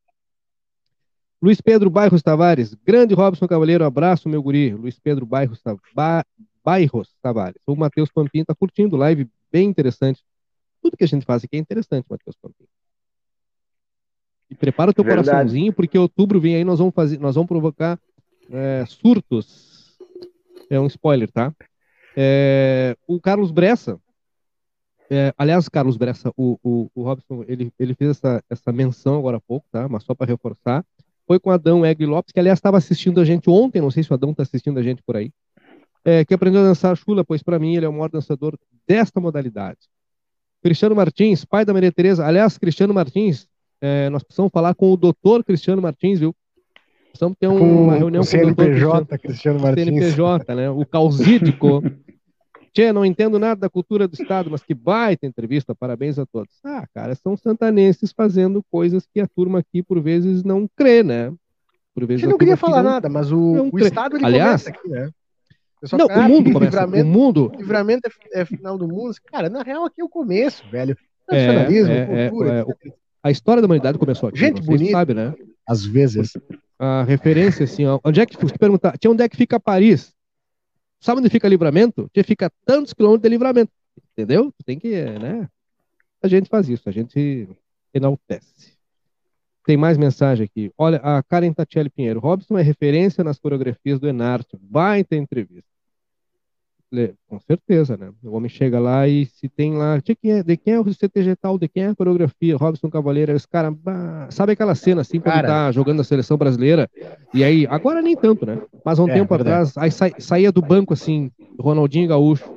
Luiz 1.41 1.61
Pedro 1.61 1.91
Bairros 1.91 2.23
Tavares, 2.23 2.75
grande 2.75 3.15
Robson 3.15 3.47
Cavaleiro, 3.47 3.85
abraço, 3.85 4.27
meu 4.27 4.43
guri. 4.43 4.73
Luiz 4.73 4.99
Pedro 4.99 5.27
Bairros 5.27 5.61
Tavares. 5.61 6.25
Bairros 6.65 7.15
Tavares. 7.21 7.61
O 7.67 7.75
Matheus 7.75 8.11
Pampinho 8.11 8.43
está 8.43 8.55
curtindo 8.55 8.97
live, 8.97 9.29
bem 9.51 9.69
interessante. 9.69 10.23
Tudo 10.81 10.97
que 10.97 11.05
a 11.05 11.09
gente 11.09 11.25
faz 11.25 11.45
aqui 11.45 11.57
é 11.57 11.59
interessante, 11.59 12.07
Matheus 12.09 12.37
Pampinho. 12.41 12.69
E 14.51 14.55
prepara 14.55 14.91
o 14.91 14.95
teu 14.95 15.05
Verdade. 15.05 15.29
coraçãozinho, 15.29 15.73
porque 15.73 15.99
outubro 15.99 16.41
vem 16.41 16.57
aí, 16.57 16.65
nós 16.65 16.79
vamos 16.79 16.95
fazer, 16.95 17.19
nós 17.19 17.35
vamos 17.35 17.49
provocar 17.49 17.99
é, 18.51 18.85
surtos. 18.87 19.97
É 20.69 20.79
um 20.79 20.87
spoiler, 20.87 21.31
tá? 21.31 21.55
É, 22.17 22.97
o 23.07 23.21
Carlos 23.21 23.51
Bressa, 23.51 23.99
é, 25.11 25.33
aliás, 25.39 25.69
Carlos 25.69 25.97
Bressa, 25.97 26.31
o, 26.37 26.59
o, 26.63 26.91
o, 26.95 27.03
Robson, 27.03 27.45
ele, 27.47 27.73
ele 27.79 27.95
fez 27.95 28.11
essa, 28.11 28.43
essa 28.49 28.73
menção 28.73 29.19
agora 29.19 29.39
há 29.39 29.41
pouco, 29.41 29.67
tá? 29.71 29.89
Mas 29.89 30.05
só 30.05 30.15
para 30.15 30.27
reforçar. 30.27 30.85
Foi 31.27 31.39
com 31.39 31.51
Adão 31.51 31.87
Egli 31.87 32.05
Lopes, 32.05 32.33
que 32.33 32.41
aliás 32.41 32.59
estava 32.59 32.77
assistindo 32.77 33.21
a 33.21 33.25
gente 33.25 33.49
ontem, 33.49 33.81
não 33.81 33.91
sei 33.91 34.03
se 34.03 34.11
o 34.11 34.15
Adão 34.15 34.33
está 34.33 34.43
assistindo 34.43 34.79
a 34.79 34.83
gente 34.83 35.03
por 35.03 35.17
aí 35.17 35.33
é, 36.05 36.25
que 36.25 36.35
aprendeu 36.35 36.61
a 36.63 36.65
dançar 36.65 36.97
chula, 36.97 37.25
pois 37.25 37.43
para 37.43 37.59
mim 37.59 37.77
ele 37.77 37.87
é 37.87 37.89
o 37.89 37.93
maior 37.93 38.11
dançador 38.11 38.59
desta 38.87 39.21
modalidade. 39.21 39.79
Cristiano 40.63 40.95
Martins, 40.95 41.45
pai 41.45 41.65
da 41.65 41.73
Maria 41.73 41.91
Tereza. 41.91 42.25
Aliás, 42.25 42.57
Cristiano 42.57 42.95
Martins, 42.95 43.49
é, 43.81 44.09
nós 44.11 44.23
precisamos 44.23 44.53
falar 44.53 44.75
com 44.75 44.93
o 44.93 44.97
doutor 44.97 45.45
Cristiano 45.45 45.83
Martins, 45.83 46.21
viu? 46.21 46.35
Precisamos 47.11 47.37
ter 47.39 47.49
um, 47.49 47.85
uma 47.85 47.97
reunião 47.97 48.23
com, 48.23 48.31
com 48.31 48.37
o 48.37 48.41
CNPJ, 48.41 49.19
Cristiano, 49.19 49.19
Cristiano 49.19 49.61
Martins. 49.61 49.85
CNPJ, 49.85 50.55
né? 50.55 50.71
O 50.71 50.87
causídico. 50.87 51.83
Tchê, 52.73 52.91
não 52.91 53.05
entendo 53.05 53.39
nada 53.39 53.61
da 53.61 53.69
cultura 53.69 54.09
do 54.09 54.15
Estado, 54.15 54.51
mas 54.51 54.63
que 54.63 54.73
baita 54.73 55.27
entrevista, 55.27 55.75
parabéns 55.75 56.19
a 56.19 56.25
todos. 56.25 56.55
Ah, 56.65 56.87
cara, 56.95 57.15
são 57.15 57.37
santanenses 57.37 58.13
fazendo 58.13 58.65
coisas 58.71 59.07
que 59.13 59.21
a 59.21 59.27
turma 59.27 59.59
aqui, 59.59 59.83
por 59.83 60.01
vezes, 60.01 60.43
não 60.43 60.67
crê, 60.75 61.03
né? 61.03 61.31
Por 61.95 62.07
vezes, 62.07 62.27
não 62.27 62.39
queria 62.39 62.57
falar 62.57 62.83
não, 62.83 62.91
nada, 62.93 63.11
mas 63.11 63.31
o, 63.31 63.69
o 63.71 63.79
Estado, 63.79 64.17
ele 64.17 64.25
Aliás, 64.25 64.67
aqui, 64.67 64.89
né? 64.89 65.11
Não, 65.93 66.07
o 66.07 66.29
mundo 66.29 66.53
começa. 66.53 66.87
O 66.87 67.05
mundo. 67.05 67.53
Livramento 67.57 68.09
é, 68.33 68.41
é, 68.41 68.45
final 68.45 68.79
do 68.79 68.87
mundo. 68.87 69.15
Cara, 69.27 69.49
na 69.49 69.63
real, 69.63 69.85
aqui 69.85 70.01
é 70.01 70.05
o 70.05 70.09
começo, 70.09 70.65
velho. 70.71 70.97
Nacionalismo, 71.31 71.93
é, 71.93 72.27
é, 72.27 72.29
cultura. 72.29 72.67
É, 72.69 72.93
a 73.23 73.31
história 73.31 73.61
da 73.61 73.67
humanidade 73.67 73.99
começou 73.99 74.29
aqui. 74.29 74.39
Gente 74.39 74.63
bonita. 74.63 74.93
sabe, 74.93 75.15
né? 75.15 75.35
Às 75.69 75.85
vezes. 75.85 76.33
A 76.79 77.05
referência, 77.05 77.65
assim, 77.65 77.87
ó, 77.87 77.99
onde 78.05 78.21
é 78.21 78.27
que. 78.27 78.37
Se 78.37 78.59
perguntar, 78.59 78.97
tinha 78.99 79.11
onde 79.11 79.23
é 79.23 79.29
que 79.29 79.37
fica 79.37 79.59
Paris? 79.59 80.13
Sabe 81.01 81.21
onde 81.21 81.31
fica 81.31 81.49
livramento? 81.49 82.09
Tinha 82.13 82.25
fica 82.25 82.51
tantos 82.65 82.93
quilômetros 82.93 83.23
de 83.23 83.29
livramento. 83.29 83.73
Entendeu? 84.13 84.53
Tem 84.65 84.79
que, 84.79 85.03
né? 85.03 85.49
A 86.23 86.29
gente 86.29 86.49
faz 86.49 86.69
isso, 86.69 86.89
a 86.89 86.93
gente 86.93 87.49
enaltece. 87.93 88.77
Tem 89.65 89.77
mais 89.77 89.97
mensagem 89.97 90.45
aqui. 90.45 90.73
Olha, 90.77 90.99
a 90.99 91.23
Karen 91.23 91.53
Tatiele 91.53 91.91
Pinheiro. 91.91 92.21
Robson 92.21 92.59
é 92.59 92.63
referência 92.63 93.23
nas 93.23 93.39
coreografias 93.39 94.01
do 94.01 94.09
Enarte. 94.09 94.57
Baita 94.61 95.15
entrevista. 95.15 95.72
Com 97.27 97.41
certeza, 97.41 97.97
né? 97.97 98.11
O 98.23 98.37
homem 98.37 98.51
chega 98.51 98.79
lá 98.79 99.09
e 99.09 99.25
se 99.25 99.49
tem 99.49 99.75
lá. 99.75 99.97
De 99.97 100.15
quem 100.15 100.33
é, 100.33 100.43
de 100.43 100.57
quem 100.59 100.75
é 100.75 100.81
o 100.81 100.93
CTG 100.93 101.37
tal? 101.37 101.59
De 101.59 101.67
quem 101.67 101.85
é 101.85 101.89
a 101.89 101.95
coreografia? 101.95 102.57
Robson 102.57 102.91
Cavaleiro. 102.91 103.33
Os 103.35 103.47
caras. 103.47 103.75
Sabe 104.29 104.53
aquela 104.53 104.75
cena 104.75 105.01
assim, 105.01 105.19
quando 105.19 105.35
cara, 105.35 105.49
tá 105.49 105.73
jogando 105.73 106.01
a 106.01 106.05
seleção 106.05 106.37
brasileira? 106.37 106.91
E 107.33 107.43
aí, 107.43 107.67
agora 107.67 108.03
nem 108.03 108.15
tanto, 108.15 108.45
né? 108.45 108.61
Mas 108.85 108.99
há 108.99 109.05
um 109.05 109.09
é, 109.09 109.15
tempo 109.15 109.35
verdade. 109.35 109.71
atrás, 109.71 109.77
aí 109.79 109.91
sa, 109.91 110.11
saía 110.21 110.53
do 110.53 110.61
banco 110.61 110.93
assim, 110.93 111.31
Ronaldinho 111.59 112.09
Gaúcho. 112.09 112.53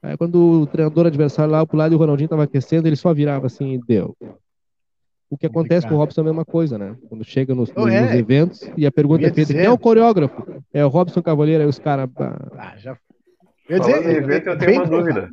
Aí 0.00 0.16
quando 0.16 0.62
o 0.62 0.66
treinador 0.66 1.06
adversário 1.06 1.50
lá 1.50 1.66
pro 1.66 1.76
lado 1.76 1.92
e 1.92 1.96
o 1.96 1.98
Ronaldinho 1.98 2.28
tava 2.28 2.44
aquecendo, 2.44 2.86
ele 2.86 2.96
só 2.96 3.12
virava 3.12 3.46
assim 3.46 3.74
e 3.74 3.78
deu. 3.78 4.16
O 5.28 5.36
que 5.36 5.46
acontece 5.46 5.88
com 5.88 5.94
o 5.94 5.96
Robson 5.96 6.20
é 6.20 6.22
a 6.22 6.26
mesma 6.26 6.44
coisa, 6.44 6.78
né? 6.78 6.94
Quando 7.08 7.24
chega 7.24 7.54
nos, 7.54 7.72
nos 7.72 7.90
é. 7.90 8.16
eventos 8.18 8.70
e 8.76 8.86
a 8.86 8.92
pergunta 8.92 9.26
é 9.26 9.32
feita: 9.32 9.52
quem 9.52 9.64
é 9.64 9.70
o 9.70 9.78
coreógrafo? 9.78 10.62
É 10.72 10.84
o 10.84 10.88
Robson 10.88 11.22
Cavaleiro, 11.22 11.62
aí 11.62 11.68
os 11.68 11.78
caras. 11.78 12.08
Ah, 12.18 12.74
já 12.76 12.96
eu 13.76 13.80
dizer, 13.80 14.06
é, 14.06 14.12
evento, 14.12 14.48
eu 14.48 14.58
tenho 14.58 14.82
uma 14.82 14.86
dúvida. 14.86 15.28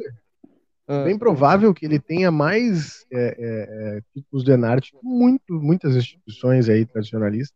É 0.88 1.04
bem 1.04 1.18
provável 1.20 1.74
que 1.74 1.86
ele 1.86 2.00
tenha 2.00 2.32
mais 2.32 3.06
é, 3.12 3.20
é, 3.20 3.98
é 3.98 4.02
títulos 4.14 4.44
de 4.44 4.52
Enarte 4.52 4.92
muito, 5.04 5.54
muitas 5.54 5.96
instituições 5.96 6.68
aí 6.68 6.86
tradicionalistas. 6.86 7.56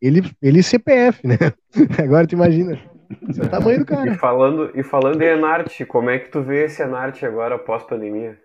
Ele, 0.00 0.22
ele 0.40 0.62
CPF, 0.62 1.26
né? 1.26 1.36
Agora 2.02 2.26
tu 2.26 2.34
imagina. 2.34 2.78
Esse 3.28 3.40
é 3.40 3.44
o 3.44 3.48
tamanho 3.48 3.80
do 3.80 3.86
cara. 3.86 4.10
E 4.10 4.14
falando, 4.14 4.70
e 4.74 4.82
falando 4.82 5.22
em 5.22 5.26
Enarte, 5.26 5.84
como 5.84 6.10
é 6.10 6.18
que 6.18 6.30
tu 6.30 6.42
vê 6.42 6.66
esse 6.66 6.82
Enarte 6.82 7.24
agora 7.24 7.58
pós-pandemia? 7.58 8.38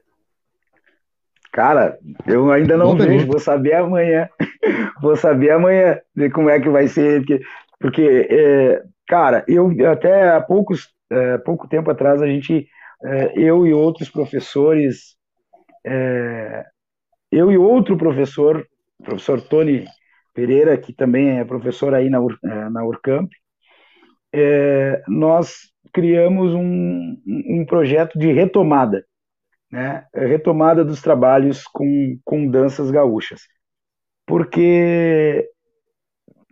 Cara, 1.52 2.00
eu 2.26 2.52
ainda 2.52 2.78
não 2.78 2.98
vejo, 2.98 3.28
vou 3.28 3.40
saber 3.40 3.76
amanhã. 3.76 4.30
vou 5.02 5.16
saber 5.16 5.52
amanhã 5.52 6.00
de 6.16 6.30
como 6.30 6.50
é 6.50 6.60
que 6.60 6.70
vai 6.70 6.88
ser. 6.88 7.20
Porque, 7.20 7.42
porque 7.80 8.28
é, 8.30 8.84
cara, 9.08 9.44
eu 9.48 9.70
até 9.92 10.32
há 10.32 10.42
poucos 10.42 10.93
é, 11.12 11.38
pouco 11.40 11.68
tempo 11.68 11.92
atrás, 11.92 12.22
a 12.22 12.28
gente, 12.28 12.68
é, 13.04 13.34
eu 13.40 13.66
e 13.66 13.74
outros 13.74 14.10
professores, 14.10 15.16
é, 15.86 16.66
eu 17.32 17.52
e 17.52 17.58
outro 17.58 17.98
professor, 17.98 18.66
professor 19.04 19.42
Tony 19.42 19.86
Pereira, 20.34 20.78
que 20.78 20.94
também 20.94 21.40
é 21.40 21.46
professor 21.46 21.94
aí 21.94 22.10
na, 22.10 22.20
é, 22.20 22.70
na 22.70 22.84
Urcamp, 22.84 23.30
é, 24.34 25.04
nós 25.08 25.72
criamos 25.94 26.54
um, 26.54 27.16
um 27.28 27.66
projeto 27.66 28.18
de 28.18 28.32
retomada, 28.32 29.06
né? 29.72 30.06
retomada 30.14 30.84
dos 30.84 31.02
trabalhos 31.02 31.64
com, 31.66 32.18
com 32.24 32.48
danças 32.50 32.90
gaúchas. 32.90 33.42
Porque 34.26 35.48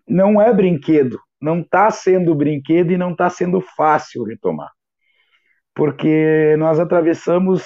não 0.07 0.41
é 0.41 0.53
brinquedo, 0.53 1.19
não 1.41 1.61
está 1.61 1.89
sendo 1.89 2.35
brinquedo 2.35 2.91
e 2.91 2.97
não 2.97 3.11
está 3.11 3.29
sendo 3.29 3.59
fácil 3.59 4.23
retomar. 4.23 4.71
Porque 5.73 6.55
nós 6.57 6.79
atravessamos 6.79 7.63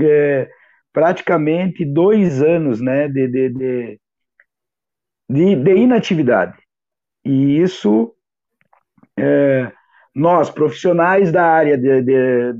é, 0.00 0.50
praticamente 0.92 1.84
dois 1.84 2.42
anos 2.42 2.80
né, 2.80 3.08
de, 3.08 3.28
de, 3.28 3.48
de, 3.48 4.00
de, 5.28 5.56
de 5.56 5.74
inatividade. 5.76 6.58
E 7.24 7.58
isso 7.60 8.14
é, 9.18 9.72
nós, 10.14 10.50
profissionais 10.50 11.32
da 11.32 11.44
área 11.44 11.78
de, 11.78 12.02
de, 12.02 12.54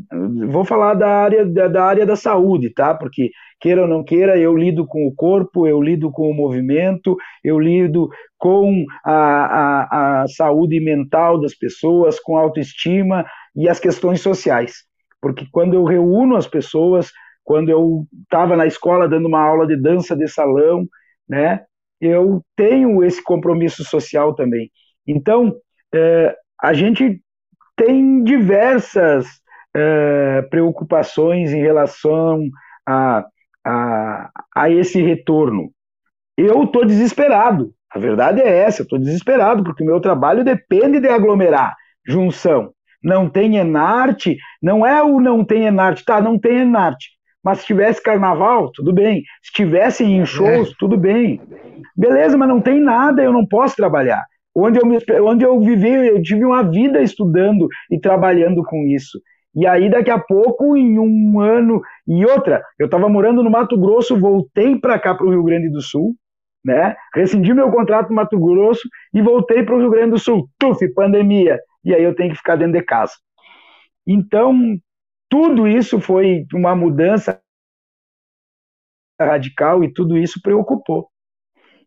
vou 0.47 0.65
falar 0.65 0.95
da 0.95 1.09
área 1.09 1.45
da, 1.45 1.69
da, 1.69 1.85
área 1.85 2.07
da 2.07 2.17
saúde, 2.17 2.71
tá? 2.71 2.95
Porque 2.95 3.31
queira 3.61 3.83
ou 3.83 3.89
não 3.89 4.03
queira, 4.03 4.39
eu 4.39 4.57
lido 4.57 4.87
com 4.87 5.07
o 5.07 5.15
corpo, 5.15 5.67
eu 5.67 5.81
lido 5.83 6.11
com 6.11 6.31
o 6.31 6.35
movimento, 6.35 7.17
eu 7.45 7.59
lido 7.59 8.09
com 8.39 8.85
a, 9.05 9.13
a, 9.13 10.23
a 10.23 10.29
saúde 10.29 10.81
mental 10.81 11.41
das 11.41 11.55
pessoas, 11.55 12.19
com 12.19 12.37
autoestima 12.39 13.25
e 13.55 13.69
as 13.69 13.79
questões 13.79 14.23
sociais. 14.23 14.85
Porque 15.21 15.47
quando 15.53 15.75
eu 15.75 15.85
reúno 15.85 16.37
as 16.37 16.47
pessoas, 16.47 17.13
quando 17.45 17.69
eu 17.69 18.07
estava 18.23 18.57
na 18.57 18.67
escola 18.67 19.09
dando 19.09 19.29
uma 19.29 19.43
aula 19.43 19.67
de 19.67 19.77
dança 19.77 20.17
de 20.17 20.27
salão, 20.27 20.87
né? 21.29 21.65
Eu 22.01 22.43
tenho 22.57 23.05
esse 23.05 23.23
compromisso 23.23 23.85
social 23.85 24.35
também. 24.35 24.71
Então, 25.07 25.55
é, 25.95 26.35
a 26.61 26.73
gente 26.73 27.22
tem 27.77 28.23
diversas 28.23 29.27
uh, 29.77 30.49
preocupações 30.51 31.53
em 31.53 31.61
relação 31.61 32.43
a, 32.87 33.25
a, 33.65 34.31
a 34.55 34.71
esse 34.71 35.01
retorno. 35.03 35.71
Eu 36.37 36.65
estou 36.65 36.85
desesperado. 36.85 37.73
A 37.95 37.99
verdade 37.99 38.41
é 38.41 38.59
essa, 38.59 38.81
eu 38.81 38.85
estou 38.85 38.99
desesperado, 38.99 39.63
porque 39.63 39.83
o 39.83 39.87
meu 39.87 40.01
trabalho 40.01 40.43
depende 40.43 40.99
de 40.99 41.09
aglomerar, 41.09 41.77
junção. 42.07 42.73
Não 43.05 43.29
tem 43.29 43.57
Enarte, 43.57 44.39
não 44.63 44.87
é 44.87 45.03
o 45.03 45.21
não 45.21 45.45
tem 45.45 45.67
Enarte, 45.67 46.05
tá, 46.05 46.21
não 46.21 46.39
tem 46.39 46.61
Enarte. 46.61 47.11
Mas 47.45 47.59
se 47.59 47.67
tivesse 47.67 48.03
carnaval, 48.03 48.71
tudo 48.73 48.93
bem. 48.93 49.25
Se 49.43 49.53
tivesse 49.53 50.05
em 50.05 50.25
shows, 50.25 50.71
é. 50.71 50.73
tudo 50.79 50.97
bem. 50.97 51.41
Beleza, 51.97 52.37
mas 52.39 52.49
não 52.49 52.61
tem 52.61 52.81
nada, 52.81 53.23
eu 53.23 53.33
não 53.33 53.45
posso 53.45 53.75
trabalhar. 53.75 54.25
Onde 54.55 54.79
eu, 54.79 54.87
me, 54.87 54.99
onde 55.23 55.45
eu 55.45 55.59
vivi, 55.61 55.89
eu 55.89 56.23
tive 56.23 56.45
uma 56.45 56.63
vida 56.63 57.01
estudando 57.01 57.69
e 57.91 57.99
trabalhando 57.99 58.63
com 58.65 58.87
isso. 58.87 59.19
E 59.55 59.67
aí, 59.67 59.91
daqui 59.91 60.11
a 60.11 60.19
pouco, 60.19 60.77
em 60.77 60.99
um 60.99 61.41
ano 61.41 61.81
e 62.07 62.25
outra, 62.25 62.63
eu 62.79 62.87
estava 62.87 63.09
morando 63.09 63.43
no 63.43 63.51
Mato 63.51 63.79
Grosso, 63.79 64.19
voltei 64.19 64.79
para 64.79 64.99
cá, 64.99 65.15
para 65.15 65.27
o 65.27 65.31
Rio 65.31 65.45
Grande 65.45 65.71
do 65.71 65.81
Sul, 65.81 66.15
né? 66.65 66.97
Rescindi 67.15 67.53
meu 67.53 67.71
contrato 67.71 68.09
no 68.09 68.17
Mato 68.17 68.39
Grosso 68.39 68.89
e 69.13 69.21
voltei 69.21 69.63
para 69.63 69.75
o 69.75 69.79
Rio 69.79 69.91
Grande 69.91 70.13
do 70.13 70.19
Sul. 70.19 70.49
Tuf, 70.59 70.87
pandemia. 70.95 71.59
E 71.85 71.95
aí 71.95 72.03
eu 72.03 72.15
tenho 72.15 72.31
que 72.31 72.37
ficar 72.37 72.57
dentro 72.57 72.79
de 72.79 72.83
casa. 72.83 73.13
Então, 74.07 74.77
tudo 75.29 75.67
isso 75.67 76.01
foi 76.01 76.47
uma 76.55 76.75
mudança 76.75 77.41
radical 79.21 79.85
e 79.85 79.93
tudo 79.93 80.17
isso 80.17 80.41
preocupou. 80.43 81.09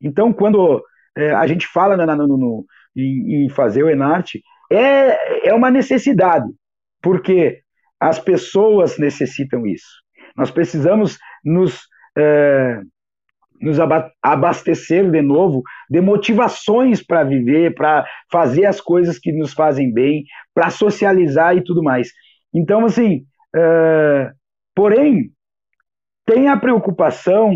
Então, 0.01 0.32
quando 0.32 0.84
é, 1.16 1.32
a 1.32 1.47
gente 1.47 1.68
fala 1.68 1.95
no, 1.97 2.28
no, 2.28 2.66
em, 2.95 3.45
em, 3.45 3.49
fazer 3.49 3.84
o 3.84 3.89
Enarte, 3.89 4.43
é, 4.72 5.49
é 5.49 5.53
uma 5.53 5.72
necessidade, 5.72 6.47
porque 7.01 7.61
as 7.99 8.20
pessoas 8.20 8.97
necessitam 8.97 9.66
isso. 9.66 10.03
Nós 10.36 10.51
precisamos 10.51 11.18
nos, 11.43 11.88
é, 12.18 12.82
nos 13.61 13.78
abastecer 14.22 15.09
de 15.09 15.22
novo 15.22 15.63
de 15.89 16.01
motivações 16.01 17.01
para 17.01 17.24
viver, 17.24 17.74
para 17.74 18.05
fazer 18.32 18.66
as 18.66 18.82
coisas 18.82 19.18
que 19.18 19.32
nos 19.32 19.53
fazem 19.53 19.93
bem, 19.93 20.26
para 20.53 20.70
socializar 20.70 21.55
e 21.55 21.63
tudo 21.63 21.82
mais. 21.82 22.09
Então, 22.53 22.86
assim, 22.86 23.26
é, 23.55 24.32
porém, 24.76 25.32
tem 26.26 26.47
a 26.49 26.57
preocupação 26.57 27.55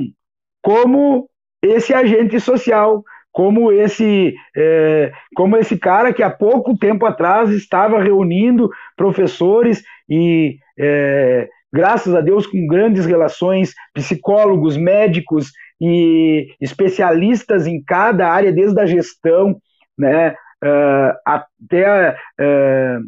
como 0.62 1.30
esse 1.62 1.93
agente 1.93 2.39
social, 2.39 3.03
como 3.32 3.72
esse, 3.72 4.34
é, 4.56 5.12
como 5.36 5.56
esse 5.58 5.78
cara 5.78 6.14
que 6.14 6.24
há 6.24 6.30
pouco 6.30 6.78
tempo 6.78 7.06
atrás 7.06 7.50
estava 7.52 8.02
reunindo 8.02 8.70
professores 8.96 9.84
e, 10.10 10.58
é, 10.78 11.48
graças 11.72 12.14
a 12.16 12.22
Deus, 12.22 12.48
com 12.48 12.66
grandes 12.68 13.06
relações, 13.06 13.74
psicólogos, 13.94 14.76
médicos 14.76 15.52
e 15.80 16.48
especialistas 16.60 17.68
em 17.68 17.82
cada 17.84 18.28
área, 18.30 18.52
desde 18.52 18.80
a 18.80 18.86
gestão, 18.86 19.58
né, 19.98 20.32
uh, 20.64 21.14
até 21.26 22.12
uh, 22.12 23.02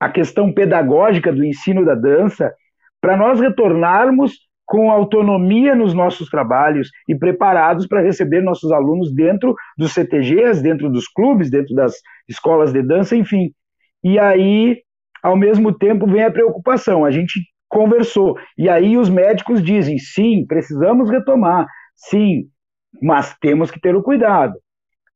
a 0.00 0.10
questão 0.10 0.52
pedagógica 0.52 1.32
do 1.32 1.44
ensino 1.44 1.84
da 1.84 1.94
dança, 1.94 2.52
para 3.00 3.16
nós 3.16 3.40
retornarmos 3.40 4.45
com 4.66 4.90
autonomia 4.90 5.74
nos 5.76 5.94
nossos 5.94 6.28
trabalhos 6.28 6.90
e 7.08 7.14
preparados 7.14 7.86
para 7.86 8.02
receber 8.02 8.42
nossos 8.42 8.72
alunos 8.72 9.14
dentro 9.14 9.54
dos 9.78 9.94
CTGs, 9.94 10.60
dentro 10.60 10.90
dos 10.90 11.06
clubes, 11.06 11.48
dentro 11.48 11.74
das 11.74 11.94
escolas 12.28 12.72
de 12.72 12.82
dança, 12.82 13.16
enfim. 13.16 13.52
E 14.02 14.18
aí, 14.18 14.82
ao 15.22 15.36
mesmo 15.36 15.72
tempo, 15.72 16.06
vem 16.06 16.24
a 16.24 16.32
preocupação. 16.32 17.04
A 17.04 17.12
gente 17.12 17.40
conversou. 17.68 18.36
E 18.58 18.68
aí 18.68 18.98
os 18.98 19.08
médicos 19.08 19.62
dizem: 19.62 19.98
sim, 19.98 20.44
precisamos 20.46 21.08
retomar, 21.08 21.66
sim, 21.94 22.48
mas 23.00 23.36
temos 23.40 23.70
que 23.70 23.80
ter 23.80 23.94
o 23.94 24.02
cuidado. 24.02 24.54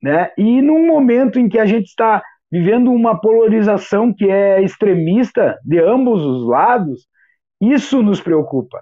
Né? 0.00 0.30
E 0.38 0.62
num 0.62 0.86
momento 0.86 1.38
em 1.38 1.48
que 1.48 1.58
a 1.58 1.66
gente 1.66 1.86
está 1.86 2.22
vivendo 2.50 2.92
uma 2.92 3.20
polarização 3.20 4.14
que 4.14 4.30
é 4.30 4.62
extremista 4.62 5.58
de 5.64 5.78
ambos 5.78 6.24
os 6.24 6.48
lados, 6.48 7.06
isso 7.60 8.02
nos 8.02 8.20
preocupa 8.20 8.80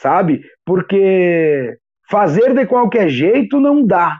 sabe? 0.00 0.42
Porque 0.64 1.76
fazer 2.10 2.54
de 2.54 2.66
qualquer 2.66 3.08
jeito 3.08 3.60
não 3.60 3.84
dá. 3.84 4.18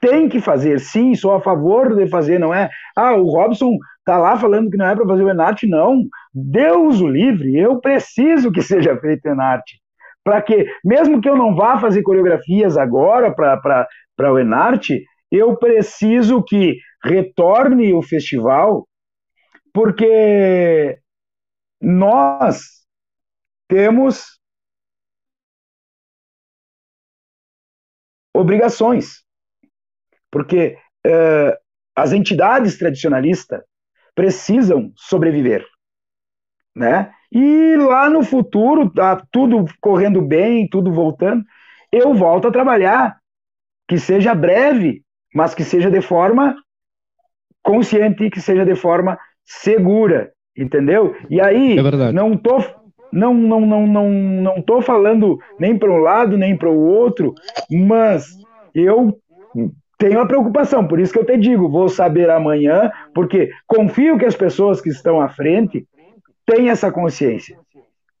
Tem 0.00 0.28
que 0.28 0.40
fazer, 0.40 0.78
sim, 0.78 1.14
sou 1.14 1.32
a 1.32 1.40
favor 1.40 1.94
de 1.94 2.06
fazer, 2.08 2.38
não 2.38 2.52
é? 2.52 2.68
Ah, 2.94 3.14
o 3.14 3.24
Robson 3.24 3.78
tá 4.04 4.18
lá 4.18 4.36
falando 4.36 4.70
que 4.70 4.76
não 4.76 4.86
é 4.86 4.94
para 4.94 5.06
fazer 5.06 5.22
o 5.22 5.30
Enarte, 5.30 5.66
não. 5.66 6.04
Deus 6.34 7.00
o 7.00 7.08
livre, 7.08 7.56
eu 7.56 7.80
preciso 7.80 8.52
que 8.52 8.60
seja 8.62 8.96
feito 8.98 9.26
Enarte. 9.26 9.80
Para 10.22 10.42
que, 10.42 10.66
mesmo 10.84 11.20
que 11.20 11.28
eu 11.28 11.36
não 11.36 11.54
vá 11.54 11.78
fazer 11.78 12.02
coreografias 12.02 12.76
agora 12.76 13.32
para 13.32 14.32
o 14.32 14.38
Enarte, 14.38 15.04
eu 15.30 15.56
preciso 15.56 16.42
que 16.42 16.76
retorne 17.02 17.92
o 17.92 18.02
festival, 18.02 18.86
porque 19.72 20.98
nós 21.80 22.60
temos 23.68 24.35
obrigações. 28.36 29.24
Porque 30.30 30.76
uh, 31.06 31.56
as 31.94 32.12
entidades 32.12 32.78
tradicionalistas 32.78 33.62
precisam 34.14 34.92
sobreviver. 34.96 35.64
Né? 36.74 37.10
E 37.32 37.76
lá 37.76 38.10
no 38.10 38.22
futuro, 38.22 38.90
tá 38.90 39.22
tudo 39.30 39.64
correndo 39.80 40.20
bem, 40.20 40.68
tudo 40.68 40.92
voltando, 40.92 41.44
eu 41.90 42.14
volto 42.14 42.48
a 42.48 42.52
trabalhar, 42.52 43.18
que 43.88 43.98
seja 43.98 44.34
breve, 44.34 45.02
mas 45.34 45.54
que 45.54 45.64
seja 45.64 45.90
de 45.90 46.00
forma 46.00 46.56
consciente, 47.62 48.30
que 48.30 48.40
seja 48.40 48.64
de 48.64 48.74
forma 48.74 49.18
segura, 49.44 50.32
entendeu? 50.56 51.16
E 51.30 51.40
aí, 51.40 51.78
é 51.78 52.12
não 52.12 52.36
tô 52.36 52.58
não 53.12 53.34
não 53.34 53.60
não 53.60 53.86
não 53.86 54.10
não 54.10 54.62
tô 54.62 54.80
falando 54.80 55.38
nem 55.58 55.78
para 55.78 55.90
um 55.90 55.98
lado 55.98 56.36
nem 56.36 56.56
para 56.56 56.70
o 56.70 56.78
outro, 56.78 57.34
mas 57.70 58.26
eu 58.74 59.18
tenho 59.98 60.20
a 60.20 60.26
preocupação, 60.26 60.86
por 60.86 61.00
isso 61.00 61.12
que 61.12 61.18
eu 61.18 61.24
te 61.24 61.36
digo, 61.38 61.70
vou 61.70 61.88
saber 61.88 62.28
amanhã, 62.28 62.90
porque 63.14 63.50
confio 63.66 64.18
que 64.18 64.26
as 64.26 64.36
pessoas 64.36 64.80
que 64.80 64.90
estão 64.90 65.20
à 65.20 65.28
frente 65.28 65.86
têm 66.44 66.68
essa 66.68 66.92
consciência, 66.92 67.58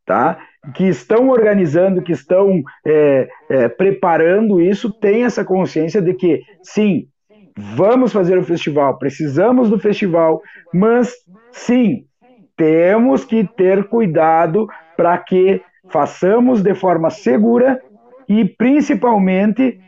tá? 0.04 0.38
Que 0.74 0.84
estão 0.84 1.28
organizando, 1.28 2.02
que 2.02 2.12
estão 2.12 2.62
é, 2.84 3.28
é, 3.50 3.68
preparando 3.68 4.60
isso, 4.60 4.90
têm 4.90 5.24
essa 5.24 5.44
consciência 5.44 6.00
de 6.00 6.14
que, 6.14 6.42
sim, 6.62 7.08
vamos 7.56 8.12
fazer 8.12 8.38
o 8.38 8.44
festival, 8.44 8.98
precisamos 8.98 9.68
do 9.68 9.78
festival, 9.78 10.40
mas, 10.72 11.12
sim, 11.52 12.06
temos 12.56 13.24
que 13.24 13.44
ter 13.44 13.88
cuidado 13.88 14.68
para 14.96 15.18
que 15.18 15.62
façamos 15.88 16.62
de 16.62 16.74
forma 16.74 17.10
segura 17.10 17.82
e 18.28 18.44
principalmente 18.44 19.80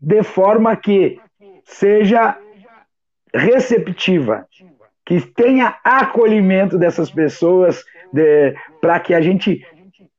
de 0.00 0.22
forma 0.22 0.76
que 0.76 1.20
seja 1.64 2.38
receptiva, 3.32 4.46
que 5.04 5.20
tenha 5.20 5.78
acolhimento 5.82 6.78
dessas 6.78 7.10
pessoas 7.10 7.84
de, 8.12 8.54
para 8.80 9.00
que 9.00 9.14
a 9.14 9.20
gente 9.20 9.66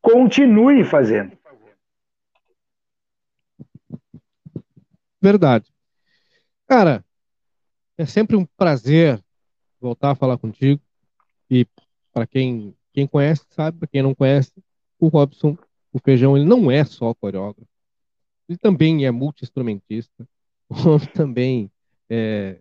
continue 0.01 0.83
fazendo. 0.83 1.37
Verdade. 5.21 5.71
Cara, 6.67 7.03
é 7.97 8.05
sempre 8.05 8.37
um 8.37 8.45
prazer 8.45 9.19
voltar 9.79 10.11
a 10.11 10.15
falar 10.15 10.37
contigo. 10.37 10.81
Para 12.19 12.27
quem, 12.27 12.75
quem 12.91 13.07
conhece, 13.07 13.45
sabe, 13.51 13.79
para 13.79 13.87
quem 13.87 14.03
não 14.03 14.13
conhece, 14.13 14.51
o 14.99 15.07
Robson, 15.07 15.57
o 15.93 15.99
Feijão, 15.99 16.35
ele 16.35 16.45
não 16.45 16.69
é 16.69 16.83
só 16.83 17.13
coreógrafo. 17.13 17.65
Ele 18.49 18.57
também 18.57 19.05
é 19.05 19.11
multi-instrumentista. 19.11 20.27
Também 21.15 21.71
é. 22.09 22.59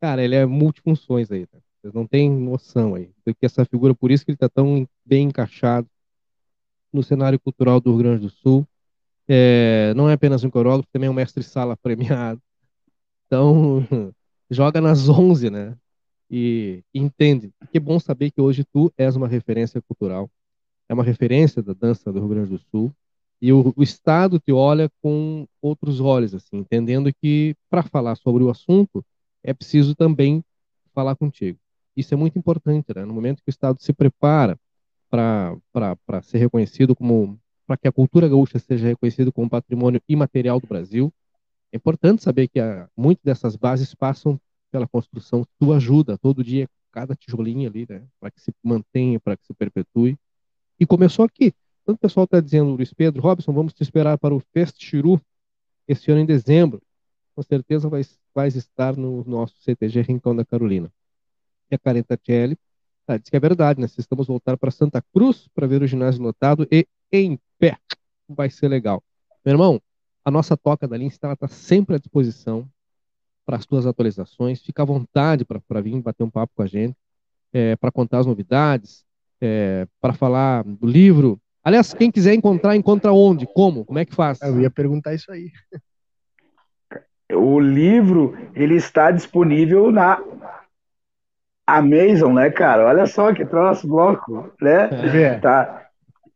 Cara, 0.00 0.22
ele 0.22 0.36
é 0.36 0.46
multifunções 0.46 1.32
aí, 1.32 1.44
tá? 1.44 1.58
Vocês 1.82 1.92
não 1.92 2.06
têm 2.06 2.30
noção 2.30 2.94
aí. 2.94 3.10
Do 3.26 3.34
que 3.34 3.44
essa 3.44 3.64
figura, 3.64 3.96
por 3.96 4.12
isso 4.12 4.24
que 4.24 4.30
ele 4.30 4.36
está 4.36 4.48
tão 4.48 4.88
bem 5.04 5.26
encaixado 5.26 5.88
no 6.92 7.02
cenário 7.02 7.40
cultural 7.40 7.80
do 7.80 7.90
Rio 7.90 7.98
Grande 7.98 8.22
do 8.22 8.30
Sul. 8.30 8.64
É, 9.26 9.92
não 9.96 10.08
é 10.08 10.12
apenas 10.12 10.44
um 10.44 10.50
coreógrafo, 10.50 10.88
também 10.92 11.08
é 11.08 11.10
um 11.10 11.14
mestre-sala 11.14 11.76
premiado. 11.76 12.40
Então, 13.26 13.84
joga 14.48 14.80
nas 14.80 15.08
11, 15.08 15.50
né? 15.50 15.76
E 16.36 16.82
entende. 16.92 17.52
Que 17.70 17.78
bom 17.78 18.00
saber 18.00 18.32
que 18.32 18.40
hoje 18.40 18.64
tu 18.64 18.92
és 18.98 19.14
uma 19.14 19.28
referência 19.28 19.80
cultural, 19.80 20.28
é 20.88 20.94
uma 20.94 21.04
referência 21.04 21.62
da 21.62 21.72
dança 21.72 22.12
do 22.12 22.18
Rio 22.18 22.28
Grande 22.28 22.50
do 22.50 22.58
Sul 22.58 22.92
e 23.40 23.52
o, 23.52 23.72
o 23.76 23.84
Estado 23.84 24.40
te 24.40 24.50
olha 24.50 24.90
com 25.00 25.46
outros 25.62 26.00
olhos, 26.00 26.34
assim, 26.34 26.56
entendendo 26.56 27.12
que 27.22 27.54
para 27.70 27.84
falar 27.84 28.16
sobre 28.16 28.42
o 28.42 28.50
assunto 28.50 29.04
é 29.44 29.54
preciso 29.54 29.94
também 29.94 30.42
falar 30.92 31.14
contigo. 31.14 31.56
Isso 31.96 32.12
é 32.12 32.16
muito 32.16 32.36
importante, 32.36 32.86
né? 32.92 33.04
No 33.04 33.14
momento 33.14 33.36
que 33.36 33.48
o 33.48 33.50
Estado 33.50 33.80
se 33.80 33.92
prepara 33.92 34.58
para 35.08 36.22
ser 36.22 36.38
reconhecido 36.38 36.96
como, 36.96 37.38
para 37.64 37.76
que 37.76 37.86
a 37.86 37.92
cultura 37.92 38.28
gaúcha 38.28 38.58
seja 38.58 38.88
reconhecida 38.88 39.30
como 39.30 39.48
patrimônio 39.48 40.02
imaterial 40.08 40.58
do 40.58 40.66
Brasil, 40.66 41.12
é 41.70 41.76
importante 41.76 42.24
saber 42.24 42.48
que 42.48 42.58
a, 42.58 42.88
muitas 42.96 43.22
dessas 43.22 43.54
bases 43.54 43.94
passam 43.94 44.40
pela 44.74 44.88
construção 44.88 45.46
tua 45.56 45.76
ajuda 45.76 46.18
todo 46.18 46.42
dia, 46.42 46.68
cada 46.90 47.14
tijolinho 47.14 47.70
ali, 47.70 47.86
né? 47.88 48.02
Para 48.18 48.28
que 48.28 48.40
se 48.40 48.52
mantenha, 48.60 49.20
para 49.20 49.36
que 49.36 49.46
se 49.46 49.54
perpetue. 49.54 50.18
E 50.80 50.84
começou 50.84 51.24
aqui. 51.24 51.54
Quando 51.84 51.94
o 51.94 52.00
pessoal 52.00 52.24
está 52.24 52.40
dizendo, 52.40 52.74
Luiz 52.74 52.92
Pedro, 52.92 53.22
Robson, 53.22 53.52
vamos 53.52 53.72
te 53.72 53.84
esperar 53.84 54.18
para 54.18 54.34
o 54.34 54.40
Fest 54.52 54.82
Chiru 54.82 55.20
esse 55.86 56.10
ano 56.10 56.22
em 56.22 56.26
dezembro. 56.26 56.82
Com 57.36 57.42
certeza 57.44 57.88
vai, 57.88 58.02
vai 58.34 58.48
estar 58.48 58.96
no 58.96 59.22
nosso 59.28 59.54
CTG 59.62 60.02
Rincão 60.02 60.34
da 60.34 60.44
Carolina. 60.44 60.92
E 61.70 61.76
a 61.76 61.78
Carenta 61.78 62.16
Tchelle 62.16 62.58
ah, 63.06 63.16
diz 63.16 63.30
que 63.30 63.36
é 63.36 63.40
verdade, 63.40 63.80
né? 63.80 63.86
Estamos 63.96 64.26
voltar 64.26 64.56
para 64.56 64.72
Santa 64.72 65.00
Cruz 65.14 65.46
para 65.54 65.68
ver 65.68 65.82
o 65.82 65.86
ginásio 65.86 66.20
lotado 66.20 66.66
e 66.68 66.84
em 67.12 67.38
pé. 67.60 67.78
Vai 68.28 68.50
ser 68.50 68.66
legal. 68.66 69.00
Meu 69.44 69.52
irmão, 69.52 69.80
a 70.24 70.32
nossa 70.32 70.56
toca 70.56 70.88
da 70.88 70.96
Lince 70.96 71.14
está 71.14 71.46
sempre 71.46 71.94
à 71.94 71.98
disposição 71.98 72.68
para 73.44 73.56
as 73.56 73.66
tuas 73.66 73.86
atualizações. 73.86 74.62
Fica 74.62 74.82
à 74.82 74.86
vontade 74.86 75.44
para 75.44 75.80
vir 75.80 76.00
bater 76.00 76.24
um 76.24 76.30
papo 76.30 76.52
com 76.56 76.62
a 76.62 76.66
gente, 76.66 76.96
é, 77.52 77.76
para 77.76 77.92
contar 77.92 78.18
as 78.18 78.26
novidades, 78.26 79.04
é, 79.40 79.86
para 80.00 80.12
falar 80.12 80.64
do 80.64 80.86
livro. 80.86 81.38
Aliás, 81.62 81.94
quem 81.94 82.10
quiser 82.10 82.34
encontrar, 82.34 82.76
encontra 82.76 83.12
onde? 83.12 83.46
Como? 83.46 83.84
Como 83.84 83.98
é 83.98 84.04
que 84.04 84.14
faz? 84.14 84.40
Eu 84.42 84.60
ia 84.60 84.70
perguntar 84.70 85.14
isso 85.14 85.30
aí. 85.30 85.50
O 87.32 87.58
livro 87.58 88.36
ele 88.54 88.76
está 88.76 89.10
disponível 89.10 89.90
na 89.90 90.20
Amazon, 91.66 92.34
né, 92.34 92.50
cara? 92.50 92.86
Olha 92.86 93.06
só 93.06 93.32
que 93.32 93.44
troço 93.44 93.86
louco, 93.86 94.52
né? 94.60 94.90
É. 94.92 95.38
Tá. 95.38 95.86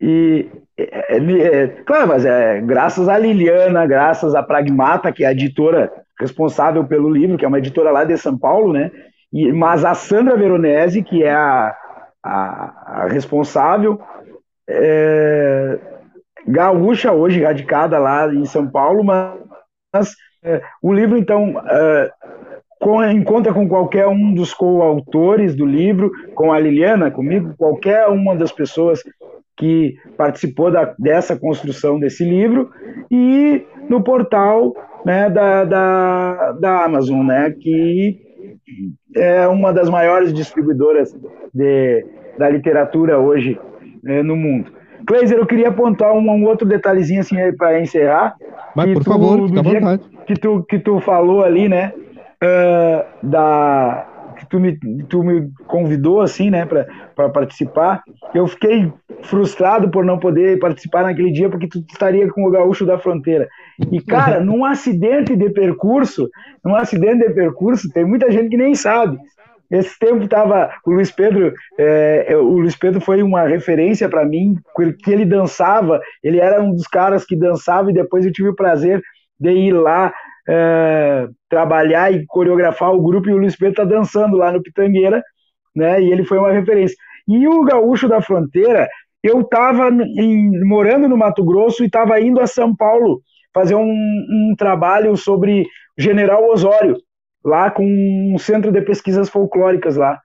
E 0.01 0.49
é, 0.77 1.17
é, 1.17 1.63
é, 1.63 1.67
claro, 1.85 2.09
mas 2.09 2.25
é 2.25 2.61
graças 2.61 3.09
a 3.09 3.19
Liliana, 3.19 3.87
graças 3.87 4.35
a 4.35 4.43
Pragmata, 4.43 5.13
que 5.13 5.25
é 5.25 5.29
a 5.29 5.33
editora 5.33 5.93
responsável 6.21 6.85
pelo 6.85 7.11
livro, 7.11 7.37
que 7.37 7.45
é 7.45 7.49
uma 7.49 7.59
editora 7.59 7.91
lá 7.91 8.05
de 8.05 8.17
São 8.17 8.37
Paulo, 8.37 8.73
né? 8.73 8.91
E, 9.33 9.53
mas 9.53 9.85
a 9.85 9.95
Sandra 9.95 10.37
Veronese, 10.37 11.03
que 11.03 11.23
é 11.23 11.33
a, 11.33 11.75
a, 12.23 13.03
a 13.03 13.07
responsável, 13.09 14.01
é, 14.69 15.79
gaúcha 16.47 17.13
hoje, 17.13 17.43
radicada 17.43 17.99
lá 17.99 18.33
em 18.33 18.45
São 18.45 18.67
Paulo, 18.67 19.05
mas 19.05 20.15
é, 20.43 20.63
o 20.83 20.93
livro, 20.93 21.17
então, 21.17 21.61
é, 21.67 22.11
com, 22.81 23.05
encontra 23.05 23.53
com 23.53 23.69
qualquer 23.69 24.07
um 24.07 24.33
dos 24.33 24.55
coautores 24.55 25.55
do 25.55 25.67
livro, 25.67 26.11
com 26.35 26.53
a 26.53 26.59
Liliana, 26.59 27.11
comigo, 27.11 27.55
qualquer 27.57 28.07
uma 28.09 28.37
das 28.37 28.53
pessoas 28.53 29.03
que 29.59 29.97
participou 30.17 30.71
da, 30.71 30.95
dessa 30.99 31.37
construção 31.37 31.99
desse 31.99 32.25
livro, 32.25 32.71
e 33.11 33.63
no 33.89 34.03
portal 34.03 34.75
né, 35.05 35.29
da, 35.29 35.65
da, 35.65 36.53
da 36.53 36.85
Amazon, 36.85 37.27
né, 37.27 37.51
que 37.51 38.21
é 39.17 39.47
uma 39.49 39.73
das 39.73 39.91
maiores 39.91 40.33
distribuidoras 40.33 41.15
de, 41.53 42.07
da 42.39 42.49
literatura 42.49 43.19
hoje 43.19 43.59
né, 44.03 44.23
no 44.23 44.37
mundo. 44.37 44.71
Kleiser, 45.07 45.39
eu 45.39 45.47
queria 45.47 45.69
apontar 45.69 46.13
um, 46.13 46.21
um 46.21 46.45
outro 46.45 46.69
detalhezinho 46.69 47.21
assim 47.21 47.37
para 47.57 47.81
encerrar. 47.81 48.37
Mas, 48.77 48.93
por 48.93 49.03
tu, 49.03 49.11
favor, 49.11 49.49
fica 49.49 49.61
à 49.61 49.63
vontade. 49.63 50.03
Que 50.27 50.35
tu, 50.35 50.63
que 50.69 50.79
tu 50.79 51.01
falou 51.01 51.43
ali, 51.43 51.69
né, 51.69 51.93
uh, 52.45 53.27
da, 53.27 54.07
tu 54.49 54.59
me, 54.59 54.79
tu 55.09 55.23
me 55.23 55.51
convidou 55.67 56.21
assim, 56.21 56.51
né, 56.51 56.67
para 56.67 57.29
participar. 57.29 58.03
Eu 58.35 58.47
fiquei 58.47 58.93
frustrado 59.23 59.91
por 59.91 60.05
não 60.05 60.19
poder 60.19 60.59
participar 60.59 61.03
naquele 61.03 61.31
dia 61.31 61.49
porque 61.49 61.69
tu 61.69 61.85
estaria 61.91 62.29
com 62.31 62.47
o 62.47 62.51
gaúcho 62.51 62.87
da 62.87 62.99
fronteira. 62.99 63.49
E 63.91 64.01
cara, 64.01 64.41
num 64.45 64.65
acidente 64.65 65.37
de 65.37 65.51
percurso, 65.51 66.29
num 66.65 66.75
acidente 66.75 67.27
de 67.27 67.35
percurso, 67.35 67.91
tem 67.93 68.05
muita 68.05 68.31
gente 68.31 68.49
que 68.49 68.57
nem 68.57 68.75
sabe. 68.75 69.19
Esse 69.71 69.99
tempo 69.99 70.27
tava 70.27 70.71
o 70.87 70.93
Luiz 70.93 71.11
Pedro, 71.11 71.53
é, 71.79 72.35
o 72.35 72.59
Luiz 72.59 72.75
Pedro 72.75 73.03
foi 73.03 73.23
uma 73.23 73.43
referência 73.43 74.09
para 74.09 74.25
mim, 74.25 74.57
porque 74.75 75.11
ele 75.11 75.27
dançava, 75.27 76.01
ele 76.25 76.41
era 76.41 76.63
um 76.63 76.73
dos 76.73 76.87
caras 76.87 77.25
que 77.25 77.37
dançava 77.37 77.91
e 77.91 77.95
depois 77.95 78.25
eu 78.25 78.33
tive 78.33 78.49
o 78.49 78.57
prazer 78.57 79.03
de 79.39 79.51
ir 79.51 79.73
lá 79.73 80.13
é, 80.49 81.29
trabalhar 81.49 82.13
e 82.13 82.25
coreografar 82.27 82.93
o 82.93 83.03
grupo 83.03 83.29
e 83.29 83.33
o 83.33 83.39
Luiz 83.39 83.57
Pedro 83.57 83.75
tá 83.75 83.85
dançando 83.85 84.37
lá 84.37 84.51
no 84.51 84.63
Pitangueira, 84.63 85.23
né? 85.77 86.01
E 86.01 86.11
ele 86.11 86.25
foi 86.25 86.39
uma 86.39 86.53
referência. 86.53 86.97
E 87.27 87.47
o 87.47 87.63
Gaúcho 87.65 88.09
da 88.09 88.23
Fronteira, 88.23 88.89
eu 89.23 89.43
estava 89.43 89.91
morando 90.65 91.09
no 91.09 91.17
Mato 91.17 91.45
Grosso 91.45 91.83
e 91.83 91.87
estava 91.87 92.19
indo 92.21 92.41
a 92.41 92.47
São 92.47 92.75
Paulo 92.75 93.21
fazer 93.53 93.75
um, 93.75 93.91
um 93.91 94.55
trabalho 94.57 95.17
sobre 95.17 95.67
General 95.99 96.43
Osório, 96.49 96.97
lá 97.45 97.71
com 97.71 97.85
um 97.85 98.39
centro 98.39 98.73
de 98.73 98.81
pesquisas 98.81 99.29
folclóricas 99.29 99.97
lá. 99.97 100.19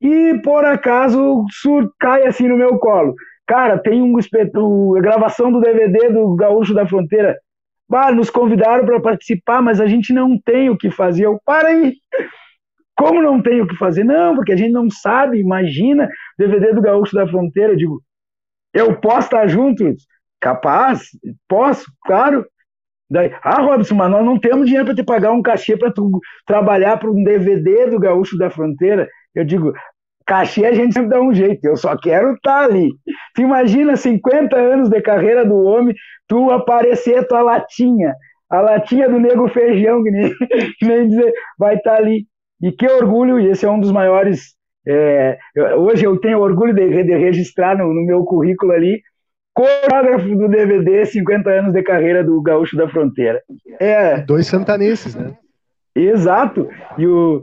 E 0.00 0.38
por 0.44 0.64
acaso 0.64 1.44
sur 1.50 1.90
cai 1.98 2.26
assim 2.26 2.46
no 2.48 2.56
meu 2.56 2.78
colo. 2.78 3.14
Cara, 3.46 3.78
tem 3.78 4.02
um 4.02 4.18
espeto, 4.18 4.92
gravação 5.00 5.50
do 5.50 5.60
DVD 5.60 6.10
do 6.10 6.34
Gaúcho 6.36 6.74
da 6.74 6.86
Fronteira. 6.86 7.36
Bah, 7.88 8.12
nos 8.12 8.30
convidaram 8.30 8.84
para 8.84 9.00
participar, 9.00 9.62
mas 9.62 9.80
a 9.80 9.86
gente 9.86 10.12
não 10.12 10.38
tem 10.40 10.70
o 10.70 10.76
que 10.76 10.90
fazer. 10.90 11.26
Eu, 11.26 11.40
para 11.44 11.68
aí! 11.68 11.94
Como 12.96 13.22
não 13.22 13.42
tem 13.42 13.60
o 13.60 13.66
que 13.66 13.76
fazer? 13.76 14.04
Não, 14.04 14.34
porque 14.34 14.52
a 14.52 14.56
gente 14.56 14.72
não 14.72 14.90
sabe, 14.90 15.38
imagina, 15.38 16.08
DVD 16.38 16.72
do 16.72 16.80
Gaúcho 16.80 17.14
da 17.14 17.28
Fronteira. 17.28 17.74
Eu 17.74 17.76
digo, 17.76 18.02
eu 18.72 18.98
posso 18.98 19.26
estar 19.26 19.46
junto? 19.46 19.84
Capaz, 20.40 21.10
posso, 21.46 21.86
claro. 22.04 22.44
Daí, 23.08 23.32
ah, 23.42 23.60
Robson, 23.60 23.94
mas 23.94 24.10
nós 24.10 24.24
não 24.24 24.38
temos 24.38 24.66
dinheiro 24.66 24.86
para 24.86 24.94
te 24.94 25.04
pagar 25.04 25.30
um 25.32 25.42
cachê 25.42 25.76
para 25.76 25.92
tu 25.92 26.20
trabalhar 26.44 26.98
para 26.98 27.10
um 27.10 27.22
DVD 27.22 27.86
do 27.86 28.00
Gaúcho 28.00 28.36
da 28.36 28.50
Fronteira. 28.50 29.08
Eu 29.34 29.44
digo, 29.44 29.72
cachê 30.26 30.66
a 30.66 30.74
gente 30.74 30.92
sempre 30.92 31.10
dá 31.10 31.20
um 31.20 31.32
jeito, 31.32 31.64
eu 31.64 31.76
só 31.76 31.96
quero 31.96 32.34
estar 32.34 32.60
tá 32.60 32.64
ali. 32.64 32.90
Tu 33.34 33.42
imagina 33.42 33.96
50 33.96 34.56
anos 34.56 34.88
de 34.88 35.00
carreira 35.00 35.44
do 35.44 35.56
homem, 35.56 35.94
tu 36.26 36.50
aparecer 36.50 37.26
tua 37.26 37.42
latinha, 37.42 38.14
a 38.50 38.60
latinha 38.60 39.08
do 39.08 39.20
nego 39.20 39.48
feijão, 39.48 40.02
que 40.02 40.10
nem, 40.10 40.34
que 40.78 40.84
nem 40.84 41.08
dizer, 41.08 41.32
vai 41.58 41.76
estar 41.76 41.92
tá 41.92 41.96
ali. 41.96 42.26
E 42.60 42.72
que 42.72 42.86
orgulho, 42.86 43.38
e 43.38 43.48
esse 43.48 43.64
é 43.64 43.70
um 43.70 43.80
dos 43.80 43.92
maiores. 43.92 44.56
É, 44.88 45.38
hoje 45.76 46.04
eu 46.04 46.16
tenho 46.18 46.40
orgulho 46.40 46.72
de, 46.72 47.02
de 47.02 47.16
registrar 47.16 47.76
no, 47.76 47.92
no, 47.92 48.06
meu 48.06 48.24
currículo 48.24 48.72
ali, 48.72 49.00
coreógrafo 49.52 50.28
do 50.28 50.48
DVD 50.48 51.04
50 51.04 51.50
anos 51.50 51.72
de 51.72 51.82
carreira 51.82 52.22
do 52.22 52.40
Gaúcho 52.40 52.76
da 52.76 52.88
Fronteira. 52.88 53.42
É, 53.80 54.18
Dois 54.18 54.46
santanenses, 54.46 55.14
né? 55.14 55.34
Exato. 55.94 56.68
E 56.98 57.06
o, 57.06 57.42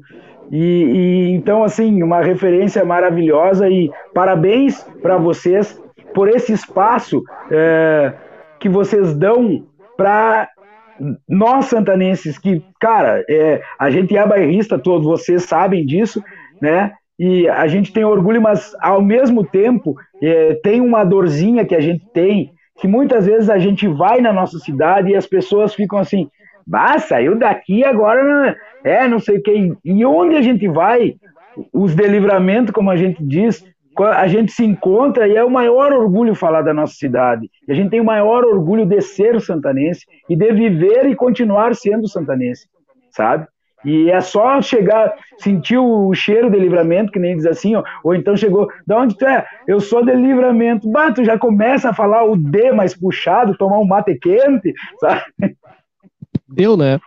e, 0.52 0.58
e, 0.58 1.32
então, 1.32 1.64
assim, 1.64 2.02
uma 2.04 2.22
referência 2.22 2.84
maravilhosa 2.86 3.70
e 3.70 3.92
parabéns 4.14 4.84
para 5.02 5.18
vocês 5.18 5.82
por 6.14 6.30
esse 6.30 6.54
espaço 6.54 7.24
é, 7.52 8.14
que 8.60 8.70
vocês 8.70 9.16
dão 9.16 9.66
para 9.98 10.50
nós 11.28 11.66
santanenses, 11.66 12.38
que, 12.38 12.64
cara, 12.80 13.24
é, 13.30 13.62
a 13.80 13.90
gente 13.90 14.16
é 14.16 14.26
bairrista, 14.26 14.78
todos 14.78 15.06
vocês 15.06 15.44
sabem 15.44 15.86
disso, 15.86 16.24
né? 16.62 16.94
E 17.18 17.48
a 17.48 17.68
gente 17.68 17.94
tem 17.94 18.04
orgulho, 18.04 18.42
mas 18.42 18.76
ao 18.82 19.02
mesmo 19.02 19.46
tempo 19.46 19.96
é, 20.22 20.56
tem 20.64 20.82
uma 20.82 21.04
dorzinha 21.04 21.66
que 21.66 21.76
a 21.76 21.80
gente 21.80 22.06
tem, 22.14 22.52
que 22.80 22.88
muitas 22.88 23.26
vezes 23.26 23.50
a 23.50 23.58
gente 23.58 23.88
vai 23.88 24.20
na 24.20 24.34
nossa 24.34 24.58
cidade 24.60 25.12
e 25.12 25.16
as 25.16 25.28
pessoas 25.28 25.74
ficam 25.74 26.00
assim, 26.00 26.28
bah, 26.66 26.98
saiu 27.00 27.36
daqui 27.36 27.84
agora, 27.84 28.56
é, 28.84 29.08
não 29.08 29.20
sei 29.20 29.38
o 29.38 29.44
que. 29.44 29.74
E 29.84 30.06
onde 30.06 30.36
a 30.36 30.42
gente 30.42 30.68
vai, 30.68 31.16
os 31.72 31.96
de 31.96 32.08
livramento, 32.08 32.74
como 32.74 32.90
a 32.90 32.96
gente 32.96 33.24
diz, 33.24 33.64
a 34.00 34.28
gente 34.28 34.52
se 34.52 34.66
encontra 34.66 35.28
e 35.28 35.36
é 35.36 35.44
o 35.44 35.50
maior 35.50 35.94
orgulho 35.94 36.34
falar 36.34 36.62
da 36.62 36.74
nossa 36.74 36.96
cidade. 36.96 37.50
E 37.68 37.72
a 37.72 37.76
gente 37.76 37.92
tem 37.92 38.02
o 38.02 38.06
maior 38.06 38.44
orgulho 38.44 38.86
de 38.86 39.02
ser 39.02 39.40
santanense 39.40 40.06
e 40.30 40.36
de 40.36 40.52
viver 40.52 41.06
e 41.06 41.16
continuar 41.16 41.76
sendo 41.76 42.08
santanense, 42.08 42.68
sabe? 43.12 43.48
E 43.86 44.10
é 44.10 44.22
só 44.22 44.62
chegar, 44.62 45.14
sentir 45.38 45.78
o 45.78 46.14
cheiro 46.14 46.50
de 46.50 46.58
livramento, 46.58 47.12
que 47.12 47.20
nem 47.20 47.36
diz 47.36 47.46
assim, 47.46 47.76
ó, 47.76 47.84
ou 48.04 48.16
então 48.16 48.36
chegou, 48.36 48.70
da 48.88 48.98
onde 48.98 49.18
tu 49.18 49.26
é? 49.26 49.46
Eu 49.68 49.82
sou 49.82 50.06
de 50.06 50.14
livramento. 50.16 50.90
Tu 51.14 51.26
já 51.26 51.38
começa 51.38 51.90
a 51.90 51.94
falar 51.94 52.24
o 52.24 52.38
D 52.38 52.72
mais 52.72 52.96
puxado, 52.98 53.58
tomar 53.58 53.80
um 53.80 53.86
mate 53.86 54.16
quente, 54.16 54.74
sabe? 55.00 55.24
Deu, 56.54 56.78
né? 56.78 57.00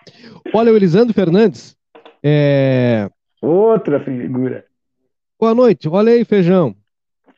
Olha, 0.53 0.73
o 0.73 0.77
Elisandro 0.77 1.15
Fernandes. 1.15 1.77
É... 2.21 3.09
Outra 3.41 4.03
figura. 4.05 4.65
Boa 5.39 5.55
noite. 5.55 5.89
Olha 5.89 6.13
aí, 6.13 6.25
Feijão. 6.25 6.75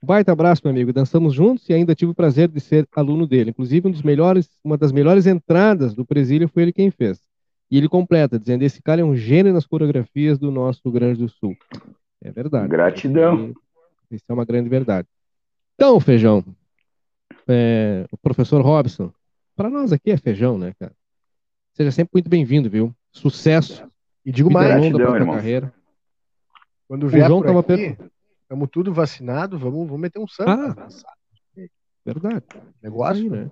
Baita 0.02 0.32
abraço, 0.32 0.62
meu 0.64 0.70
amigo. 0.70 0.90
Dançamos 0.90 1.34
juntos 1.34 1.68
e 1.68 1.74
ainda 1.74 1.94
tive 1.94 2.12
o 2.12 2.14
prazer 2.14 2.48
de 2.48 2.60
ser 2.60 2.88
aluno 2.96 3.26
dele. 3.26 3.50
Inclusive, 3.50 3.88
um 3.88 3.90
dos 3.90 4.00
melhores, 4.00 4.48
uma 4.64 4.78
das 4.78 4.90
melhores 4.90 5.26
entradas 5.26 5.92
do 5.92 6.02
presídio 6.02 6.48
foi 6.48 6.62
ele 6.62 6.72
quem 6.72 6.90
fez. 6.90 7.22
E 7.70 7.76
ele 7.76 7.90
completa, 7.90 8.38
dizendo: 8.38 8.62
esse 8.62 8.80
cara 8.80 9.02
é 9.02 9.04
um 9.04 9.14
gênio 9.14 9.52
nas 9.52 9.66
coreografias 9.66 10.38
do 10.38 10.50
nosso 10.50 10.80
Rio 10.86 10.92
Grande 10.94 11.18
do 11.18 11.28
Sul. 11.28 11.54
É 12.22 12.32
verdade. 12.32 12.68
Gratidão. 12.68 13.52
Isso 14.10 14.24
é 14.26 14.32
uma 14.32 14.46
grande 14.46 14.70
verdade. 14.70 15.06
Então, 15.74 16.00
feijão, 16.00 16.42
é, 17.46 18.06
o 18.10 18.16
professor 18.16 18.62
Robson, 18.62 19.12
para 19.54 19.68
nós 19.68 19.92
aqui 19.92 20.10
é 20.10 20.16
feijão, 20.16 20.56
né, 20.56 20.72
cara? 20.80 20.92
Seja 21.78 21.92
sempre 21.92 22.10
muito 22.14 22.28
bem-vindo, 22.28 22.68
viu? 22.68 22.92
Sucesso. 23.12 23.88
E 24.26 24.32
digo 24.32 24.50
mais, 24.50 24.66
gratidão, 24.66 25.14
irmão. 25.14 25.36
carreira. 25.36 25.72
Quando 26.88 27.06
vier 27.06 27.26
o 27.26 27.28
João 27.28 27.62
por 27.62 27.72
aqui, 27.72 27.96
estamos 28.42 28.68
tudo 28.72 28.92
vacinado, 28.92 29.56
vamos, 29.56 29.86
vamos 29.86 30.00
meter 30.00 30.18
um 30.18 30.26
samba. 30.26 30.76
Ah, 30.76 30.88
verdade. 32.04 32.42
Negócio, 32.82 33.22
aí, 33.22 33.30
né? 33.30 33.50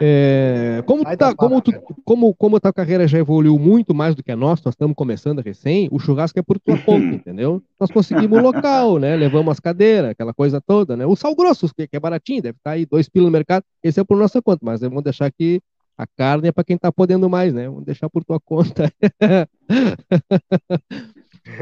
é, 0.00 0.84
como, 0.86 1.02
tá, 1.16 1.34
como, 1.34 1.60
tu, 1.60 1.72
como, 2.04 2.32
como 2.32 2.58
a 2.58 2.60
tua 2.60 2.72
carreira 2.72 3.08
já 3.08 3.18
evoluiu 3.18 3.58
muito 3.58 3.92
mais 3.92 4.14
do 4.14 4.22
que 4.22 4.30
a 4.30 4.36
nossa, 4.36 4.62
nós 4.66 4.74
estamos 4.74 4.94
começando 4.94 5.40
recém, 5.40 5.88
o 5.90 5.98
churrasco 5.98 6.38
é 6.38 6.42
por 6.42 6.60
tua 6.60 6.78
conta, 6.78 7.06
entendeu? 7.16 7.60
Nós 7.80 7.90
conseguimos 7.90 8.38
o 8.38 8.42
local, 8.42 9.00
né? 9.00 9.16
Levamos 9.16 9.50
as 9.50 9.58
cadeiras, 9.58 10.12
aquela 10.12 10.32
coisa 10.32 10.60
toda, 10.60 10.96
né? 10.96 11.04
O 11.06 11.16
sal 11.16 11.34
grosso, 11.34 11.68
que 11.74 11.88
é 11.90 11.98
baratinho, 11.98 12.40
deve 12.40 12.58
estar 12.58 12.70
aí 12.70 12.86
dois 12.86 13.08
pilos 13.08 13.26
no 13.26 13.32
mercado, 13.32 13.64
esse 13.82 13.98
é 13.98 14.04
por 14.04 14.16
nossa 14.16 14.40
conta, 14.40 14.60
mas 14.62 14.80
vamos 14.80 15.02
deixar 15.02 15.26
aqui 15.26 15.60
a 15.96 16.06
carne 16.06 16.48
é 16.48 16.52
para 16.52 16.64
quem 16.64 16.76
está 16.76 16.90
podendo 16.90 17.28
mais, 17.28 17.52
né? 17.52 17.68
Vamos 17.68 17.84
deixar 17.84 18.08
por 18.08 18.24
tua 18.24 18.40
conta. 18.40 18.92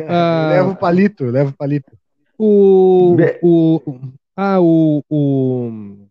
ah, 0.08 0.48
leva 0.50 0.70
o 0.70 0.76
palito, 0.76 1.24
leva 1.24 1.50
o 1.50 1.56
palito. 1.56 1.90
O, 2.38 3.16
o, 3.42 3.80
ah, 4.36 4.60
o, 4.60 5.04
o, 5.10 6.08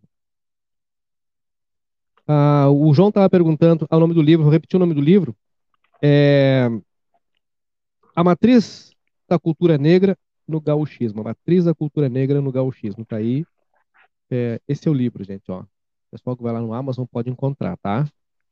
ah, 2.28 2.70
o 2.70 2.94
João 2.94 3.10
estava 3.10 3.30
perguntando 3.30 3.88
o 3.90 4.00
nome 4.00 4.14
do 4.14 4.22
livro, 4.22 4.44
vou 4.44 4.54
repetir 4.54 4.78
o 4.78 4.80
nome 4.80 4.94
do 4.94 5.02
livro. 5.02 5.36
É, 6.02 6.70
a 8.16 8.24
matriz 8.24 8.92
da 9.28 9.40
cultura 9.40 9.78
negra 9.78 10.18
no 10.48 10.60
gauchismo. 10.60 11.22
A 11.22 11.24
matriz 11.26 11.66
da 11.66 11.74
cultura 11.74 12.10
negra 12.10 12.42
no 12.42 12.52
gauchismo. 12.52 13.06
Tá 13.06 13.18
aí. 13.18 13.46
É, 14.30 14.60
esse 14.68 14.88
é 14.88 14.92
o 14.92 14.94
livro, 14.94 15.24
gente, 15.24 15.50
ó. 15.50 15.64
O 16.10 16.18
pessoal 16.18 16.36
que 16.36 16.42
vai 16.42 16.52
lá 16.52 16.60
no 16.60 16.74
Amazon 16.74 17.06
pode 17.06 17.30
encontrar, 17.30 17.78
tá? 17.78 18.08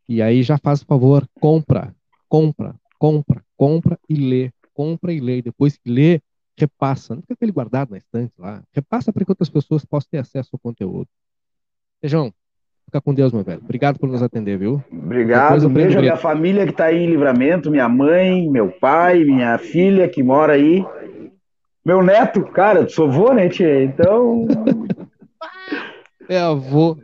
E 0.08 0.22
aí 0.22 0.44
já 0.44 0.60
faz 0.60 0.82
o 0.82 0.86
favor, 0.86 1.28
compra, 1.40 1.94
compra, 2.30 2.76
compra, 3.00 3.44
compra 3.58 4.00
e 4.08 4.16
lê. 4.16 4.52
Compra 4.74 5.12
e 5.12 5.20
lê. 5.20 5.42
Depois 5.42 5.76
que 5.76 5.90
lê, 5.90 6.22
repassa. 6.56 7.16
Não 7.16 7.22
fica 7.24 7.34
aquele 7.34 7.52
guardado 7.52 7.90
na 7.92 7.98
estante 7.98 8.32
lá. 8.38 8.62
Repassa 8.72 9.12
para 9.12 9.26
que 9.26 9.32
outras 9.32 9.50
pessoas 9.50 9.84
possam 9.84 10.08
ter 10.12 10.20
acesso 10.20 10.52
ao 10.54 10.60
conteúdo. 10.60 11.08
Feijão, 12.00 12.32
fica 12.86 13.02
com 13.02 13.12
Deus, 13.12 13.34
meu 13.34 13.44
velho. 13.44 13.62
Obrigado 13.64 13.98
por 13.98 14.08
nos 14.08 14.22
atender, 14.22 14.60
viu? 14.60 14.84
Obrigado. 14.92 15.66
Um 15.66 15.74
beijo 15.74 15.98
à 15.98 16.02
minha 16.02 16.16
família 16.16 16.64
que 16.64 16.72
está 16.72 16.86
aí 16.86 17.00
em 17.00 17.10
livramento, 17.10 17.72
minha 17.72 17.90
mãe, 17.90 18.48
meu 18.48 18.70
pai, 18.70 19.24
minha 19.24 19.58
filha 19.58 20.08
que 20.08 20.22
mora 20.22 20.54
aí. 20.54 20.86
Meu 21.84 22.04
neto, 22.04 22.44
cara, 22.44 22.88
sou 22.88 23.10
vô, 23.10 23.34
né, 23.34 23.50
tia? 23.50 23.84
Então. 23.84 24.46
É 26.30 26.40
avô. 26.40 26.98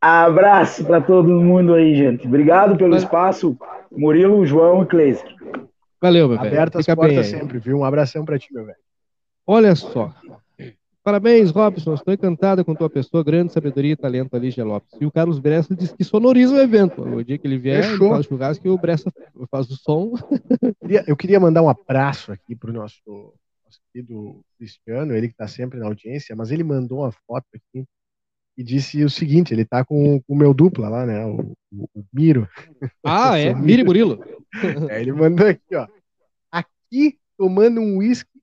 Ah, 0.00 0.24
abraço 0.24 0.84
para 0.84 1.00
todo 1.00 1.28
mundo 1.40 1.74
aí, 1.74 1.94
gente. 1.94 2.26
Obrigado 2.26 2.76
pelo 2.76 2.96
espaço, 2.96 3.56
Murilo, 3.90 4.46
João 4.46 4.82
e 4.82 4.86
Cleiser. 4.86 5.34
Valeu, 6.00 6.28
meu 6.28 6.38
velho. 6.38 6.48
Abertas 6.48 6.88
as 6.88 6.94
portas 6.94 7.26
sempre, 7.26 7.58
viu? 7.58 7.78
Um 7.78 7.84
abração 7.84 8.24
para 8.24 8.38
ti, 8.38 8.52
meu 8.52 8.64
velho. 8.64 8.78
Olha 9.46 9.74
só. 9.74 10.12
Parabéns, 11.02 11.50
Robson. 11.52 11.94
Estou 11.94 12.12
encantada 12.12 12.64
com 12.64 12.74
tua 12.74 12.90
pessoa, 12.90 13.22
grande 13.22 13.52
sabedoria 13.52 13.92
e 13.92 13.96
talento 13.96 14.34
ali, 14.34 14.52
Lopes. 14.58 14.90
E 15.00 15.06
o 15.06 15.10
Carlos 15.12 15.38
Bressa 15.38 15.74
disse 15.74 15.96
que 15.96 16.02
sonoriza 16.02 16.54
o 16.54 16.60
evento. 16.60 17.00
O 17.00 17.24
dia 17.24 17.38
que 17.38 17.46
ele 17.46 17.58
vier, 17.58 17.84
Fechou. 17.84 18.06
ele 18.06 18.14
faz 18.14 18.26
o 18.26 18.28
churrasco 18.28 18.66
e 18.66 18.70
o 18.70 18.76
Bressa 18.76 19.12
faz 19.48 19.70
o 19.70 19.76
som. 19.76 20.14
Eu 21.06 21.16
queria 21.16 21.38
mandar 21.38 21.62
um 21.62 21.68
abraço 21.68 22.32
aqui 22.32 22.56
para 22.56 22.70
o 22.70 22.72
nosso, 22.72 23.32
nosso 23.96 24.02
querido 24.02 24.44
Cristiano, 24.58 25.14
ele 25.14 25.28
que 25.28 25.34
está 25.34 25.48
sempre 25.48 25.78
na 25.78 25.86
audiência, 25.86 26.36
mas 26.36 26.50
ele 26.50 26.62
mandou 26.62 27.00
uma 27.00 27.12
foto 27.12 27.46
aqui 27.54 27.84
e 28.56 28.62
disse 28.62 29.02
o 29.04 29.10
seguinte: 29.10 29.54
ele 29.54 29.62
está 29.62 29.84
com 29.84 30.22
o 30.26 30.36
meu 30.36 30.52
dupla 30.52 30.88
lá, 30.88 31.06
né? 31.06 31.24
O, 31.24 31.56
o, 31.72 31.88
o 31.94 32.04
Miro. 32.12 32.48
Ah, 33.04 33.38
é? 33.38 33.54
Miro 33.54 33.82
e 33.82 33.84
Murilo. 33.84 34.24
É, 34.90 35.02
ele 35.02 35.12
mandou 35.12 35.46
aqui, 35.46 35.74
ó. 35.74 35.86
Aqui 36.50 37.18
tomando 37.36 37.78
um 37.78 37.98
uísque 37.98 38.40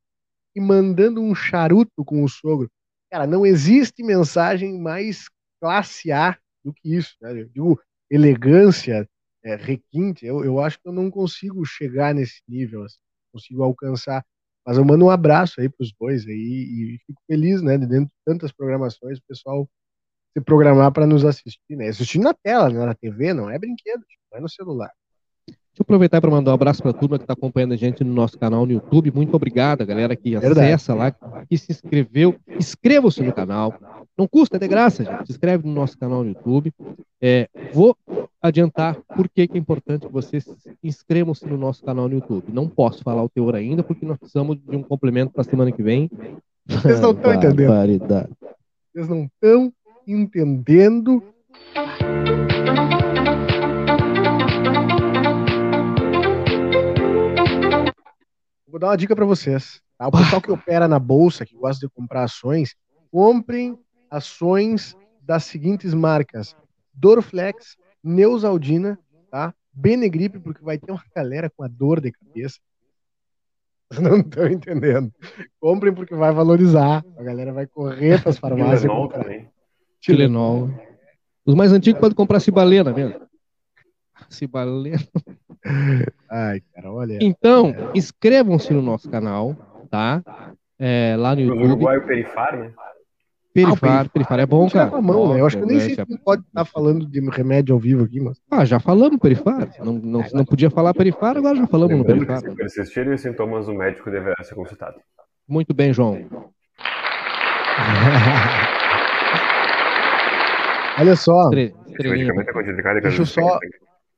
e 0.55 0.61
mandando 0.61 1.19
um 1.21 1.33
charuto 1.33 2.05
com 2.05 2.23
o 2.23 2.29
sogro. 2.29 2.69
Cara, 3.09 3.25
não 3.25 3.43
existe 3.43 4.03
mensagem 4.03 4.79
mais 4.79 5.27
classe 5.59 6.11
A 6.11 6.37
do 6.63 6.71
que 6.71 6.95
isso, 6.95 7.15
né? 7.19 7.31
Eu 7.31 7.49
digo 7.49 7.81
elegância, 8.11 9.09
é, 9.43 9.55
requinte. 9.55 10.23
Eu, 10.23 10.43
eu 10.45 10.59
acho 10.59 10.79
que 10.79 10.87
eu 10.87 10.93
não 10.93 11.09
consigo 11.09 11.65
chegar 11.65 12.13
nesse 12.13 12.43
nível, 12.47 12.83
assim, 12.83 12.99
consigo 13.31 13.63
alcançar. 13.63 14.23
Mas 14.65 14.77
eu 14.77 14.85
mando 14.85 15.05
um 15.05 15.09
abraço 15.09 15.59
aí 15.59 15.67
para 15.69 15.83
os 15.83 15.93
dois 15.99 16.25
aí 16.25 16.33
e 16.33 16.97
fico 17.05 17.21
feliz, 17.27 17.61
né? 17.61 17.77
Dentro 17.77 18.05
de 18.05 18.13
tantas 18.25 18.51
programações, 18.51 19.17
o 19.17 19.23
pessoal 19.27 19.67
se 20.33 20.41
programar 20.41 20.91
para 20.91 21.05
nos 21.05 21.25
assistir, 21.25 21.75
né? 21.75 21.89
Assistir 21.89 22.19
na 22.19 22.33
tela, 22.33 22.69
né? 22.69 22.85
na 22.85 22.95
TV, 22.95 23.33
não 23.33 23.49
é 23.49 23.59
brinquedo, 23.59 24.03
não 24.31 24.39
é 24.39 24.41
no 24.41 24.49
celular. 24.49 24.91
Deixa 25.47 25.81
eu 25.81 25.83
aproveitar 25.83 26.21
para 26.21 26.29
mandar 26.29 26.51
um 26.51 26.53
abraço 26.53 26.83
para 26.83 26.91
a 26.91 26.93
turma 26.93 27.17
que 27.17 27.23
está 27.23 27.33
acompanhando 27.33 27.73
a 27.73 27.77
gente 27.77 28.03
no 28.03 28.13
nosso 28.13 28.37
canal 28.37 28.65
no 28.65 28.73
YouTube. 28.73 29.11
Muito 29.11 29.35
obrigado, 29.35 29.85
galera 29.85 30.15
que 30.15 30.35
acessa 30.35 30.93
lá, 30.93 31.11
que 31.11 31.57
se 31.57 31.71
inscreveu. 31.71 32.39
Inscreva-se 32.47 33.23
no 33.23 33.33
canal. 33.33 33.73
Não 34.15 34.27
custa, 34.27 34.57
é 34.57 34.59
de 34.59 34.67
graça, 34.67 35.03
gente. 35.03 35.25
Se 35.25 35.31
inscreve 35.31 35.67
no 35.67 35.73
nosso 35.73 35.97
canal 35.97 36.23
no 36.23 36.29
YouTube. 36.29 36.71
É, 37.19 37.49
vou 37.73 37.97
adiantar 38.39 38.95
por 39.15 39.27
que, 39.27 39.47
que 39.47 39.57
é 39.57 39.59
importante 39.59 40.05
que 40.05 40.13
vocês 40.13 40.45
inscrevam-se 40.83 41.47
no 41.47 41.57
nosso 41.57 41.83
canal 41.83 42.07
no 42.07 42.15
YouTube. 42.15 42.51
Não 42.53 42.69
posso 42.69 43.03
falar 43.03 43.23
o 43.23 43.29
teor 43.29 43.55
ainda, 43.55 43.81
porque 43.81 44.05
nós 44.05 44.17
precisamos 44.17 44.57
de 44.57 44.75
um 44.75 44.83
complemento 44.83 45.33
para 45.33 45.41
a 45.41 45.45
semana 45.45 45.71
que 45.71 45.81
vem. 45.81 46.11
Vocês 46.65 46.99
não 46.99 47.11
estão 47.11 47.33
entendendo. 47.33 47.71
Vocês 48.93 49.09
não 49.09 49.23
estão 49.23 49.73
entendendo. 50.07 51.23
Vou 58.67 58.79
dar 58.79 58.89
uma 58.89 58.97
dica 58.97 59.15
para 59.15 59.25
vocês. 59.25 59.81
Tá? 59.97 60.07
O 60.07 60.11
pessoal 60.11 60.41
que 60.41 60.51
opera 60.51 60.87
na 60.87 60.99
bolsa, 60.99 61.47
que 61.47 61.55
gosta 61.55 61.87
de 61.87 61.91
comprar 61.91 62.25
ações, 62.25 62.75
comprem 63.11 63.75
ações 64.13 64.95
das 65.21 65.43
seguintes 65.45 65.93
marcas: 65.93 66.55
Dorflex, 66.93 67.75
Neusaldina, 68.03 68.99
tá? 69.31 69.53
Benegripe, 69.73 70.39
porque 70.39 70.63
vai 70.63 70.77
ter 70.77 70.91
uma 70.91 71.03
galera 71.15 71.49
com 71.49 71.63
a 71.63 71.67
dor 71.67 71.99
de 71.99 72.11
cabeça. 72.11 72.59
Não 73.99 74.17
estão 74.17 74.47
entendendo. 74.47 75.11
Comprem 75.59 75.93
porque 75.93 76.15
vai 76.15 76.31
valorizar. 76.31 77.03
A 77.17 77.23
galera 77.23 77.51
vai 77.53 77.67
correr 77.67 78.21
para 78.21 78.29
as 78.29 78.37
farmácias. 78.39 78.91
comprar. 78.91 79.25
Tilenol. 79.99 80.69
Os 81.45 81.55
mais 81.55 81.71
antigos 81.71 81.99
podem 81.99 82.15
comprar 82.15 82.39
cibalena 82.39 82.91
mesmo. 82.91 83.21
Cibalena. 84.29 84.97
Ai, 86.29 86.61
cara, 86.73 86.91
olha. 86.91 87.19
Então, 87.21 87.73
inscrevam-se 87.93 88.73
no 88.73 88.81
nosso 88.81 89.09
canal, 89.09 89.55
tá? 89.89 90.23
É, 90.79 91.15
lá 91.17 91.35
no 91.35 91.41
YouTube. 91.41 91.59
No 91.59 91.65
Uruguai, 91.65 91.97
o 91.97 92.05
Perifar, 92.07 92.57
né? 92.57 92.73
Perifar, 93.53 94.05
ah, 94.05 94.09
Perifar 94.09 94.39
é 94.39 94.45
bom, 94.47 94.67
cara. 94.67 94.99
Mão, 94.99 95.31
né? 95.31 95.39
Eu 95.39 95.45
acho 95.45 95.57
que 95.57 95.63
eu 95.63 95.67
nem 95.67 95.79
sei 95.79 95.95
se 95.95 96.17
pode 96.23 96.41
estar 96.41 96.65
falando 96.65 97.05
de 97.05 97.19
remédio 97.29 97.75
ao 97.75 97.79
vivo 97.79 98.03
aqui, 98.03 98.19
mas. 98.19 98.41
Ah, 98.49 98.65
já 98.65 98.79
falamos 98.79 99.19
Perifar. 99.19 99.69
Não, 99.79 99.93
não, 99.93 100.25
não 100.33 100.43
podia 100.43 100.71
falar 100.71 100.91
Perifar, 100.93 101.37
agora 101.37 101.55
já 101.55 101.67
falamos 101.67 101.95
no 101.95 102.03
Perifar. 102.03 102.39
Se 102.39 102.55
persistirem 102.55 103.13
os 103.13 103.21
sintomas, 103.21 103.67
o 103.67 103.73
médico 103.73 104.09
deverá 104.09 104.35
ser 104.43 104.55
consultado. 104.55 104.95
Muito 105.47 105.71
bem, 105.71 105.93
João. 105.93 106.17
Olha 110.99 111.15
só. 111.15 111.49
Deixa 111.49 113.21
eu 113.21 113.25
só. 113.25 113.59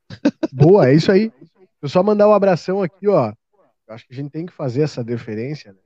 Boa, 0.52 0.88
é 0.88 0.94
isso 0.94 1.12
aí. 1.12 1.28
Deixa 1.28 1.42
eu 1.82 1.88
só 1.90 2.02
mandar 2.02 2.26
um 2.26 2.32
abração 2.32 2.82
aqui, 2.82 3.06
ó. 3.06 3.32
Eu 3.88 3.94
acho 3.94 4.06
que 4.06 4.14
a 4.14 4.16
gente 4.16 4.30
tem 4.30 4.46
que 4.46 4.52
fazer 4.52 4.82
essa 4.82 5.04
deferência. 5.04 5.72
Né? 5.72 5.78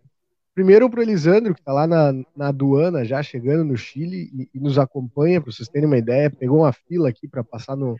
Primeiro 0.54 0.90
pro 0.90 1.02
Elisandro, 1.02 1.54
que 1.54 1.62
tá 1.62 1.72
lá 1.72 1.86
na, 1.86 2.12
na 2.36 2.48
aduana, 2.48 3.04
já 3.04 3.22
chegando 3.22 3.64
no 3.64 3.76
Chile 3.76 4.30
e, 4.32 4.48
e 4.54 4.60
nos 4.60 4.78
acompanha, 4.78 5.40
para 5.40 5.52
vocês 5.52 5.68
terem 5.68 5.86
uma 5.86 5.98
ideia. 5.98 6.30
Pegou 6.30 6.60
uma 6.60 6.72
fila 6.72 7.08
aqui 7.08 7.28
para 7.28 7.44
passar 7.44 7.76
no, 7.76 7.96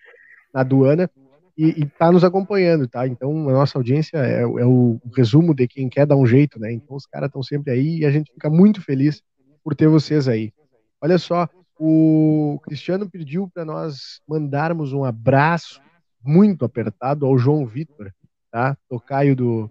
na 0.53 0.61
aduana 0.61 1.09
e, 1.57 1.83
e 1.83 1.87
tá 1.87 2.11
nos 2.11 2.25
acompanhando, 2.25 2.89
tá? 2.89 3.07
Então 3.07 3.49
a 3.49 3.53
nossa 3.53 3.79
audiência 3.79 4.17
é, 4.19 4.43
é 4.43 4.67
o, 4.67 5.01
o 5.05 5.11
resumo 5.15 5.55
de 5.55 5.69
quem 5.69 5.89
quer 5.89 6.07
dar 6.07 6.17
um 6.17 6.27
jeito, 6.27 6.59
né? 6.59 6.73
Então 6.73 6.97
os 6.97 7.07
caras 7.07 7.29
estão 7.29 7.43
sempre 7.43 7.73
aí 7.73 7.99
e 7.99 8.07
a 8.07 8.11
gente 8.11 8.33
fica 8.33 8.49
muito 8.49 8.81
feliz 8.81 9.23
por 9.63 9.75
ter 9.75 9.87
vocês 9.87 10.27
aí. 10.27 10.53
Olha 11.01 11.19
só, 11.19 11.49
o 11.79 12.59
Cristiano 12.65 13.09
pediu 13.09 13.49
para 13.53 13.65
nós 13.65 14.21
mandarmos 14.27 14.93
um 14.93 15.05
abraço 15.05 15.81
muito 16.23 16.65
apertado 16.65 17.25
ao 17.27 17.39
João 17.39 17.67
Vitor, 17.67 18.13
tá? 18.51 18.77
Tocaio 18.89 19.37
do, 19.37 19.71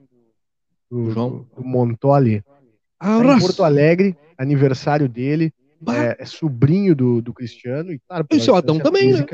do, 0.89 1.11
João. 1.11 1.47
do 1.55 1.63
Montoli. 1.63 2.43
Tá 2.99 3.37
em 3.37 3.39
Porto 3.39 3.63
Alegre, 3.63 4.17
aniversário 4.37 5.07
dele. 5.07 5.53
É, 5.87 6.23
é, 6.23 6.25
sobrinho 6.25 6.93
do, 6.93 7.21
do 7.21 7.33
Cristiano. 7.33 7.93
E, 7.93 7.99
claro, 8.05 8.27
e 8.29 8.49
o 8.49 8.55
Adão 8.55 8.79
também, 8.79 9.13
né? 9.13 9.25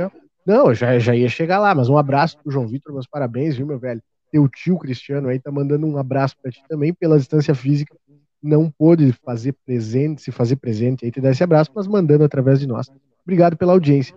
Não, 0.45 0.71
já, 0.75 0.99
já 0.99 1.15
ia 1.15 1.27
chegar 1.27 1.57
lá, 1.57 1.73
mas 1.73 1.89
um 1.89 1.97
abraço 1.97 2.37
pro 2.37 2.51
João 2.51 2.67
Vitor, 2.67 2.93
meus 2.93 3.07
parabéns, 3.07 3.57
viu, 3.57 3.65
meu 3.65 3.79
velho? 3.79 3.99
teu 4.35 4.49
tio 4.49 4.77
Cristiano 4.77 5.29
aí 5.29 5.39
tá 5.39 5.49
mandando 5.49 5.87
um 5.87 5.97
abraço 5.97 6.35
para 6.41 6.51
ti 6.51 6.61
também 6.67 6.93
pela 6.93 7.17
distância 7.17 7.55
física. 7.55 7.95
Não 8.43 8.69
pôde 8.69 9.13
fazer 9.23 9.55
presente, 9.65 10.21
se 10.21 10.29
fazer 10.29 10.57
presente 10.57 11.05
aí, 11.05 11.11
te 11.11 11.21
dar 11.21 11.31
esse 11.31 11.43
abraço, 11.43 11.71
mas 11.73 11.87
mandando 11.87 12.25
através 12.25 12.59
de 12.59 12.67
nós. 12.67 12.91
Obrigado 13.23 13.55
pela 13.55 13.71
audiência. 13.71 14.13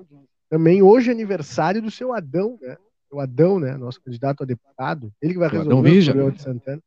Também 0.51 0.83
hoje 0.83 1.11
é 1.11 1.13
aniversário 1.13 1.81
do 1.81 1.91
seu 1.91 2.13
Adão, 2.13 2.59
né? 2.61 2.77
O 3.13 3.21
Adão, 3.21 3.61
né? 3.61 3.77
Nosso 3.77 4.03
candidato 4.03 4.43
a 4.43 4.47
deputado. 4.47 5.13
Ele 5.23 5.35
que 5.35 5.39
vai 5.39 5.49
resolver 5.49 6.01
o 6.01 6.05
problema 6.05 6.33
de 6.33 6.43
Santana. 6.43 6.83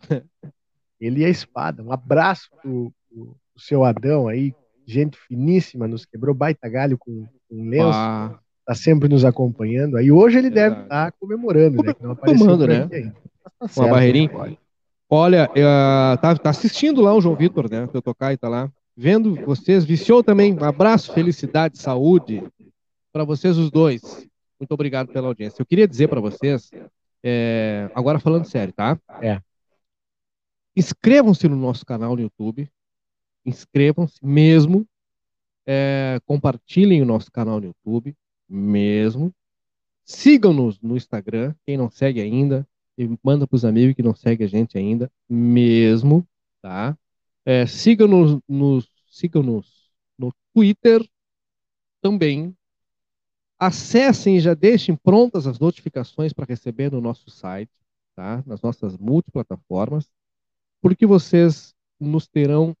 Ele 1.04 1.20
e 1.20 1.24
a 1.24 1.28
espada. 1.28 1.82
Um 1.82 1.92
abraço 1.92 2.48
pro, 2.62 2.92
pro, 3.08 3.36
pro 3.54 3.62
seu 3.62 3.84
Adão 3.84 4.28
aí, 4.28 4.54
gente 4.86 5.18
finíssima, 5.18 5.88
nos 5.88 6.04
quebrou 6.04 6.34
baita 6.34 6.68
galho 6.68 6.96
com, 6.98 7.26
com 7.48 7.68
lenço. 7.68 7.90
Ah 7.92 8.38
está 8.62 8.74
sempre 8.74 9.08
nos 9.08 9.24
acompanhando. 9.24 9.96
Aí 9.96 10.10
hoje 10.10 10.38
ele 10.38 10.50
deve 10.50 10.82
estar 10.82 11.10
tá 11.10 11.16
comemorando, 11.20 11.82
né? 11.82 11.94
Que 11.94 12.02
não 12.02 12.14
Tomando, 12.14 12.66
né? 12.66 12.86
Tá 12.88 13.66
Uma 13.76 13.88
barreirinha. 13.88 14.56
Olha, 15.10 15.50
uh, 15.50 16.16
tá, 16.20 16.36
tá, 16.36 16.50
assistindo 16.50 17.02
lá 17.02 17.14
o 17.14 17.20
João 17.20 17.36
Vitor, 17.36 17.70
né? 17.70 17.86
Teu 17.88 18.00
Tocai 18.00 18.36
tá 18.36 18.48
lá. 18.48 18.70
Vendo 18.96 19.34
vocês, 19.44 19.84
viciou 19.84 20.22
também. 20.22 20.54
Um 20.54 20.64
abraço, 20.64 21.12
felicidade, 21.12 21.78
saúde 21.78 22.42
para 23.12 23.24
vocês 23.24 23.58
os 23.58 23.70
dois. 23.70 24.26
Muito 24.58 24.72
obrigado 24.72 25.08
pela 25.08 25.28
audiência. 25.28 25.60
Eu 25.60 25.66
queria 25.66 25.88
dizer 25.88 26.08
para 26.08 26.20
vocês, 26.20 26.70
é, 27.22 27.90
agora 27.94 28.18
falando 28.18 28.46
sério, 28.46 28.72
tá? 28.72 28.98
É. 29.20 29.40
Inscrevam-se 30.76 31.48
no 31.48 31.56
nosso 31.56 31.84
canal 31.84 32.16
no 32.16 32.22
YouTube. 32.22 32.70
Inscrevam-se 33.44 34.24
mesmo. 34.24 34.86
É, 35.66 36.20
compartilhem 36.26 37.02
o 37.02 37.06
nosso 37.06 37.30
canal 37.30 37.60
no 37.60 37.66
YouTube 37.66 38.16
mesmo. 38.48 39.32
Sigam-nos 40.04 40.80
no 40.80 40.96
Instagram, 40.96 41.54
quem 41.64 41.76
não 41.76 41.90
segue 41.90 42.20
ainda, 42.20 42.66
e 42.98 43.08
manda 43.22 43.46
para 43.46 43.56
os 43.56 43.64
amigos 43.64 43.94
que 43.94 44.02
não 44.02 44.14
seguem 44.14 44.44
a 44.44 44.48
gente 44.48 44.76
ainda, 44.76 45.10
mesmo, 45.28 46.26
tá? 46.60 46.96
É, 47.44 47.66
sigam-nos 47.66 48.40
no, 48.48 48.82
sigam 49.08 49.42
no 49.42 50.32
Twitter 50.52 51.08
também. 52.00 52.54
Acessem 53.58 54.36
e 54.36 54.40
já 54.40 54.54
deixem 54.54 54.96
prontas 54.96 55.46
as 55.46 55.58
notificações 55.58 56.32
para 56.32 56.46
receber 56.46 56.90
no 56.90 57.00
nosso 57.00 57.30
site, 57.30 57.72
tá? 58.14 58.42
Nas 58.44 58.60
nossas 58.60 58.98
multiplataformas, 58.98 60.10
porque 60.82 61.06
vocês 61.06 61.74
nos 61.98 62.26
terão 62.26 62.76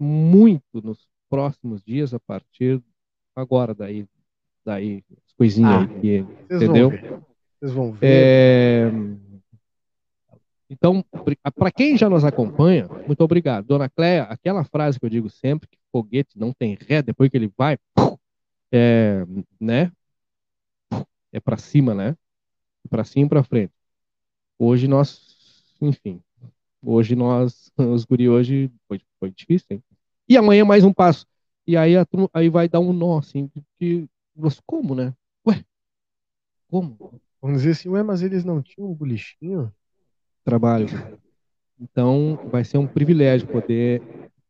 muito 0.00 0.82
nos 0.82 1.06
próximos 1.28 1.84
dias 1.84 2.12
a 2.12 2.18
partir 2.18 2.82
agora 3.36 3.72
daí 3.72 4.08
daí, 4.64 5.04
as 5.26 5.32
coisinhas 5.34 5.88
ah, 5.88 5.94
aí, 6.02 6.26
entendeu? 6.50 6.90
Vocês 7.58 7.72
vão 7.72 7.92
ver. 7.92 8.06
É... 8.06 8.92
Então, 10.70 11.04
para 11.54 11.70
quem 11.70 11.98
já 11.98 12.08
nos 12.08 12.24
acompanha, 12.24 12.88
muito 13.06 13.20
obrigado. 13.22 13.66
Dona 13.66 13.90
Cléia, 13.90 14.22
aquela 14.24 14.64
frase 14.64 14.98
que 14.98 15.04
eu 15.04 15.10
digo 15.10 15.28
sempre, 15.28 15.68
que 15.68 15.78
foguete 15.92 16.38
não 16.38 16.52
tem 16.52 16.78
ré, 16.88 17.02
depois 17.02 17.28
que 17.28 17.36
ele 17.36 17.52
vai, 17.56 17.76
é, 18.72 19.26
né? 19.60 19.92
É 21.30 21.38
para 21.38 21.58
cima, 21.58 21.94
né? 21.94 22.16
Para 22.88 23.04
cima 23.04 23.26
e 23.26 23.28
para 23.28 23.42
frente. 23.42 23.72
Hoje 24.58 24.88
nós, 24.88 25.76
enfim, 25.80 26.22
hoje 26.82 27.14
nós, 27.14 27.70
os 27.78 28.04
guri 28.04 28.28
hoje 28.28 28.70
foi, 28.88 29.00
foi 29.18 29.30
difícil, 29.30 29.66
hein? 29.70 29.82
E 30.28 30.36
amanhã 30.36 30.64
mais 30.64 30.84
um 30.84 30.92
passo. 30.92 31.26
E 31.66 31.76
aí, 31.76 31.92
aí 32.34 32.48
vai 32.48 32.68
dar 32.68 32.80
um 32.80 32.92
nó, 32.92 33.18
assim, 33.18 33.48
porque 33.48 34.06
mas 34.34 34.60
como, 34.66 34.94
né? 34.94 35.14
Ué, 35.46 35.64
como? 36.68 37.20
Vamos 37.40 37.58
dizer 37.58 37.72
assim, 37.72 37.88
ué, 37.90 38.02
mas 38.02 38.22
eles 38.22 38.44
não 38.44 38.62
tinham 38.62 38.90
um 38.90 38.94
bolichinho? 38.94 39.72
Trabalho. 40.44 40.88
Então, 41.78 42.38
vai 42.50 42.64
ser 42.64 42.78
um 42.78 42.86
privilégio 42.86 43.48
poder 43.48 44.02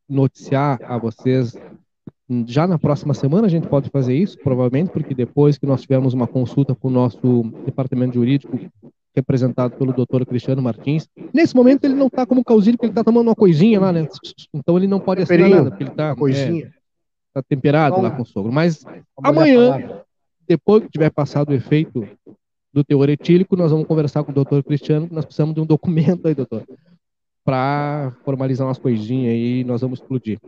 noticiar 0.08 0.78
a 0.84 0.98
vocês. 0.98 1.54
Já 2.46 2.66
na 2.66 2.78
próxima 2.78 3.14
semana 3.14 3.46
a 3.46 3.50
gente 3.50 3.66
pode 3.66 3.90
fazer 3.90 4.14
isso, 4.14 4.38
provavelmente, 4.38 4.90
porque 4.90 5.14
depois 5.14 5.58
que 5.58 5.66
nós 5.66 5.82
tivermos 5.82 6.14
uma 6.14 6.26
consulta 6.26 6.74
com 6.74 6.88
o 6.88 6.90
nosso 6.90 7.42
departamento 7.64 8.14
jurídico, 8.14 8.58
representado 9.14 9.76
pelo 9.76 9.92
doutor 9.92 10.24
Cristiano 10.24 10.62
Martins. 10.62 11.08
Nesse 11.32 11.54
momento 11.54 11.84
ele 11.84 11.94
não 11.94 12.06
está 12.06 12.24
como 12.24 12.44
causílio, 12.44 12.78
porque 12.78 12.86
ele 12.86 12.92
está 12.92 13.04
tomando 13.04 13.28
uma 13.28 13.34
coisinha 13.34 13.80
lá, 13.80 13.92
né? 13.92 14.08
Então 14.54 14.76
ele 14.76 14.86
não 14.86 14.98
pode 15.00 15.22
assinar 15.22 15.50
nada, 15.50 15.70
porque 15.70 15.84
ele 15.84 15.90
está... 15.90 16.14
É, 16.30 16.82
tá 17.32 17.42
temperado 17.42 18.00
lá 18.00 18.10
com 18.10 18.22
o 18.22 18.26
sogro. 18.26 18.52
Mas 18.52 18.84
amanhã, 19.22 20.02
depois 20.46 20.82
que 20.82 20.90
tiver 20.90 21.10
passado 21.10 21.50
o 21.50 21.54
efeito 21.54 22.06
do 22.72 22.84
teor 22.84 23.08
etílico, 23.08 23.56
nós 23.56 23.70
vamos 23.70 23.86
conversar 23.86 24.22
com 24.24 24.32
o 24.32 24.34
doutor 24.34 24.62
Cristiano, 24.62 25.08
nós 25.10 25.24
precisamos 25.24 25.54
de 25.54 25.60
um 25.60 25.66
documento 25.66 26.26
aí, 26.26 26.34
doutor, 26.34 26.64
para 27.44 28.12
formalizar 28.24 28.66
umas 28.66 28.78
coisinhas 28.78 29.32
aí 29.32 29.60
e 29.60 29.64
nós 29.64 29.80
vamos 29.80 30.00
explodir. 30.00 30.38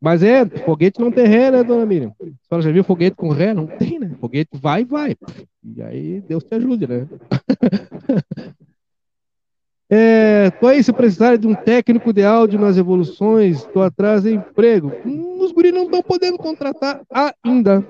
Mas 0.00 0.22
é, 0.22 0.44
foguete 0.44 1.00
não 1.00 1.10
tem 1.10 1.26
ré, 1.26 1.50
né, 1.50 1.64
dona 1.64 1.86
Miriam? 1.86 2.12
A 2.20 2.24
senhora 2.48 2.62
já 2.62 2.70
viu 2.70 2.84
foguete 2.84 3.16
com 3.16 3.30
ré? 3.30 3.54
Não 3.54 3.66
tem, 3.66 3.98
né? 3.98 4.14
Foguete 4.20 4.50
vai, 4.54 4.84
vai. 4.84 5.16
E 5.64 5.82
aí 5.82 6.20
Deus 6.20 6.44
te 6.44 6.54
ajude, 6.54 6.86
né? 6.86 7.08
É, 9.88 10.50
tô 10.50 10.66
aí 10.66 10.82
se 10.82 10.92
precisar 10.92 11.36
de 11.36 11.46
um 11.46 11.54
técnico 11.54 12.12
de 12.12 12.24
áudio 12.24 12.58
nas 12.58 12.76
evoluções, 12.76 13.64
tô 13.66 13.80
atrás 13.82 14.24
de 14.24 14.34
emprego. 14.34 14.92
Hum, 15.06 15.38
os 15.38 15.52
guris 15.52 15.72
não 15.72 15.84
estão 15.84 16.02
podendo 16.02 16.36
contratar 16.36 17.02
ainda. 17.08 17.86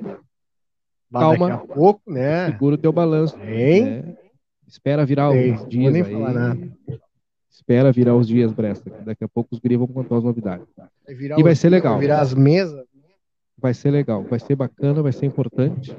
Calma. 1.10 1.48
Daqui 1.48 1.62
a 1.62 1.74
pouco, 1.74 2.02
né? 2.06 2.46
Segura 2.46 2.74
o 2.74 2.78
teu 2.78 2.92
balanço. 2.92 3.38
Né? 3.38 4.14
Espera 4.66 5.06
virar 5.06 5.34
Ei, 5.34 5.52
os 5.52 5.66
dias 5.66 5.92
nem 5.92 6.02
aí. 6.02 6.12
Falar 6.12 6.32
nada. 6.34 6.68
Espera 7.66 7.90
virar 7.90 8.14
os 8.14 8.28
dias, 8.28 8.52
Bresta. 8.52 8.88
Daqui 9.04 9.24
a 9.24 9.28
pouco 9.28 9.48
os 9.52 9.58
guris 9.58 9.76
vão 9.76 9.88
contar 9.88 10.18
as 10.18 10.22
novidades. 10.22 10.64
Vai 10.76 10.88
e 11.36 11.42
vai 11.42 11.56
ser 11.56 11.68
legal. 11.68 11.94
Vai 11.94 12.02
virar 12.02 12.20
as 12.20 12.32
mesas. 12.32 12.86
Vai 13.58 13.74
ser 13.74 13.90
legal, 13.90 14.22
vai 14.22 14.38
ser 14.38 14.54
bacana, 14.54 15.02
vai 15.02 15.10
ser 15.10 15.26
importante. 15.26 15.96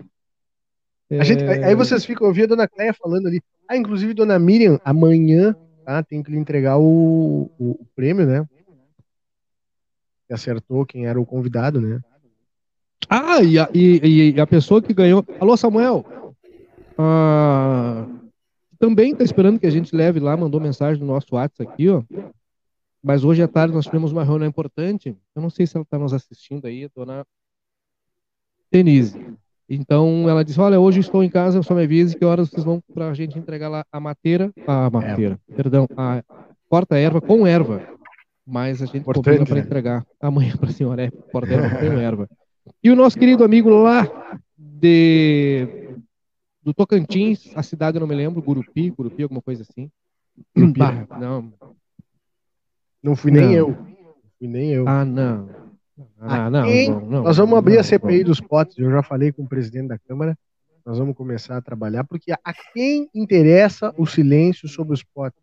É... 1.10 1.22
Gente, 1.26 1.44
aí 1.44 1.76
vocês 1.76 2.06
ficam 2.06 2.26
ouvindo 2.26 2.46
a 2.46 2.56
dona 2.56 2.68
Cleia 2.70 2.94
falando 2.94 3.28
ali. 3.28 3.42
Ah, 3.68 3.76
inclusive, 3.76 4.14
dona 4.14 4.40
Miriam, 4.40 4.80
amanhã 4.86 5.54
ah, 5.86 6.02
tem 6.02 6.24
que 6.24 6.32
lhe 6.32 6.38
entregar 6.38 6.78
o, 6.78 7.52
o, 7.60 7.72
o 7.72 7.86
prêmio, 7.94 8.26
né? 8.26 8.48
Que 10.26 10.34
acertou 10.34 10.86
quem 10.86 11.06
era 11.06 11.20
o 11.20 11.26
convidado, 11.26 11.82
né? 11.82 12.00
Ah, 13.10 13.44
e 13.44 13.60
a, 13.60 13.70
e, 13.74 14.32
e 14.36 14.40
a 14.40 14.48
pessoa 14.48 14.82
que 14.82 14.94
ganhou. 14.94 15.26
Alô, 15.38 15.58
Samuel! 15.58 16.06
Ah, 16.98 18.08
também 18.78 19.12
está 19.12 19.24
esperando 19.24 19.60
que 19.60 19.68
a 19.68 19.72
gente 19.72 19.96
leve 19.96 20.20
lá, 20.20 20.36
mandou 20.38 20.60
mensagem 20.60 21.02
no 21.02 21.08
nosso 21.08 21.28
WhatsApp 21.36 21.70
aqui, 21.70 21.90
ó. 21.90 22.04
Mas 23.04 23.24
hoje 23.24 23.42
à 23.42 23.48
tarde 23.48 23.74
nós 23.74 23.86
tivemos 23.86 24.12
uma 24.12 24.24
reunião 24.24 24.48
importante. 24.48 25.16
Eu 25.36 25.42
não 25.42 25.50
sei 25.50 25.66
se 25.66 25.78
ela 25.78 25.84
está 25.84 25.98
nos 25.98 26.14
assistindo 26.14 26.66
aí, 26.66 26.86
a 26.86 26.90
dona 26.94 27.26
Denise. 28.72 29.18
Então 29.70 30.30
ela 30.30 30.44
disse: 30.44 30.60
Olha, 30.60 30.80
hoje 30.80 31.00
estou 31.00 31.24
em 31.24 31.30
casa, 31.30 31.62
só 31.62 31.74
me 31.74 31.84
avise 31.84 32.18
que 32.18 32.26
horas 32.26 32.50
vocês 32.50 32.64
vão 32.64 32.82
para 32.94 33.10
a 33.10 33.14
gente 33.14 33.38
entregar 33.38 33.70
lá 33.70 33.86
a 33.92 34.00
mateira, 34.00 34.52
a 34.66 34.90
mateira, 34.90 35.40
é. 35.50 35.56
perdão, 35.56 35.88
a 35.96 36.24
corta-erva 36.70 37.22
com 37.22 37.46
erva. 37.46 37.82
Mas 38.46 38.82
a 38.82 38.86
gente 38.86 39.04
combina 39.04 39.46
para 39.46 39.56
né? 39.56 39.62
entregar 39.62 40.06
amanhã 40.22 40.56
para 40.56 40.70
a 40.70 40.74
senhora, 40.74 41.04
é 41.04 41.12
corta-erva 41.12 41.78
com 41.78 42.00
erva. 42.00 42.30
E 42.82 42.90
o 42.90 42.96
nosso 42.96 43.18
querido 43.18 43.44
amigo 43.44 43.70
lá 43.70 44.10
de 44.58 45.98
do 46.68 46.74
Tocantins, 46.74 47.50
a 47.56 47.64
cidade 47.64 47.96
eu 47.96 48.02
não 48.02 48.08
me 48.08 48.14
lembro, 48.14 48.42
Gurupi, 48.42 48.90
Gurupi, 48.90 49.24
alguma 49.24 49.42
coisa 49.42 49.62
assim. 49.62 49.90
Bah, 50.78 51.08
não. 51.18 51.54
Não 53.02 53.16
fui 53.16 53.32
nem 53.32 53.46
não. 53.46 53.54
eu. 53.54 53.78
Fui 54.38 54.48
nem 54.50 54.74
eu. 54.74 54.86
Ah, 54.86 55.06
não. 55.06 55.50
Ah, 56.20 56.50
não, 56.50 56.66
não, 56.66 57.00
não, 57.00 57.24
Nós 57.24 57.38
vamos 57.38 57.58
abrir 57.58 57.78
a 57.80 57.84
CPI 57.84 58.26
dos 58.26 58.42
potes. 58.42 58.78
Eu 58.78 58.92
já 58.92 59.02
falei 59.02 59.32
com 59.32 59.44
o 59.44 59.48
presidente 59.48 59.88
da 59.88 59.98
Câmara. 59.98 60.38
Nós 60.86 60.98
vamos 60.98 61.16
começar 61.16 61.56
a 61.56 61.62
trabalhar, 61.62 62.04
porque 62.04 62.34
a 62.34 62.54
quem 62.74 63.10
interessa 63.16 63.94
o 63.98 64.06
silêncio 64.06 64.68
sobre 64.68 64.94
os 64.94 65.04
potes? 65.04 65.42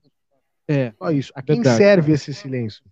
É. 0.69 0.93
Só 0.99 1.11
isso. 1.11 1.33
A 1.35 1.41
quem 1.41 1.57
verdade. 1.57 1.79
serve 1.79 2.13
esse 2.13 2.35
silêncio? 2.35 2.85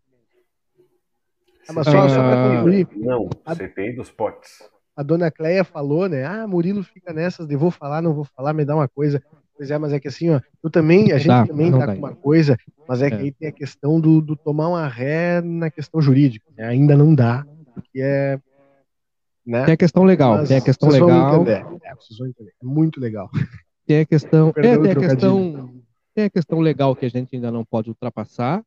Ah, 1.68 1.72
mas 1.74 1.84
só, 1.84 1.98
ah, 1.98 2.08
só 2.08 2.16
para 2.16 2.56
concluir. 2.56 2.88
Não, 2.96 3.28
a, 3.44 3.54
CPI 3.54 3.92
dos 3.92 4.10
potes. 4.10 4.58
A 4.96 5.02
dona 5.02 5.30
Cleia 5.30 5.64
falou, 5.64 6.08
né? 6.08 6.24
Ah, 6.24 6.46
Murilo 6.46 6.82
fica 6.82 7.12
nessas 7.12 7.46
de 7.46 7.56
vou 7.56 7.70
falar, 7.70 8.02
não 8.02 8.12
vou 8.12 8.24
falar, 8.24 8.52
me 8.52 8.64
dá 8.64 8.74
uma 8.74 8.88
coisa. 8.88 9.22
Pois 9.56 9.70
é, 9.70 9.78
mas 9.78 9.92
é 9.92 10.00
que 10.00 10.08
assim, 10.08 10.30
ó, 10.30 10.40
tu 10.60 10.70
também, 10.70 11.12
a 11.12 11.18
gente 11.18 11.28
tá, 11.28 11.46
também 11.46 11.70
tá 11.70 11.86
com 11.86 11.98
uma 11.98 12.14
coisa, 12.14 12.56
mas 12.88 13.00
é, 13.00 13.06
é, 13.06 13.10
que 13.10 13.16
aí 13.16 13.32
tem 13.32 13.48
a 13.48 13.52
questão 13.52 14.00
do, 14.00 14.20
do 14.20 14.34
tomar 14.34 14.68
uma 14.68 14.88
ré 14.88 15.40
na 15.40 15.70
questão 15.70 16.00
jurídica. 16.00 16.46
Né? 16.56 16.64
Ainda 16.64 16.96
não 16.96 17.14
dá 17.14 17.46
porque 17.72 18.00
é. 18.00 18.38
Né? 19.44 19.64
Tem 19.64 19.74
a 19.74 19.76
questão 19.76 20.04
legal, 20.04 20.36
Mas 20.36 20.48
tem 20.48 20.58
a 20.58 20.60
questão 20.60 20.88
legal. 20.88 21.46
É, 21.48 21.94
vocês 21.96 22.18
vão 22.18 22.28
entender. 22.28 22.52
É 22.62 22.64
muito 22.64 23.00
legal. 23.00 23.28
Tem 23.84 24.00
a 24.00 24.06
questão. 24.06 24.52
É, 24.56 24.78
tem 24.78 24.92
a 24.92 24.94
questão. 24.94 25.82
Tem 26.14 26.24
a 26.26 26.30
questão 26.30 26.60
legal 26.60 26.94
que 26.94 27.06
a 27.06 27.10
gente 27.10 27.34
ainda 27.34 27.50
não 27.50 27.64
pode 27.64 27.88
ultrapassar. 27.88 28.62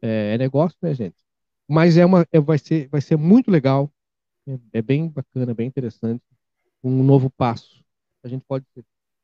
É, 0.00 0.34
é 0.34 0.38
negócio, 0.38 0.76
né, 0.80 0.94
gente? 0.94 1.16
Mas 1.68 1.96
é 1.96 2.04
uma, 2.04 2.26
é, 2.30 2.38
vai, 2.38 2.58
ser, 2.58 2.88
vai 2.88 3.00
ser 3.00 3.16
muito 3.16 3.50
legal. 3.50 3.90
É, 4.46 4.58
é 4.74 4.82
bem 4.82 5.08
bacana, 5.08 5.54
bem 5.54 5.66
interessante. 5.66 6.22
Um 6.82 7.02
novo 7.02 7.30
passo. 7.30 7.84
A 8.22 8.28
gente 8.28 8.44
pode 8.46 8.64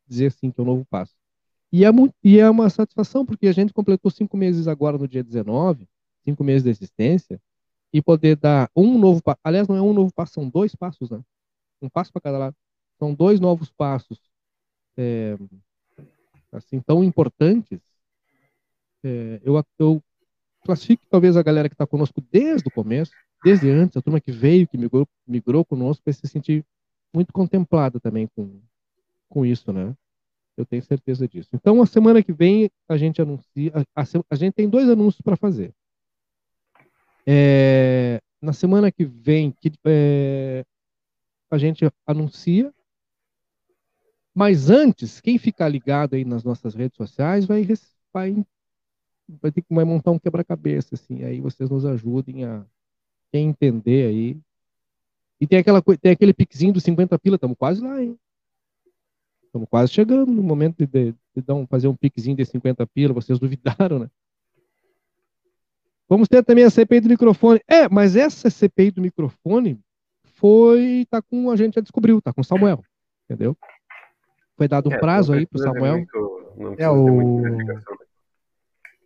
dizer 0.07 0.27
assim 0.27 0.51
que 0.51 0.61
é 0.61 0.62
um 0.62 0.66
novo 0.66 0.85
passo. 0.87 1.14
E 1.73 1.85
é, 1.85 1.93
muito, 1.93 2.14
e 2.25 2.39
é 2.39 2.49
uma 2.49 2.71
satisfação, 2.71 3.27
porque 3.27 3.47
a 3.47 3.53
gente 3.53 3.75
completou 3.75 4.11
cinco 4.11 4.37
meses 4.37 4.66
agora 4.66 4.97
no 4.97 5.07
dia 5.07 5.23
19, 5.23 5.87
cinco 6.25 6.43
meses 6.43 6.62
de 6.64 6.71
existência, 6.71 7.41
e 7.93 8.01
poder 8.01 8.37
dar 8.37 8.71
um 8.75 8.99
novo 8.99 9.23
passo. 9.23 9.39
Aliás, 9.45 9.69
não 9.69 9.77
é 9.77 9.83
um 9.83 9.93
novo 9.93 10.12
passo, 10.12 10.35
são 10.35 10.49
dois 10.49 10.75
passos, 10.75 11.11
né? 11.11 11.21
Um 11.81 11.89
passo 11.89 12.12
para 12.12 12.23
cada 12.23 12.39
lado. 12.39 12.57
São 12.99 13.14
dois 13.14 13.39
novos 13.39 13.71
passos, 13.71 14.19
é, 14.97 15.37
assim, 16.53 16.81
tão 16.81 17.05
importantes. 17.05 17.81
É, 19.05 19.41
eu, 19.45 19.62
eu 19.79 20.03
classifico 20.64 21.05
talvez 21.09 21.37
a 21.37 21.43
galera 21.43 21.69
que 21.69 21.75
está 21.75 21.87
conosco 21.87 22.21
desde 22.33 22.66
o 22.66 22.71
começo, 22.71 23.12
desde 23.43 23.70
antes, 23.70 23.97
a 23.97 24.03
turma 24.03 24.20
que 24.20 24.32
veio, 24.32 24.66
que 24.66 24.76
migrou, 24.76 25.07
migrou 25.26 25.64
conosco, 25.64 26.03
vai 26.05 26.12
se 26.12 26.26
sentir 26.26 26.64
muito 27.12 27.32
contemplada 27.32 28.01
também 28.01 28.26
com, 28.34 28.61
com 29.28 29.47
isso, 29.47 29.72
né? 29.72 29.95
Eu 30.57 30.66
tenho 30.66 30.82
certeza 30.82 31.28
disso. 31.28 31.51
Então, 31.53 31.80
a 31.80 31.86
semana 31.86 32.22
que 32.22 32.32
vem, 32.32 32.68
a 32.89 32.97
gente 32.97 33.22
anuncia. 33.22 33.72
A, 33.95 34.03
a, 34.03 34.05
a 34.30 34.34
gente 34.34 34.55
tem 34.55 34.68
dois 34.68 34.89
anúncios 34.89 35.20
para 35.20 35.36
fazer. 35.36 35.72
É, 37.24 38.20
na 38.43 38.53
semana 38.53 38.91
que 38.91 39.05
vem, 39.05 39.53
que, 39.53 39.72
é, 39.84 40.64
a 41.51 41.59
gente 41.59 41.89
anuncia. 42.07 42.74
Mas 44.34 44.68
antes, 44.70 45.20
quem 45.20 45.39
ficar 45.39 45.68
ligado 45.68 46.14
aí 46.14 46.24
nas 46.24 46.43
nossas 46.43 46.74
redes 46.74 46.97
sociais 46.97 47.45
vai, 47.45 47.66
vai, 48.12 48.45
vai 49.28 49.53
ter 49.53 49.64
vai 49.70 49.84
montar 49.84 50.11
um 50.11 50.18
quebra-cabeça, 50.18 50.95
assim. 50.95 51.22
Aí 51.22 51.41
vocês 51.41 51.70
nos 51.70 51.84
ajudem 51.84 52.45
a 52.45 52.64
entender 53.33 54.09
aí. 54.09 54.37
E 55.41 55.47
tem, 55.47 55.59
aquela, 55.59 55.83
tem 55.83 56.12
aquele 56.12 56.33
piquezinho 56.33 56.72
dos 56.72 56.83
50 56.83 57.18
pila, 57.18 57.37
estamos 57.37 57.57
quase 57.57 57.81
lá, 57.81 58.03
hein? 58.03 58.18
Estamos 59.45 59.68
quase 59.68 59.93
chegando 59.93 60.31
no 60.33 60.43
momento 60.43 60.76
de, 60.79 60.87
de, 60.87 61.14
de 61.35 61.43
dar 61.43 61.55
um, 61.55 61.66
fazer 61.66 61.89
um 61.89 61.97
piquezinho 61.97 62.37
de 62.37 62.45
50 62.45 62.87
pila. 62.87 63.14
Vocês 63.14 63.39
duvidaram, 63.39 63.99
né? 63.99 64.11
Vamos 66.09 66.29
ter 66.29 66.43
também 66.43 66.64
a 66.64 66.70
CPI 66.70 67.01
do 67.01 67.09
microfone. 67.09 67.61
É, 67.68 67.89
mas 67.89 68.16
essa 68.16 68.49
CPI 68.49 68.91
do 68.91 69.03
microfone 69.03 69.79
foi. 70.24 71.07
tá 71.11 71.20
com. 71.20 71.51
A 71.51 71.57
gente 71.57 71.74
já 71.74 71.81
descobriu, 71.81 72.20
tá 72.20 72.33
com 72.33 72.41
o 72.41 72.45
Samuel. 72.45 72.83
Entendeu? 73.24 73.57
Foi 74.57 74.66
dado 74.66 74.89
um 74.89 74.93
é, 74.93 74.99
prazo 74.99 75.33
aí 75.33 75.47
pro 75.47 75.59
Samuel. 75.59 75.99
Muito, 76.57 76.81
é, 76.81 76.89
o. 76.89 77.43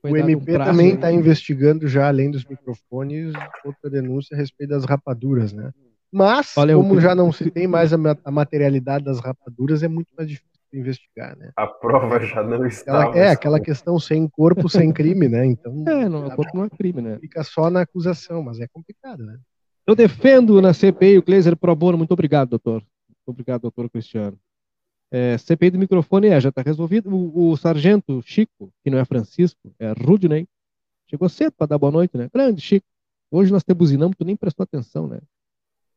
o 0.02 0.16
MP 0.16 0.56
um 0.56 0.64
também 0.64 0.94
está 0.94 1.12
investigando 1.12 1.86
já, 1.86 2.08
além 2.08 2.30
dos 2.30 2.44
microfones, 2.44 3.32
outra 3.64 3.88
denúncia 3.88 4.34
a 4.34 4.38
respeito 4.38 4.70
das 4.70 4.84
rapaduras, 4.84 5.52
né? 5.52 5.72
Mas, 6.12 6.54
Olha, 6.56 6.74
como 6.74 7.00
já 7.00 7.14
não 7.14 7.32
se 7.32 7.50
tem 7.50 7.66
mais 7.66 7.92
a, 7.92 7.96
a, 8.24 8.30
materialidade 8.30 9.04
das 9.04 9.18
rapaduras, 9.18 9.82
é 9.82 9.88
muito 9.88 10.12
mais 10.16 10.28
difícil 10.28 10.50
de 10.70 10.78
investigar, 10.78 11.36
né? 11.38 11.52
A 11.56 11.66
prova 11.66 12.20
já 12.20 12.42
não 12.42 12.66
está. 12.66 12.92
Ela, 12.92 13.16
é, 13.16 13.30
aquela 13.30 13.58
questão 13.58 13.98
sem 13.98 14.28
corpo, 14.28 14.68
sem 14.68 14.92
crime, 14.92 15.28
né? 15.28 15.46
Então. 15.46 15.84
É, 15.88 16.08
não, 16.08 16.26
o 16.26 16.34
corpo 16.34 16.54
não 16.54 16.64
é 16.64 16.68
crime, 16.68 17.00
né? 17.00 17.18
Fica 17.18 17.42
só 17.42 17.70
na 17.70 17.82
acusação, 17.82 18.42
mas 18.42 18.60
é 18.60 18.66
complicado, 18.66 19.24
né? 19.24 19.38
Eu 19.86 19.94
defendo 19.94 20.60
na 20.60 20.74
CPI 20.74 21.18
o 21.18 21.22
Kleiser 21.22 21.56
Pro 21.56 21.74
Bono. 21.74 21.96
Muito 21.96 22.12
obrigado, 22.12 22.50
doutor. 22.50 22.82
Muito 23.08 23.28
obrigado, 23.28 23.62
doutor 23.62 23.88
Cristiano. 23.88 24.36
É, 25.14 25.36
CPI 25.36 25.72
do 25.72 25.78
microfone 25.78 26.28
é, 26.28 26.40
já 26.40 26.48
está 26.48 26.62
resolvido. 26.62 27.14
O, 27.14 27.50
o, 27.50 27.56
sargento 27.58 28.22
Chico, 28.22 28.72
que 28.82 28.90
não 28.90 28.98
é 28.98 29.04
Francisco, 29.04 29.70
é 29.78 29.92
Rudney, 29.92 30.48
chegou 31.06 31.28
cedo 31.28 31.52
para 31.52 31.66
dar 31.66 31.78
boa 31.78 31.92
noite, 31.92 32.16
né? 32.16 32.30
Grande 32.32 32.62
Chico. 32.62 32.86
Hoje 33.30 33.52
nós 33.52 33.62
te 33.62 33.74
buzinamos, 33.74 34.16
tu 34.16 34.24
nem 34.24 34.34
prestou 34.34 34.64
atenção, 34.64 35.06
né? 35.06 35.20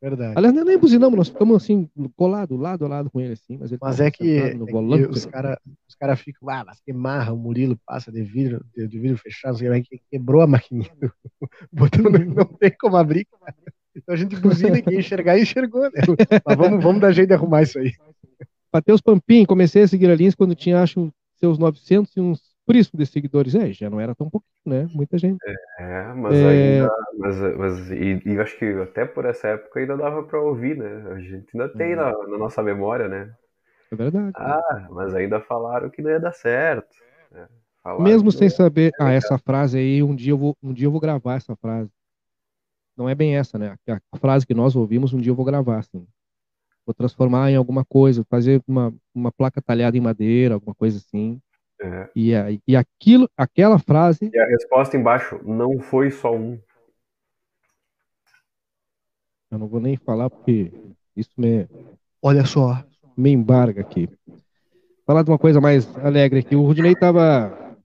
Verdade. 0.02 0.34
Aliás, 0.36 0.54
nem 0.54 0.78
buzinamos, 0.78 1.16
nós 1.16 1.28
ficamos 1.30 1.56
assim, 1.56 1.88
colado, 2.14 2.54
lado 2.56 2.84
a 2.84 2.88
lado 2.88 3.10
com 3.10 3.18
ele, 3.18 3.32
assim. 3.32 3.56
Mas, 3.56 3.70
mas 3.80 4.00
é 4.00 4.10
que, 4.10 4.36
é 4.36 4.54
que 4.54 5.06
os 5.08 5.24
caras 5.24 5.56
os 5.88 5.94
cara 5.94 6.14
ficam, 6.14 6.50
ah, 6.50 6.64
mas 6.66 6.78
que 6.80 6.92
marra, 6.92 7.32
o 7.32 7.38
Murilo 7.38 7.78
passa 7.86 8.12
de 8.12 8.22
vidro, 8.22 8.62
de, 8.76 8.86
de 8.86 8.98
vidro 8.98 9.16
fechado, 9.16 9.58
que 9.58 10.00
quebrou 10.10 10.42
a 10.42 10.46
maquininha. 10.46 10.92
Botando, 11.72 12.18
não 12.18 12.44
tem 12.44 12.70
como 12.78 12.98
abrir, 12.98 13.24
cara. 13.24 13.54
Então 13.96 14.14
a 14.14 14.18
gente 14.18 14.36
buzina 14.36 14.76
e 14.76 14.82
quem 14.82 14.98
enxergar, 14.98 15.38
enxergou, 15.38 15.84
né? 15.84 16.02
Mas 16.44 16.56
vamos, 16.56 16.84
vamos 16.84 17.00
dar 17.00 17.12
jeito 17.12 17.28
de 17.28 17.34
arrumar 17.34 17.62
isso 17.62 17.78
aí. 17.78 17.94
Matheus 18.76 19.00
Pampim, 19.00 19.46
comecei 19.46 19.84
a 19.84 19.88
seguir 19.88 20.10
a 20.10 20.14
Lins 20.14 20.34
quando 20.34 20.54
tinha, 20.54 20.82
acho, 20.82 21.10
seus 21.36 21.58
900 21.58 22.14
e 22.14 22.20
uns 22.20 22.56
por 22.66 22.76
isso 22.76 22.94
de 22.94 23.06
seguidores. 23.06 23.54
É, 23.54 23.72
já 23.72 23.88
não 23.88 23.98
era 23.98 24.14
tão 24.14 24.28
pouquinho, 24.28 24.52
né? 24.66 24.88
Muita 24.92 25.16
gente. 25.16 25.38
É, 25.78 26.12
mas 26.12 26.34
é... 26.34 26.46
ainda. 26.48 26.92
Mas, 27.16 27.36
mas 27.56 27.90
e, 27.90 28.22
e 28.26 28.38
acho 28.38 28.58
que 28.58 28.66
até 28.82 29.06
por 29.06 29.24
essa 29.24 29.48
época 29.48 29.80
ainda 29.80 29.96
dava 29.96 30.24
para 30.24 30.40
ouvir, 30.40 30.76
né? 30.76 31.06
A 31.12 31.18
gente 31.20 31.46
ainda 31.54 31.68
tem 31.70 31.94
hum. 31.94 31.96
na, 31.96 32.12
na, 32.12 32.38
nossa 32.38 32.62
memória, 32.62 33.08
né? 33.08 33.32
É 33.90 33.96
verdade. 33.96 34.32
Ah, 34.34 34.62
né? 34.74 34.88
mas 34.90 35.14
ainda 35.14 35.40
falaram 35.40 35.88
que 35.88 36.02
não 36.02 36.10
ia 36.10 36.20
dar 36.20 36.32
certo. 36.32 36.94
Né? 37.30 37.46
Mesmo 38.00 38.30
sem 38.30 38.50
saber. 38.50 38.92
Ah, 39.00 39.12
essa 39.12 39.38
frase 39.38 39.78
aí, 39.78 40.02
um 40.02 40.14
dia, 40.14 40.32
eu 40.32 40.38
vou, 40.38 40.56
um 40.62 40.72
dia 40.74 40.86
eu 40.86 40.92
vou 40.92 41.00
gravar 41.00 41.36
essa 41.36 41.56
frase. 41.56 41.90
Não 42.94 43.08
é 43.08 43.14
bem 43.14 43.36
essa, 43.36 43.56
né? 43.58 43.76
A 43.88 44.18
frase 44.18 44.46
que 44.46 44.54
nós 44.54 44.76
ouvimos, 44.76 45.14
um 45.14 45.20
dia 45.20 45.30
eu 45.30 45.36
vou 45.36 45.46
gravar, 45.46 45.78
assim. 45.78 46.06
Vou 46.86 46.94
transformar 46.94 47.50
em 47.50 47.56
alguma 47.56 47.84
coisa, 47.84 48.24
fazer 48.30 48.62
uma, 48.66 48.94
uma 49.12 49.32
placa 49.32 49.60
talhada 49.60 49.96
em 49.96 50.00
madeira, 50.00 50.54
alguma 50.54 50.74
coisa 50.74 50.98
assim 50.98 51.40
é. 51.80 52.08
E, 52.16 52.32
e 52.66 52.76
aquilo, 52.76 53.28
aquela 53.36 53.78
frase. 53.78 54.30
E 54.32 54.38
a 54.38 54.46
resposta 54.46 54.96
embaixo, 54.96 55.40
não 55.44 55.78
foi 55.78 56.10
só 56.10 56.34
um. 56.34 56.58
Eu 59.50 59.58
não 59.58 59.68
vou 59.68 59.80
nem 59.80 59.96
falar 59.96 60.30
porque 60.30 60.72
isso 61.14 61.30
me. 61.36 61.68
Olha 62.22 62.44
só. 62.44 62.82
Me 63.16 63.30
embarga 63.30 63.80
aqui. 63.80 64.08
Falar 65.06 65.22
de 65.22 65.30
uma 65.30 65.38
coisa 65.38 65.60
mais 65.60 65.86
alegre 65.98 66.40
aqui. 66.40 66.56
O 66.56 66.62
Rudinei 66.62 66.92
estava 66.92 67.76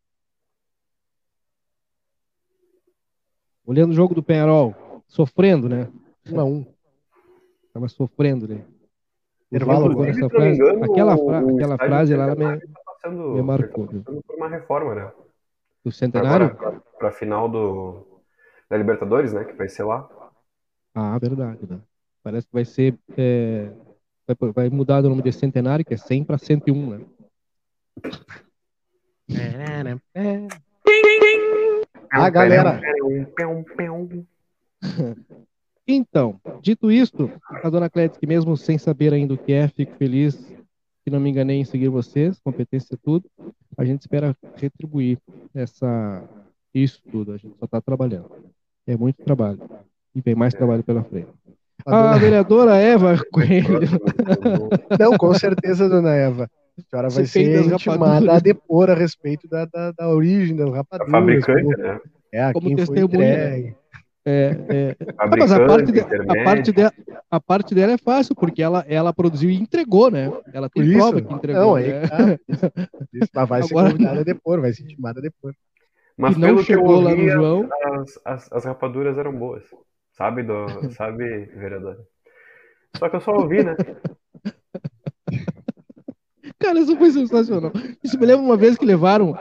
olhando 3.66 3.92
o 3.92 3.96
jogo 3.96 4.14
do 4.14 4.24
Penharol, 4.24 4.76
sofrendo, 5.08 5.70
né? 5.70 5.88
Um 6.30 6.40
a 6.40 6.44
um. 6.44 6.66
Tava 7.74 7.88
sofrendo, 7.88 8.48
né? 8.48 8.66
Intervalo, 9.52 10.06
essa 10.06 10.30
frase, 10.30 10.62
aquela, 10.62 11.18
fra 11.18 11.40
aquela 11.40 11.78
frase 11.78 12.16
lá, 12.16 12.28
me, 12.34 12.62
passando, 12.86 13.34
me 13.34 13.42
marcou, 13.42 13.86
tá 13.86 13.94
passando 13.98 14.24
por 14.24 14.36
uma 14.38 14.48
reforma, 14.48 14.96
né? 14.96 15.12
Do 15.84 15.92
centenário? 15.92 16.56
Para 16.98 17.10
a 17.10 17.12
final 17.12 17.50
do, 17.50 18.08
da 18.70 18.78
Libertadores, 18.78 19.34
né? 19.34 19.44
Que 19.44 19.54
vai 19.54 19.68
ser 19.68 19.84
lá. 19.84 20.10
Ah, 20.96 21.18
verdade, 21.20 21.60
né? 21.70 21.82
Parece 22.24 22.48
que 22.48 22.54
vai 22.54 22.64
ser. 22.64 22.98
É, 23.18 23.72
vai, 24.26 24.52
vai 24.54 24.70
mudar 24.70 25.04
o 25.04 25.10
nome 25.10 25.22
de 25.22 25.34
centenário, 25.34 25.84
que 25.84 25.96
é 25.96 25.98
100 25.98 26.24
para 26.24 26.38
101, 26.38 26.90
né? 26.90 27.06
Ah, 32.10 32.30
galera. 32.30 32.80
Então, 35.88 36.40
dito 36.62 36.92
isto, 36.92 37.30
a 37.64 37.70
dona 37.70 37.90
Clédia, 37.90 38.20
que 38.20 38.28
mesmo 38.28 38.56
sem 38.56 38.78
saber 38.78 39.14
ainda 39.14 39.34
o 39.34 39.38
que 39.38 39.52
é, 39.52 39.68
fico 39.68 39.96
feliz 39.96 40.38
que 41.04 41.10
não 41.10 41.20
me 41.20 41.30
enganei 41.30 41.58
em 41.58 41.66
seguir 41.66 41.90
vocês, 41.90 42.40
competência 42.40 42.98
tudo. 43.02 43.26
A 43.78 43.84
gente 43.84 44.02
espera 44.02 44.36
retribuir 44.56 45.18
essa 45.54 46.24
isso 46.74 47.02
tudo. 47.12 47.34
A 47.34 47.38
gente 47.38 47.56
só 47.58 47.66
está 47.66 47.82
trabalhando. 47.82 48.32
É 48.88 48.96
muito 48.96 49.24
trabalho. 49.24 49.60
E 50.16 50.22
tem 50.22 50.36
mais 50.36 50.54
trabalho 50.54 50.84
pela 50.84 51.04
frente. 51.04 51.30
A, 51.86 52.14
a 52.14 52.18
vereadora 52.18 52.78
Eva 52.78 53.18
Coelho. 53.34 53.80
Não, 55.00 55.18
com 55.18 55.34
certeza, 55.34 55.90
dona 55.90 56.14
Eva. 56.14 56.50
A 56.78 56.82
senhora 56.90 57.10
vai 57.10 57.26
Você 57.26 57.44
ser 57.46 57.74
intimada 57.74 58.34
a 58.34 58.40
depor 58.40 58.90
a 58.90 58.94
respeito 58.94 59.48
da, 59.48 59.66
da, 59.66 59.92
da 59.92 60.10
origem 60.10 60.56
das 60.56 60.70
rapaduras. 60.72 61.14
A 61.14 61.18
fabricante, 61.18 61.64
como, 61.64 61.78
né? 61.78 62.00
É, 62.32 62.44
a 62.44 62.54
como 62.54 62.68
quem 62.68 62.86
foi 62.86 63.00
entregue. 63.00 63.76
É, 64.24 64.56
é... 64.70 64.96
Ah, 65.18 65.28
mas 65.28 65.52
a 65.52 65.66
parte, 65.66 65.92
de, 65.92 66.00
a, 66.00 66.44
parte 66.44 66.72
de, 66.72 66.82
a 67.30 67.40
parte 67.40 67.76
dela 67.76 67.94
é 67.94 67.98
fácil, 67.98 68.36
porque 68.36 68.62
ela, 68.62 68.86
ela 68.88 69.12
produziu 69.12 69.50
e 69.50 69.56
entregou, 69.56 70.12
né? 70.12 70.32
Ela 70.54 70.70
tem 70.70 70.84
isso, 70.84 70.98
prova 70.98 71.22
que 71.22 71.34
entregou. 71.34 71.62
Não, 71.62 71.76
né? 71.76 72.08
tá. 72.08 72.40
isso, 72.48 72.72
isso, 73.14 73.30
vai 73.34 73.62
Agora... 73.62 73.64
ser 73.64 73.74
convidada 73.74 74.24
depois, 74.24 74.62
vai 74.62 74.74
ser 74.74 74.84
intimada 74.84 75.22
depois. 75.22 75.56
Mas 76.16 76.38
não 76.38 76.62
chegou 76.62 77.04
ouvi, 77.04 77.06
lá 77.06 77.16
no 77.16 77.30
João. 77.30 77.70
As, 77.84 78.20
as, 78.24 78.52
as, 78.52 78.66
rapaduras 78.66 79.18
eram 79.18 79.36
boas. 79.36 79.64
Sabe, 80.12 80.44
do, 80.44 80.68
sabe, 80.94 81.46
vereador? 81.46 81.98
Só 82.98 83.10
que 83.10 83.16
eu 83.16 83.22
só 83.22 83.32
ouvi, 83.32 83.64
né? 83.64 83.76
Cara, 86.60 86.80
isso 86.80 86.96
foi 86.96 87.10
sensacional. 87.10 87.72
Isso 88.04 88.20
me 88.20 88.26
lembra 88.28 88.46
uma 88.46 88.58
vez 88.58 88.78
que 88.78 88.86
levaram. 88.86 89.36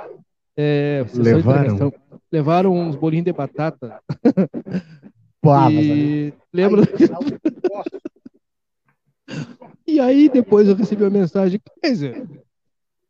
É, 0.57 1.05
levaram 1.15 1.93
levaram 2.31 2.73
uns 2.73 2.97
bolinhos 2.97 3.25
de 3.25 3.33
batata. 3.33 4.01
Pá, 5.41 5.71
e 5.73 6.33
lembra? 6.53 6.83
e 9.87 9.99
aí 9.99 10.29
depois 10.29 10.69
eu 10.69 10.75
recebi 10.75 11.03
uma 11.03 11.11
mensagem, 11.11 11.61
quer 11.81 11.91
dizer, 11.91 12.29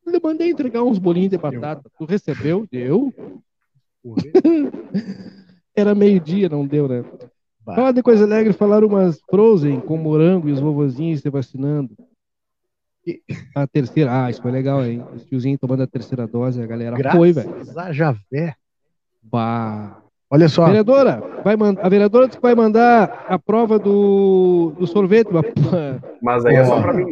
eu 0.07 0.21
mandei 0.23 0.51
entregar 0.51 0.83
uns 0.83 0.99
bolinhos 0.99 1.31
de 1.31 1.39
batata. 1.39 1.91
Tu 1.99 2.05
recebeu? 2.05 2.67
Deu? 2.71 3.13
Era 5.75 5.95
meio-dia, 5.95 6.49
não 6.49 6.67
deu, 6.67 6.89
né? 6.89 7.05
Fala 7.65 7.93
de 7.93 8.03
coisa 8.03 8.25
alegre, 8.25 8.53
falaram 8.53 8.89
umas 8.89 9.21
Frozen 9.29 9.81
com 9.81 9.97
morango 9.97 10.49
e 10.49 10.53
os 10.53 10.61
vovozinhos 10.61 11.21
se 11.21 11.31
vacinando. 11.31 11.97
A 13.55 13.67
terceira, 13.67 14.25
ah, 14.25 14.31
isso 14.31 14.43
foi 14.43 14.51
legal, 14.51 14.85
hein? 14.85 15.05
Esse 15.17 15.27
tiozinho 15.27 15.59
tomando 15.59 15.83
a 15.83 15.87
terceira 15.87 16.27
dose, 16.27 16.63
a 16.63 16.67
galera 16.67 16.97
Graças 16.97 17.19
foi, 17.19 17.33
velho. 17.33 17.51
a 17.77 17.93
Javé. 17.93 18.55
Bah. 19.23 20.01
Olha 20.31 20.49
só. 20.49 20.67
Vereadora, 20.67 21.21
vai 21.43 21.57
a 21.83 21.89
vereadora 21.89 22.27
disse 22.27 22.39
que 22.39 22.43
vai 22.43 22.55
mandar 22.55 23.27
a 23.29 23.37
prova 23.39 23.79
do, 23.79 24.73
do 24.79 24.87
sorvete. 24.87 25.29
Mas 26.23 26.45
aí 26.45 26.55
é 26.55 26.65
só 26.65 26.81
pra 26.81 26.93
mim. 26.95 27.07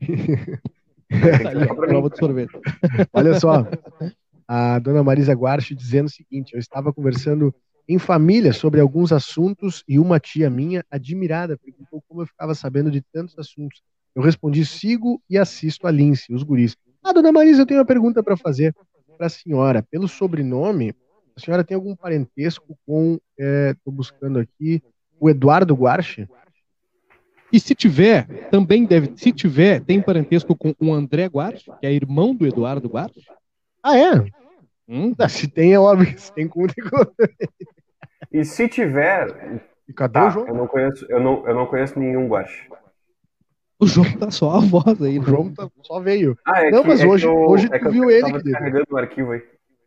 a 1.70 1.74
prova 1.74 2.08
do 2.08 2.16
sorvete. 2.16 2.52
Olha 3.12 3.40
só. 3.40 3.66
A 4.46 4.78
dona 4.78 5.02
Marisa 5.02 5.32
Guarchi 5.32 5.74
dizendo 5.74 6.06
o 6.06 6.10
seguinte: 6.10 6.54
eu 6.54 6.60
estava 6.60 6.92
conversando 6.92 7.52
em 7.88 7.98
família 7.98 8.52
sobre 8.52 8.80
alguns 8.80 9.12
assuntos 9.12 9.82
e 9.88 9.98
uma 9.98 10.20
tia 10.20 10.48
minha, 10.48 10.84
admirada, 10.90 11.58
perguntou 11.58 12.02
como 12.08 12.22
eu 12.22 12.26
ficava 12.26 12.54
sabendo 12.54 12.90
de 12.90 13.02
tantos 13.12 13.36
assuntos. 13.38 13.82
Eu 14.14 14.22
respondi: 14.22 14.64
sigo 14.64 15.20
e 15.28 15.36
assisto 15.36 15.88
a 15.88 15.90
Lince, 15.90 16.32
os 16.32 16.44
guris. 16.44 16.76
Ah, 17.02 17.12
dona 17.12 17.32
Marisa, 17.32 17.62
eu 17.62 17.66
tenho 17.66 17.80
uma 17.80 17.86
pergunta 17.86 18.22
para 18.22 18.36
fazer 18.36 18.74
para 19.16 19.26
a 19.26 19.30
senhora. 19.30 19.82
Pelo 19.82 20.08
sobrenome, 20.08 20.94
a 21.36 21.40
senhora 21.40 21.64
tem 21.64 21.74
algum 21.74 21.96
parentesco 21.96 22.78
com, 22.86 23.18
estou 23.38 23.92
é, 23.92 23.96
buscando 23.96 24.38
aqui, 24.38 24.82
o 25.18 25.30
Eduardo 25.30 25.74
Guarche? 25.74 26.28
E 27.52 27.60
se 27.60 27.74
tiver, 27.74 28.48
também 28.50 28.84
deve, 28.84 29.12
se 29.16 29.32
tiver, 29.32 29.80
tem 29.80 30.02
parentesco 30.02 30.56
com 30.56 30.74
o 30.80 30.92
André 30.92 31.26
Guarche, 31.26 31.70
que 31.80 31.86
é 31.86 31.92
irmão 31.92 32.34
do 32.34 32.46
Eduardo 32.46 32.88
Guarche? 32.88 33.24
Ah, 33.82 33.96
é? 33.96 34.24
Hum? 34.88 35.12
Se 35.28 35.48
tem, 35.48 35.72
é 35.72 35.78
óbvio. 35.78 36.18
Se 36.18 36.32
tem 36.32 36.48
com, 36.48 36.66
tem 36.66 36.84
com. 36.84 37.06
E 38.32 38.44
se 38.44 38.68
tiver. 38.68 39.62
E 39.88 39.92
cadê 39.92 40.14
tá, 40.14 40.26
o 40.26 40.30
João? 40.30 40.48
Eu 40.48 40.54
não 40.54 40.66
conheço, 40.66 41.06
eu 41.08 41.20
não, 41.20 41.46
eu 41.46 41.54
não 41.54 41.66
conheço 41.66 41.98
nenhum 41.98 42.26
Guache. 42.26 42.68
O 43.84 43.86
João 43.86 44.18
tá 44.18 44.30
só 44.30 44.52
a 44.52 44.60
voz 44.60 45.00
aí. 45.02 45.18
O 45.18 45.22
né? 45.22 45.28
João 45.28 45.52
tá, 45.52 45.68
só 45.82 46.00
veio. 46.00 46.38
Ah, 46.46 46.66
é 46.66 46.70
não, 46.70 46.82
que, 46.82 46.88
mas 46.88 47.00
é 47.00 47.06
hoje, 47.06 47.26
eu, 47.26 47.34
hoje 47.34 47.68
é 47.70 47.78
tu 47.78 47.90
viu 47.90 48.10
ele. 48.10 48.32
Que 48.40 48.50
carregando 48.50 48.86
o 48.90 48.96
arquivo 48.96 49.32
aí. 49.32 49.42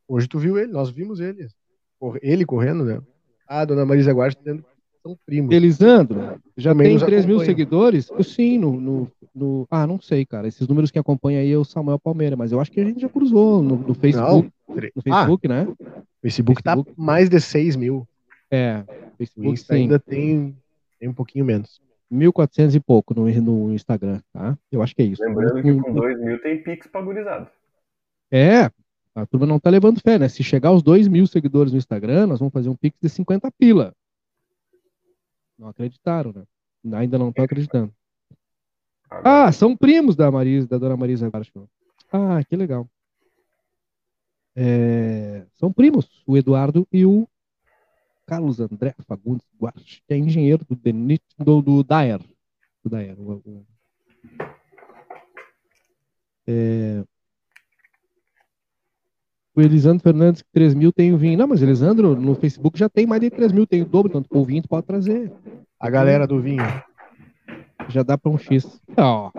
Hoje 0.08 0.28
tu 0.28 0.40
viu 0.40 0.58
ele, 0.58 0.72
nós 0.72 0.90
vimos 0.90 1.20
ele. 1.20 1.48
Ele 2.22 2.46
correndo, 2.46 2.86
né? 2.86 3.02
Ah, 3.48 3.66
dona 3.66 3.86
Marisa 3.86 4.14
Guarda 4.14 4.36
tá 4.36 4.42
dizendo 4.42 4.64
são 5.08 5.18
primos. 5.26 5.56
Elisandro, 5.56 6.40
já 6.58 6.72
Também 6.72 6.98
tem 6.98 7.06
3 7.06 7.26
mil 7.26 7.40
seguidores? 7.40 8.10
Eu, 8.10 8.24
sim, 8.24 8.58
no, 8.58 8.80
no, 8.80 9.12
no, 9.34 9.68
Ah, 9.72 9.88
não 9.88 10.00
sei, 10.02 10.26
cara. 10.26 10.48
Esses 10.48 10.68
números 10.68 10.92
que 10.92 11.00
acompanha 11.00 11.40
aí 11.40 11.52
é 11.52 11.58
o 11.58 11.64
Samuel 11.64 11.98
Palmeira, 11.98 12.36
mas 12.36 12.52
eu 12.52 12.60
acho 12.60 12.72
que 12.72 12.82
a 12.82 12.86
gente 12.86 13.00
já 13.00 13.10
cruzou 13.10 13.64
no, 13.64 13.78
no 13.78 13.94
Facebook. 13.94 14.52
Não, 14.68 14.76
no 14.96 15.02
Facebook, 15.02 15.48
ah, 15.48 15.50
né? 15.50 15.66
Facebook, 16.22 16.62
Facebook 16.62 16.64
tá 16.64 16.78
mais 16.98 17.30
de 17.30 17.40
6 17.40 17.76
mil. 17.78 18.08
É, 18.52 18.84
Facebook 19.18 19.54
Insta 19.54 19.76
ainda 19.76 20.00
tem, 20.00 20.56
tem 21.00 21.10
um 21.10 21.14
pouquinho 21.14 21.46
menos. 21.46 21.82
1.400 22.12 22.76
e 22.76 22.80
pouco 22.80 23.14
no, 23.14 23.30
no 23.42 23.74
Instagram, 23.74 24.22
tá? 24.32 24.58
Eu 24.72 24.82
acho 24.82 24.96
que 24.96 25.02
é 25.02 25.06
isso. 25.06 25.24
Lembrando 25.24 25.62
que 25.62 25.82
com 25.82 25.94
2 25.94 26.20
mil 26.20 26.42
tem 26.42 26.62
Pix 26.64 26.88
pagurizado. 26.88 27.50
É, 28.32 28.72
a 29.16 29.26
turma 29.26 29.46
não 29.46 29.60
tá 29.60 29.70
levando 29.70 30.02
fé, 30.02 30.18
né? 30.18 30.30
Se 30.30 30.44
chegar 30.44 30.70
aos 30.70 30.84
2 30.84 31.08
mil 31.08 31.28
seguidores 31.28 31.72
no 31.72 31.78
Instagram, 31.78 32.28
nós 32.28 32.40
vamos 32.40 32.54
fazer 32.54 32.70
um 32.70 32.76
Pix 32.76 32.98
de 33.02 33.10
50 33.10 33.52
pila. 33.52 33.94
Não 35.58 35.68
acreditaram, 35.68 36.34
né? 36.34 36.44
Ainda 36.98 37.18
não 37.18 37.34
tô 37.34 37.42
acreditando. 37.42 37.92
Ah, 39.10 39.52
são 39.52 39.76
primos 39.76 40.16
da 40.16 40.30
Marisa, 40.30 40.68
da 40.68 40.78
dona 40.78 40.98
Marisa 40.98 41.30
Garcho. 41.30 41.68
Ah, 42.12 42.44
que 42.48 42.56
legal. 42.56 42.88
É, 44.56 45.46
são 45.54 45.72
primos, 45.72 46.24
o 46.26 46.38
Eduardo 46.38 46.88
e 46.92 47.06
o 47.06 47.28
Carlos 48.28 48.60
André 48.60 48.94
Fagundes 49.08 49.48
Guarch, 49.60 50.04
que 50.06 50.14
é 50.14 50.18
engenheiro 50.18 50.66
do, 50.70 50.76
Denit, 50.76 51.24
do, 51.40 51.62
do 51.62 51.84
Daer. 51.84 52.20
Do 52.84 52.90
Daer 52.90 53.16
o, 53.18 53.42
o, 53.44 53.66
é, 56.46 57.04
o 59.56 59.62
Elisandro 59.62 60.04
Fernandes, 60.04 60.44
3 60.52 60.74
mil 60.74 60.92
tem 60.92 61.14
o 61.14 61.18
vinho. 61.18 61.38
Não, 61.38 61.48
mas 61.48 61.62
Elisandro, 61.62 62.16
no 62.16 62.36
Facebook 62.36 62.78
já 62.78 62.90
tem 62.90 63.08
mais 63.08 63.22
de 63.22 63.30
3 63.30 63.54
mil, 63.54 63.66
tem 63.66 63.82
o 63.82 63.86
dobro, 63.86 64.12
tanto 64.12 64.28
o 64.30 64.46
vinho 64.46 64.62
tu 64.62 64.70
pode 64.70 64.86
trazer. 64.86 65.32
A 65.80 65.90
galera 65.90 66.28
do 66.28 66.42
vinho. 66.42 66.64
Já 67.88 68.04
dá 68.04 68.18
para 68.18 68.32
um 68.32 68.38
X. 68.38 68.82
Oh, 68.92 69.32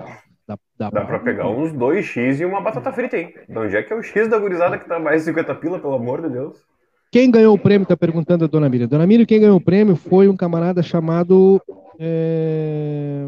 dá 0.47 0.59
dá, 0.79 0.91
dá 0.91 1.05
para 1.05 1.19
pegar 1.19 1.49
uns 1.49 1.73
2X 1.73 2.41
e 2.41 2.45
uma 2.45 2.63
batata 2.63 2.91
frita, 2.93 3.19
hein? 3.19 3.35
De 3.47 3.59
onde 3.59 3.77
é 3.77 3.83
que 3.83 3.93
é 3.93 3.97
o 3.97 4.03
X 4.03 4.29
da 4.29 4.39
gurizada 4.39 4.79
que 4.79 4.89
tá 4.89 4.99
mais 4.99 5.23
de 5.23 5.27
50 5.27 5.55
pila, 5.57 5.79
pelo 5.79 5.95
amor 5.95 6.23
de 6.23 6.31
Deus? 6.31 6.67
Quem 7.11 7.31
ganhou 7.31 7.55
o 7.55 7.59
prêmio, 7.59 7.85
está 7.85 7.97
perguntando 7.97 8.45
a 8.45 8.49
dona 8.49 8.69
Miriam. 8.69 8.87
Dona 8.87 9.07
Miriam, 9.07 9.25
quem 9.25 9.41
ganhou 9.41 9.57
o 9.57 9.61
prêmio 9.61 9.97
foi 9.97 10.29
um 10.29 10.37
camarada 10.37 10.83
chamado 10.83 11.61
é... 11.99 13.27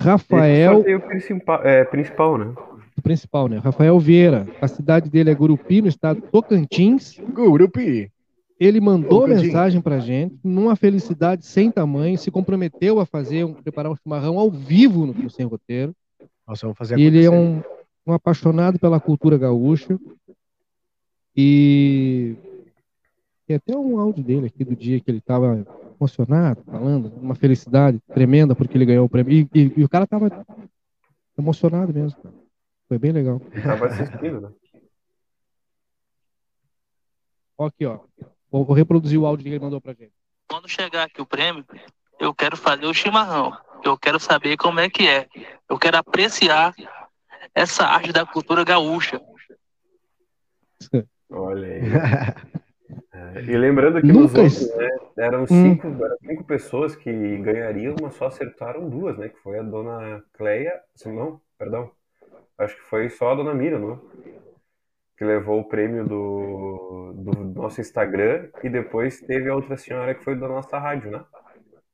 Rafael. 0.00 0.80
o 0.80 1.00
principal, 1.00 1.62
é, 1.64 1.84
principal, 1.84 2.38
né? 2.38 2.54
O 2.96 3.02
principal, 3.02 3.48
né? 3.48 3.58
Rafael 3.58 3.98
Vieira. 3.98 4.46
A 4.60 4.68
cidade 4.68 5.10
dele 5.10 5.30
é 5.30 5.34
Gurupi, 5.34 5.82
no 5.82 5.88
estado 5.88 6.20
de 6.20 6.28
Tocantins. 6.28 7.18
Gurupi. 7.32 8.10
Ele 8.60 8.80
mandou 8.80 9.20
Tocantins. 9.20 9.42
mensagem 9.42 9.80
pra 9.80 9.98
gente, 9.98 10.36
numa 10.44 10.76
felicidade 10.76 11.46
sem 11.46 11.70
tamanho, 11.70 12.18
se 12.18 12.30
comprometeu 12.30 13.00
a 13.00 13.06
fazer, 13.06 13.44
um, 13.44 13.54
preparar 13.54 13.90
um 13.90 13.96
chimarrão 13.96 14.38
ao 14.38 14.50
vivo 14.50 15.06
no, 15.06 15.30
Sem 15.30 15.46
Roteiro. 15.46 15.94
Nós 16.46 16.60
vamos 16.60 16.78
fazer 16.78 16.98
Ele 16.98 17.24
é 17.24 17.30
um, 17.30 17.60
um 18.06 18.12
apaixonado 18.12 18.78
pela 18.78 19.00
cultura 19.00 19.36
gaúcha. 19.36 19.98
E 21.40 22.34
tem 23.46 23.54
até 23.54 23.76
um 23.76 23.96
áudio 23.96 24.24
dele 24.24 24.48
aqui 24.48 24.64
do 24.64 24.74
dia 24.74 24.98
que 24.98 25.08
ele 25.08 25.18
estava 25.18 25.64
emocionado, 25.94 26.64
falando, 26.64 27.12
uma 27.14 27.36
felicidade 27.36 28.00
tremenda 28.12 28.56
porque 28.56 28.76
ele 28.76 28.84
ganhou 28.84 29.06
o 29.06 29.08
prêmio. 29.08 29.32
E, 29.32 29.48
e, 29.54 29.72
e 29.76 29.84
o 29.84 29.88
cara 29.88 30.02
estava 30.02 30.44
emocionado 31.38 31.94
mesmo, 31.94 32.20
cara. 32.20 32.34
Foi 32.88 32.98
bem 32.98 33.12
legal. 33.12 33.40
Estava 33.54 33.86
assistindo, 33.86 34.40
né? 34.40 34.50
Aqui, 37.56 37.86
ó. 37.86 38.00
Vou, 38.50 38.64
vou, 38.64 38.74
reproduzir 38.74 39.20
o 39.20 39.24
áudio 39.26 39.44
que 39.44 39.50
ele 39.50 39.60
mandou 39.60 39.80
pra 39.80 39.92
gente. 39.92 40.12
Quando 40.48 40.68
chegar 40.68 41.04
aqui 41.04 41.22
o 41.22 41.26
prêmio, 41.26 41.64
eu 42.18 42.34
quero 42.34 42.56
fazer 42.56 42.86
o 42.86 42.94
chimarrão. 42.94 43.56
Eu 43.84 43.96
quero 43.96 44.18
saber 44.18 44.56
como 44.56 44.80
é 44.80 44.90
que 44.90 45.06
é. 45.06 45.28
Eu 45.68 45.78
quero 45.78 45.98
apreciar 45.98 46.74
essa 47.54 47.84
arte 47.84 48.12
da 48.12 48.26
cultura 48.26 48.64
gaúcha. 48.64 49.20
Olha 51.30 51.66
aí. 51.66 51.80
é, 53.12 53.42
e 53.42 53.56
lembrando 53.56 54.00
que 54.00 54.06
nos 54.06 54.34
outros, 54.34 54.76
né, 54.76 54.88
eram, 55.18 55.42
hum. 55.42 55.46
cinco, 55.46 55.88
hum. 55.88 56.04
eram 56.04 56.16
cinco 56.18 56.44
pessoas 56.44 56.96
que 56.96 57.38
ganhariam, 57.38 57.94
mas 58.00 58.14
só 58.14 58.26
acertaram 58.26 58.88
duas, 58.88 59.16
né? 59.18 59.28
Que 59.28 59.38
foi 59.38 59.58
a 59.58 59.62
dona 59.62 60.22
Cleia. 60.34 60.80
Não, 61.06 61.40
perdão. 61.58 61.90
Acho 62.56 62.74
que 62.76 62.82
foi 62.82 63.08
só 63.08 63.32
a 63.32 63.34
dona 63.36 63.54
Mira, 63.54 63.78
não? 63.78 64.00
Que 65.16 65.24
levou 65.24 65.60
o 65.60 65.68
prêmio 65.68 66.04
do, 66.04 67.12
do 67.14 67.44
nosso 67.60 67.80
Instagram 67.80 68.48
e 68.62 68.68
depois 68.68 69.20
teve 69.20 69.48
a 69.48 69.54
outra 69.54 69.76
senhora 69.76 70.14
que 70.14 70.24
foi 70.24 70.36
da 70.36 70.48
nossa 70.48 70.78
rádio, 70.78 71.10
né? 71.10 71.24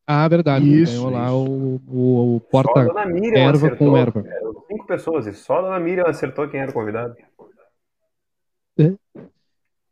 Ah, 0.06 0.28
verdade. 0.28 0.82
Isso, 0.82 0.96
ganhou 0.96 1.10
lá 1.10 1.34
o, 1.34 1.80
o, 1.88 2.36
o 2.36 2.40
porta 2.40 2.80
erva 2.80 3.56
acertou, 3.56 3.90
com 3.92 3.96
erva. 3.96 4.24
Eram 4.26 4.54
cinco 4.68 4.86
pessoas 4.86 5.26
e 5.26 5.32
só 5.32 5.58
a 5.58 5.62
dona 5.62 5.80
Miriam 5.80 6.04
acertou 6.06 6.46
quem 6.48 6.60
era 6.60 6.70
o 6.70 6.74
convidado. 6.74 7.16
É. 8.78 8.94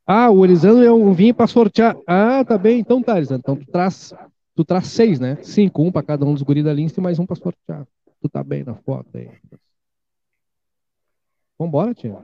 Ah, 0.07 0.31
o 0.31 0.45
Elisandro 0.45 0.85
é 0.85 0.93
um 0.93 1.13
vinho 1.13 1.35
para 1.35 1.47
sortear. 1.47 1.97
Ah, 2.07 2.45
tá 2.45 2.59
bem. 2.59 2.81
Então 2.81 3.03
tá, 3.03 3.17
Elisandro. 3.17 3.41
Então 3.41 3.57
tu 3.57 3.71
traz, 3.71 4.13
tu 4.55 4.65
traz 4.65 4.89
seis, 4.89 5.21
né? 5.21 5.37
Cinco, 5.43 5.83
um 5.83 5.93
para 5.93 6.03
cada 6.03 6.25
um 6.25 6.35
dos 6.35 6.43
guris 6.43 6.65
da 6.65 6.73
Lince 6.73 6.99
e 6.99 7.03
mais 7.03 7.19
um 7.19 7.27
para 7.27 7.37
sortear. 7.37 7.87
Tu 8.21 8.29
tá 8.29 8.43
bem 8.43 8.65
na 8.65 8.75
foto 8.75 9.09
aí. 9.17 9.31
Vambora, 11.59 11.95
tia. 11.95 12.19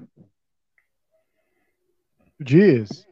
Diz. 2.40 3.06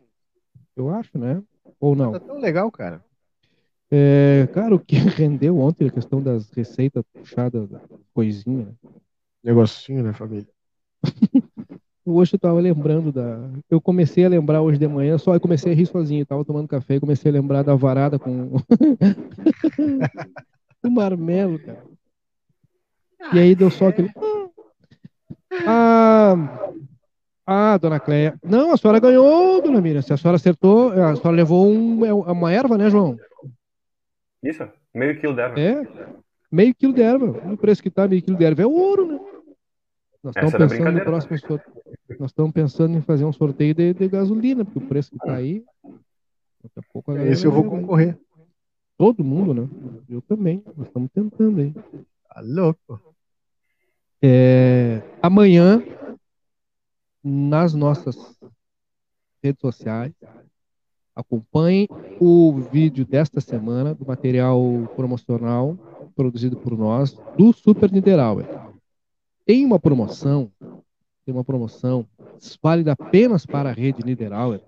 Eu 0.77 0.91
acho, 0.91 1.17
né? 1.19 1.43
Ou 1.81 1.95
não? 1.97 2.13
Tá 2.13 2.21
tão 2.21 2.39
legal, 2.39 2.71
cara. 2.71 3.05
É, 3.91 4.49
cara, 4.53 4.75
o 4.75 4.81
que 4.81 4.97
rendeu 4.97 5.59
ontem 5.59 5.87
a 5.87 5.93
questão 5.93 6.21
das 6.21 6.51
receitas 6.51 7.05
puxadas, 7.13 7.69
coisinha, 8.13 8.67
né? 8.67 8.91
Negocinho, 9.43 10.03
né, 10.03 10.13
família? 10.13 10.49
Hoje 12.09 12.37
eu 12.37 12.39
tava 12.39 12.61
lembrando 12.61 13.11
da. 13.11 13.51
Eu 13.69 13.81
comecei 13.81 14.25
a 14.25 14.29
lembrar 14.29 14.63
hoje 14.63 14.79
de 14.79 14.87
manhã, 14.87 15.19
só 15.19 15.35
eu 15.35 15.41
comecei 15.41 15.73
a 15.73 15.75
rir 15.75 15.87
sozinho. 15.87 16.23
Eu 16.23 16.27
tava 16.27 16.45
tomando 16.45 16.69
café 16.69 16.95
e 16.95 17.01
comecei 17.01 17.33
a 17.33 17.35
lembrar 17.35 17.65
da 17.65 17.75
varada 17.75 18.17
com. 18.17 18.55
o 20.85 20.89
marmelo, 20.89 21.59
cara. 21.59 21.83
E 23.33 23.41
aí 23.41 23.57
deu 23.57 23.73
só 23.73 23.89
aquele. 23.89 24.13
Ah, 25.67 26.71
ah, 27.45 27.77
dona 27.77 27.99
Cleia. 27.99 28.39
Não, 28.41 28.73
a 28.73 28.77
senhora 28.77 29.01
ganhou, 29.01 29.61
dona 29.61 29.81
Miriam. 29.81 30.01
Se 30.01 30.13
a 30.13 30.17
senhora 30.17 30.37
acertou, 30.37 30.93
a 30.93 31.17
senhora 31.17 31.37
levou 31.37 31.69
um, 31.69 32.05
é 32.05 32.13
uma 32.13 32.53
erva, 32.53 32.79
né, 32.79 32.89
João? 32.89 33.17
Isso, 34.45 34.63
meio 34.95 35.19
quilo 35.19 35.35
de 35.35 35.41
erva. 35.41 35.59
É, 35.59 35.83
meio 36.53 36.73
quilo 36.73 36.93
de 36.93 37.03
erva. 37.03 37.53
O 37.53 37.57
preço 37.57 37.83
que 37.83 37.91
tá, 37.91 38.07
meio 38.07 38.23
quilo 38.23 38.39
de 38.39 38.45
erva 38.45 38.63
é 38.63 38.67
ouro, 38.67 39.07
né? 39.07 39.19
Nós 40.23 40.35
estamos 40.37 40.73
pensando 40.73 40.99
no 40.99 41.05
próximo 41.05 41.39
sorteio. 41.39 41.77
Nós 42.19 42.31
estamos 42.31 42.53
pensando 42.53 42.97
em 42.97 43.01
fazer 43.01 43.25
um 43.25 43.33
sorteio 43.33 43.75
de, 43.75 43.93
de 43.93 44.09
gasolina, 44.09 44.65
porque 44.65 44.79
o 44.79 44.89
preço 44.89 45.11
que 45.11 45.17
está 45.17 45.35
aí. 45.35 45.65
Daqui 46.63 46.79
a 46.79 46.83
pouco 46.93 47.13
a 47.13 47.25
Esse 47.25 47.47
eu 47.47 47.53
vou 47.53 47.65
concorrer. 47.65 48.19
Todo 48.97 49.25
mundo, 49.25 49.53
né? 49.53 49.69
Eu 50.09 50.23
também. 50.23 50.63
Nós 50.77 50.87
estamos 50.87 51.11
tentando 51.13 51.61
aí. 51.61 51.73
Tá 51.73 52.41
louco. 52.43 53.01
É, 54.23 55.03
amanhã, 55.21 55.83
nas 57.23 57.75
nossas 57.75 58.17
redes 59.43 59.61
sociais, 59.61 60.13
acompanhe 61.15 61.89
o 62.21 62.53
vídeo 62.73 63.05
desta 63.05 63.41
semana 63.41 63.95
do 63.95 64.07
material 64.07 64.61
promocional 64.95 65.77
produzido 66.15 66.57
por 66.57 66.77
nós 66.77 67.13
do 67.37 67.53
Super 67.53 67.93
Niederauer. 67.93 68.47
Tem 69.45 69.65
uma 69.65 69.79
promoção, 69.79 70.51
tem 71.27 71.35
uma 71.35 71.45
promoção 71.45 72.07
válida 72.63 72.93
apenas 72.93 73.45
para 73.45 73.71
a 73.71 73.73
rede 73.73 74.05
Niederauer, 74.05 74.61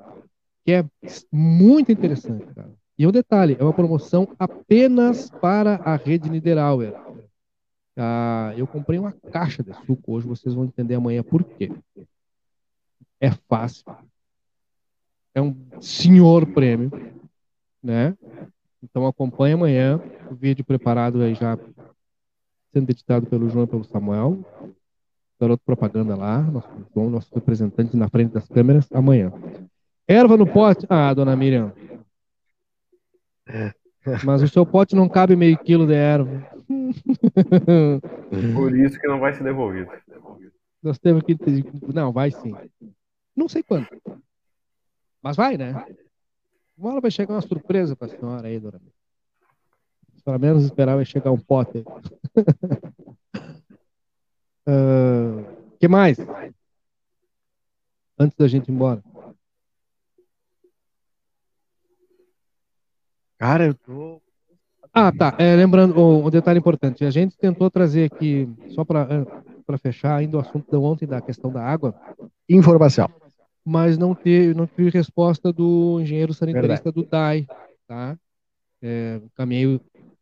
que 0.65 0.73
é 0.73 0.85
muito 1.33 1.93
interessante, 1.93 2.45
cara. 2.53 2.71
E 2.99 3.07
um 3.07 3.13
detalhe, 3.13 3.57
é 3.61 3.63
uma 3.63 3.73
promoção 3.73 4.27
apenas 4.37 5.31
para 5.31 5.77
a 5.77 5.95
rede 5.95 6.29
Niederauer. 6.29 6.93
Ah, 7.97 8.53
eu 8.57 8.67
comprei 8.67 8.99
uma 8.99 9.13
caixa 9.13 9.63
de 9.63 9.73
suco 9.87 10.13
hoje, 10.13 10.27
vocês 10.27 10.53
vão 10.53 10.65
entender 10.65 10.97
amanhã 10.97 11.23
por 11.23 11.45
quê. 11.45 11.71
É 13.21 13.31
fácil. 13.49 13.85
É 15.33 15.41
um 15.41 15.55
senhor 15.81 16.45
prêmio, 16.47 16.91
né? 17.81 18.17
Então 18.83 19.07
acompanhe 19.07 19.55
amanhã 19.55 20.01
o 20.29 20.35
vídeo 20.35 20.65
preparado 20.65 21.23
aí 21.23 21.35
já 21.35 21.57
sendo 22.73 22.91
editado 22.91 23.27
pelo 23.27 23.49
João 23.49 23.65
e 23.65 23.69
pelo 23.69 23.85
Samuel. 23.85 24.45
Garoto 25.41 25.63
propaganda 25.65 26.17
lá, 26.17 26.43
nosso, 26.43 26.69
nosso 26.97 27.35
representante 27.35 27.97
na 27.97 28.09
frente 28.09 28.33
das 28.33 28.49
câmeras, 28.49 28.91
amanhã. 28.93 29.33
Erva 30.07 30.37
no 30.37 30.47
pote? 30.47 30.85
Ah, 30.89 31.15
dona 31.15 31.37
Miriam. 31.37 31.73
Mas 34.25 34.43
o 34.43 34.49
seu 34.49 34.67
pote 34.67 34.97
não 34.97 35.09
cabe 35.09 35.37
meio 35.37 35.57
quilo 35.59 35.87
de 35.87 35.95
erva. 35.95 36.45
Por 38.55 38.77
isso 38.77 38.99
que 38.99 39.07
não 39.07 39.21
vai 39.21 39.33
ser 39.33 39.45
devolvido. 39.45 39.91
Nós 40.83 40.99
temos 40.99 41.23
que. 41.23 41.37
Não, 41.93 42.13
vai 42.13 42.31
sim. 42.31 42.55
Não 43.37 43.49
sei 43.49 43.63
quanto. 43.63 43.89
Mas 45.23 45.37
vai, 45.37 45.57
né? 45.57 45.73
Uma 46.77 46.93
hora 46.93 47.01
vai 47.01 47.11
chegar 47.11 47.35
uma 47.35 47.41
surpresa 47.43 47.95
para 47.95 48.07
a 48.07 48.11
senhora 48.11 48.49
aí, 48.49 48.59
dona. 48.59 48.81
Pelo 50.25 50.39
menos 50.39 50.65
esperar 50.65 50.97
vai 50.97 51.05
chegar 51.05 51.31
um 51.31 51.39
pote. 51.39 51.85
uh, 54.69 55.77
que 55.81 55.89
mais? 55.89 56.19
Antes 58.19 58.37
da 58.37 58.49
gente 58.49 58.69
ir 58.69 58.73
embora. 58.73 59.03
Cara, 63.39 63.67
eu 63.67 63.75
tô. 63.75 64.21
Ah, 64.93 65.13
tá. 65.13 65.35
É, 65.39 65.55
lembrando, 65.55 65.97
um, 65.97 66.29
detalhe 66.29 66.59
importante. 66.59 67.05
A 67.05 67.11
gente 67.11 67.37
tentou 67.39 67.71
trazer 67.71 68.11
aqui, 68.13 68.49
só 68.71 68.85
para 68.85 69.79
fechar 69.81 70.17
ainda 70.17 70.37
o 70.37 70.41
assunto 70.41 70.69
de 70.69 70.77
ontem 70.77 71.07
da 71.07 71.21
questão 71.21 71.53
da 71.53 71.63
água. 71.63 71.95
Informação. 72.49 73.09
Mas 73.65 73.97
não 73.97 74.15
teve, 74.15 74.55
não 74.55 74.67
tive 74.67 74.91
resposta 74.91 75.53
do 75.53 76.01
engenheiro 76.01 76.35
sanitarista 76.35 76.91
Verdade. 76.91 77.05
do 77.05 77.09
DAI. 77.09 77.47
Tá? 77.87 78.19
É, 78.83 79.21
encaminhei 79.25 79.81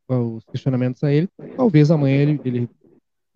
os 0.09 0.45
questionamentos 0.45 1.03
a 1.03 1.11
ele. 1.11 1.29
Talvez 1.57 1.91
amanhã 1.91 2.17
ele, 2.17 2.41
ele 2.45 2.69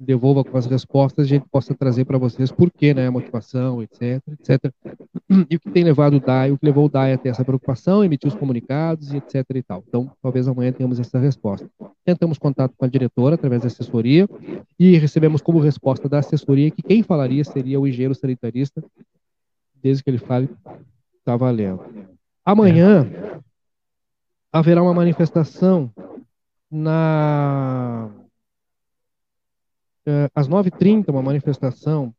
devolva 0.01 0.43
com 0.43 0.57
as 0.57 0.65
respostas, 0.65 1.27
a 1.27 1.29
gente 1.29 1.47
possa 1.51 1.75
trazer 1.75 2.07
para 2.07 2.17
vocês 2.17 2.51
por 2.51 2.71
que, 2.71 2.95
né, 2.95 3.07
a 3.07 3.11
motivação, 3.11 3.83
etc, 3.83 4.23
etc. 4.33 4.73
E 5.49 5.57
o 5.57 5.61
que 5.61 5.71
tem 5.71 5.85
levado 5.85 6.17
o 6.17 6.21
DAI, 6.21 6.51
o 6.51 6.59
que 6.59 6.65
levou 6.65 6.87
o 6.87 6.89
DAI 6.89 7.13
a 7.13 7.19
ter 7.19 7.29
essa 7.29 7.45
preocupação, 7.45 8.03
emitir 8.03 8.27
os 8.27 8.35
comunicados 8.35 9.13
etc 9.13 9.45
e 9.55 9.63
tal. 9.63 9.85
Então, 9.87 10.11
talvez 10.23 10.49
amanhã 10.49 10.73
tenhamos 10.73 10.99
essa 10.99 11.19
resposta. 11.19 11.69
Tentamos 12.05 12.39
contato 12.39 12.75
com 12.77 12.85
a 12.85 12.89
diretora 12.89 13.35
através 13.35 13.61
da 13.61 13.69
assessoria 13.69 14.27
e 14.79 14.97
recebemos 14.97 15.43
como 15.43 15.61
resposta 15.61 16.09
da 16.09 16.19
assessoria 16.19 16.71
que 16.71 16.83
quem 16.83 17.03
falaria 17.03 17.45
seria 17.45 17.79
o 17.79 17.87
engenheiro 17.87 18.15
sanitarista, 18.15 18.83
desde 19.83 20.03
que 20.03 20.09
ele 20.09 20.19
fale, 20.19 20.49
está 21.19 21.37
valendo. 21.37 21.85
Amanhã 22.45 23.07
haverá 24.51 24.83
uma 24.83 24.95
manifestação 24.95 25.93
na 26.71 28.11
é, 30.07 30.31
às 30.35 30.49
9h30, 30.49 31.11
uma 31.11 31.23
manifestação 31.23 32.15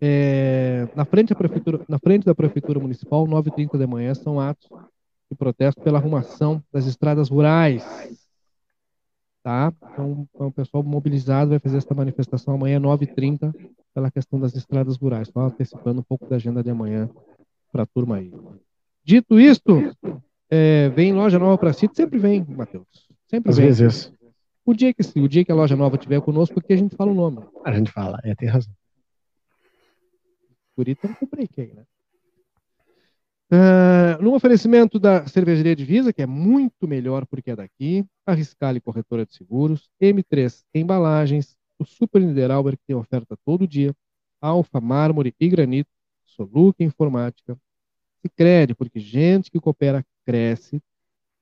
é, 0.00 0.88
na, 0.96 1.04
frente 1.04 1.28
da 1.28 1.34
prefeitura, 1.34 1.84
na 1.86 1.98
frente 1.98 2.24
da 2.24 2.34
Prefeitura 2.34 2.80
Municipal, 2.80 3.26
9h30 3.26 3.76
da 3.76 3.86
manhã, 3.86 4.14
são 4.14 4.40
atos 4.40 4.68
de 5.30 5.36
protesto 5.36 5.80
pela 5.82 5.98
arrumação 5.98 6.62
das 6.72 6.86
estradas 6.86 7.28
rurais. 7.28 7.84
Tá? 9.42 9.72
Então, 9.92 10.26
então 10.34 10.46
o 10.48 10.52
pessoal 10.52 10.82
mobilizado 10.82 11.50
vai 11.50 11.58
fazer 11.58 11.78
essa 11.78 11.94
manifestação 11.94 12.54
amanhã, 12.54 12.80
9h30, 12.80 13.54
pela 13.94 14.10
questão 14.10 14.40
das 14.40 14.54
estradas 14.54 14.96
rurais. 14.96 15.28
Só 15.28 15.40
antecipando 15.40 16.00
um 16.00 16.04
pouco 16.04 16.26
da 16.26 16.36
agenda 16.36 16.62
de 16.62 16.70
amanhã 16.70 17.08
para 17.70 17.82
a 17.82 17.86
turma 17.86 18.16
aí. 18.16 18.32
Dito 19.04 19.38
isto, 19.38 19.94
é, 20.48 20.88
vem 20.90 21.12
loja 21.12 21.38
nova 21.38 21.58
para 21.58 21.72
si, 21.72 21.88
sempre 21.92 22.18
vem, 22.18 22.44
Matheus. 22.44 22.86
Sempre 23.28 23.50
Às 23.50 23.58
vem. 23.58 23.66
vezes. 23.66 24.12
O 24.64 24.74
dia 24.74 24.92
que 24.92 25.02
o 25.18 25.28
dia 25.28 25.44
que 25.44 25.52
a 25.52 25.54
loja 25.54 25.76
nova 25.76 25.96
tiver 25.96 26.20
conosco, 26.20 26.54
porque 26.54 26.72
a 26.72 26.76
gente 26.76 26.94
fala 26.96 27.10
o 27.10 27.14
nome. 27.14 27.44
A 27.64 27.72
gente 27.72 27.90
fala, 27.90 28.18
é, 28.22 28.34
tem 28.34 28.48
razão. 28.48 28.72
Por 30.76 30.88
isso 30.88 31.00
eu 31.04 31.14
comprei 31.16 31.48
aí, 31.58 31.74
né? 31.74 31.84
Uh, 33.52 34.22
no 34.22 34.32
oferecimento 34.34 34.96
da 34.96 35.26
cervejaria 35.26 35.74
Divisa, 35.74 36.12
que 36.12 36.22
é 36.22 36.26
muito 36.26 36.86
melhor 36.86 37.26
porque 37.26 37.50
é 37.50 37.56
daqui, 37.56 38.06
a 38.24 38.32
Riscale 38.32 38.80
Corretora 38.80 39.26
de 39.26 39.34
Seguros, 39.34 39.90
M3 40.00 40.62
Embalagens, 40.72 41.56
o 41.76 41.84
Super 41.84 42.22
Niederauer, 42.22 42.76
que 42.76 42.84
tem 42.86 42.94
oferta 42.94 43.36
todo 43.44 43.66
dia, 43.66 43.92
Alfa 44.40 44.80
Mármore 44.80 45.34
e 45.40 45.48
Granito, 45.48 45.90
Soluca 46.24 46.84
Informática, 46.84 47.58
Sicredi, 48.22 48.74
porque 48.74 49.00
gente 49.00 49.50
que 49.50 49.58
coopera 49.58 50.04
cresce, 50.24 50.80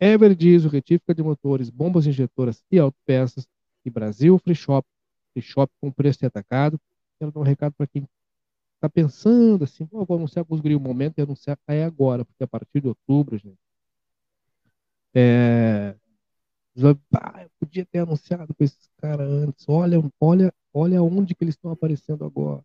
Everdiesel, 0.00 0.70
retífica 0.70 1.14
de 1.14 1.22
motores, 1.22 1.70
bombas 1.70 2.06
injetoras 2.06 2.64
e 2.70 2.78
autopeças. 2.78 3.46
E 3.84 3.90
Brasil 3.90 4.38
Free 4.38 4.54
Shop, 4.54 4.86
Free 5.32 5.42
Shop 5.42 5.72
com 5.80 5.90
preço 5.90 6.20
de 6.20 6.26
atacado. 6.26 6.80
Quero 7.18 7.32
dar 7.32 7.40
um 7.40 7.44
recado 7.44 7.74
para 7.76 7.86
quem 7.86 8.06
está 8.76 8.88
pensando 8.88 9.64
assim, 9.64 9.88
vou 9.90 10.06
anunciar 10.16 10.44
com 10.44 10.54
os 10.54 10.60
grilhos, 10.60 10.80
o 10.80 10.84
momento 10.84 11.18
e 11.18 11.22
anunciar 11.22 11.58
é 11.66 11.82
agora, 11.84 12.24
porque 12.24 12.44
a 12.44 12.46
partir 12.46 12.80
de 12.80 12.86
outubro, 12.86 13.36
gente, 13.36 13.58
é, 15.14 15.96
ah, 17.12 17.42
eu 17.42 17.50
podia 17.58 17.84
ter 17.84 17.98
anunciado 18.00 18.54
com 18.54 18.62
esses 18.62 18.88
caras 18.98 19.28
antes. 19.28 19.64
Olha, 19.68 20.00
olha, 20.20 20.54
olha 20.72 21.02
onde 21.02 21.34
que 21.34 21.42
eles 21.42 21.54
estão 21.56 21.72
aparecendo 21.72 22.24
agora. 22.24 22.64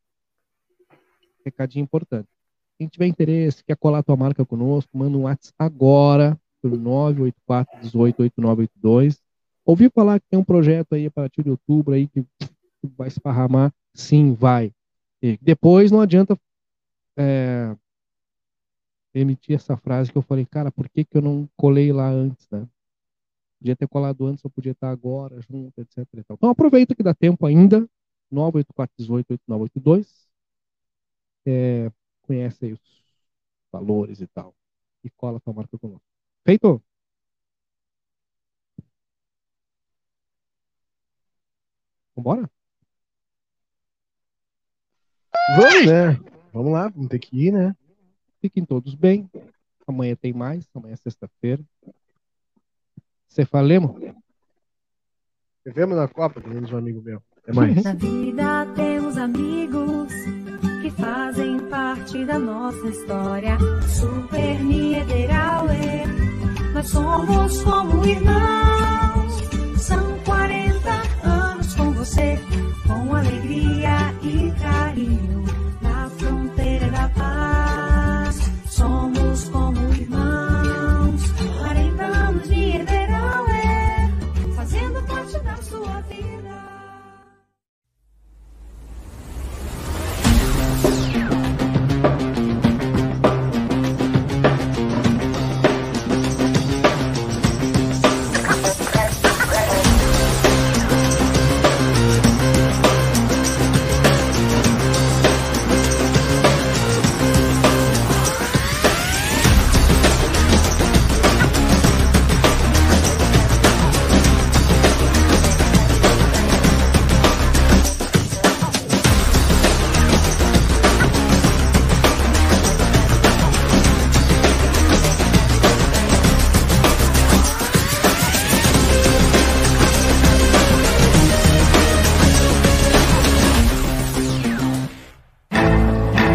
Recadinho 1.43 1.84
importante. 1.84 2.30
Quem 2.77 2.88
tiver 2.88 3.07
interesse, 3.07 3.64
quer 3.64 3.76
colar 3.76 4.03
tua 4.03 4.15
marca 4.15 4.45
conosco, 4.45 4.95
manda 4.95 5.18
um 5.18 5.23
WhatsApp 5.23 5.55
agora 5.57 6.39
pelo 6.64 6.77
984 6.77 7.81
18 7.81 8.22
8982. 8.23 9.22
Ouvi 9.65 9.90
falar 9.90 10.19
que 10.19 10.27
tem 10.30 10.40
um 10.40 10.44
projeto 10.44 10.94
aí 10.94 11.06
a 11.06 11.11
partir 11.11 11.44
de 11.44 11.49
outubro 11.49 11.94
aí 11.94 12.07
que 12.07 12.26
vai 12.98 13.10
esparramar? 13.10 13.73
Sim, 13.94 14.34
vai. 14.34 14.72
E 15.22 15.38
depois 15.41 15.91
não 15.91 16.02
adianta 16.02 16.38
é, 17.18 17.76
emitir 19.14 19.56
essa 19.56 19.76
frase 19.77 20.11
que 20.11 20.18
eu 20.18 20.22
falei, 20.22 20.45
cara, 20.45 20.72
por 20.72 20.90
que, 20.90 21.03
que 21.03 21.18
eu 21.18 21.22
não 21.22 21.48
colei 21.56 21.91
lá 21.91 22.10
antes, 22.10 22.48
né? 22.49 22.68
Podia 23.60 23.76
ter 23.76 23.88
colado 23.88 24.26
antes, 24.26 24.44
eu 24.44 24.49
podia 24.49 24.72
estar 24.72 24.90
agora 24.90 25.40
junto, 25.41 25.80
etc. 25.80 26.06
Então 26.18 26.49
aproveita 26.49 26.95
que 26.95 27.03
dá 27.03 27.14
tempo 27.14 27.45
ainda. 27.45 27.88
984188982. 28.31 30.07
É, 31.45 31.91
conhece 32.23 32.65
aí 32.65 32.73
os 32.73 32.81
valores 33.72 34.19
e 34.22 34.27
tal. 34.27 34.56
E 35.03 35.10
cola 35.10 35.41
a 35.45 35.53
marca 35.53 35.77
conosco. 35.77 36.12
Feito? 36.45 36.84
Vambora? 42.15 42.49
Vamos, 45.57 45.86
né? 45.86 46.20
Vamos 46.53 46.72
lá, 46.72 46.90
vamos 46.90 47.07
ter 47.10 47.20
que 47.20 47.48
ir, 47.48 47.52
né? 47.52 47.76
Fiquem 48.41 48.65
todos 48.65 48.94
bem. 48.94 49.30
Amanhã 49.88 50.15
tem 50.15 50.34
mais, 50.34 50.68
amanhã 50.74 50.94
é 50.94 50.98
sexta-feira. 50.98 51.64
Você 53.28 53.45
falemos? 53.45 53.99
Vivemos 55.65 55.98
na 55.98 56.07
Copa, 56.07 56.41
que 56.41 56.49
um 56.49 56.78
amigo 56.78 57.02
meu. 57.02 57.24
É 57.48 57.53
mais. 57.53 57.84
Na 57.84 57.94
vida 57.94 58.65
temos 58.76 59.18
amigos 59.18 60.14
que 60.82 60.91
fazem 60.91 61.70
parte 61.70 62.26
da 62.26 62.38
nossa 62.38 62.88
história. 62.88 63.57
Super 63.88 64.61
Niederauer 64.64 66.12
somos 66.85 67.61
como 67.64 68.05
irmãos. 68.05 69.43
São 69.77 70.18
40 70.26 71.27
anos 71.27 71.73
com 71.76 71.91
você, 71.93 72.39
com 72.88 73.15
alegria 73.15 74.14
e 74.22 74.51
carinho, 74.61 75.43
na 75.81 76.10
fronteira 76.10 76.93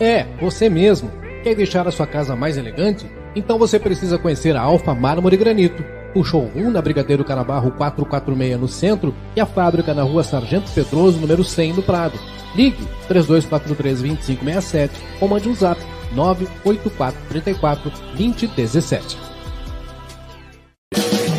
É, 0.00 0.26
você 0.40 0.68
mesmo. 0.70 1.12
Quer 1.42 1.54
deixar 1.54 1.86
a 1.86 1.90
sua 1.90 2.06
casa 2.06 2.34
mais 2.34 2.56
elegante? 2.56 3.06
Então 3.36 3.58
você 3.58 3.78
precisa 3.78 4.18
conhecer 4.18 4.56
a 4.56 4.62
Alfa 4.62 4.94
Mármore 4.94 5.36
Granito, 5.36 5.84
o 6.14 6.24
showroom 6.24 6.70
na 6.70 6.80
Brigadeiro 6.82 7.24
Canabarro 7.24 7.70
446 7.72 8.58
no 8.58 8.66
centro 8.66 9.14
e 9.36 9.40
a 9.40 9.46
fábrica 9.46 9.94
na 9.94 10.02
rua 10.02 10.24
Sargento 10.24 10.70
Pedroso, 10.72 11.20
número 11.20 11.44
100 11.44 11.74
no 11.74 11.82
Prado. 11.82 12.18
Ligue 12.56 12.88
3243-2567 13.08 14.90
ou 15.20 15.28
mande 15.28 15.48
um 15.48 15.54
zap 15.54 15.80
98434 16.12 17.92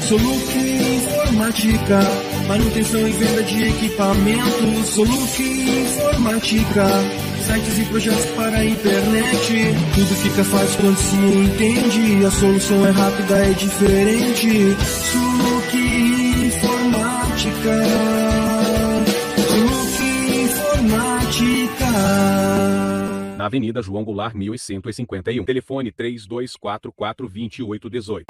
Soluc 0.08 0.58
Informática, 0.58 2.00
manutenção 2.48 3.08
e 3.08 3.12
venda 3.12 3.44
de 3.44 3.64
equipamentos. 3.64 4.88
Soluc 4.90 5.42
Informática, 5.42 6.86
sites 7.42 7.78
e 7.80 7.86
projetos 7.86 8.26
para 8.36 8.58
a 8.58 8.66
internet. 8.66 9.74
Tudo 9.96 10.16
fica 10.16 10.44
fácil 10.44 10.82
quando 10.82 10.98
se 10.98 11.16
entende. 11.16 12.26
A 12.26 12.32
solução 12.32 12.86
é 12.86 12.92
rápida, 12.92 13.38
é 13.38 13.54
diferente. 13.54 14.76
Soluc 15.12 15.78
Informática. 16.46 17.84
Soluc 19.48 20.04
Informática. 20.44 21.86
Na 23.38 23.46
Avenida 23.48 23.82
João 23.82 24.04
Goulart, 24.04 24.36
1151. 24.36 25.44
Telefone 25.44 25.92
3244 25.92 27.28
2818. 27.28 28.26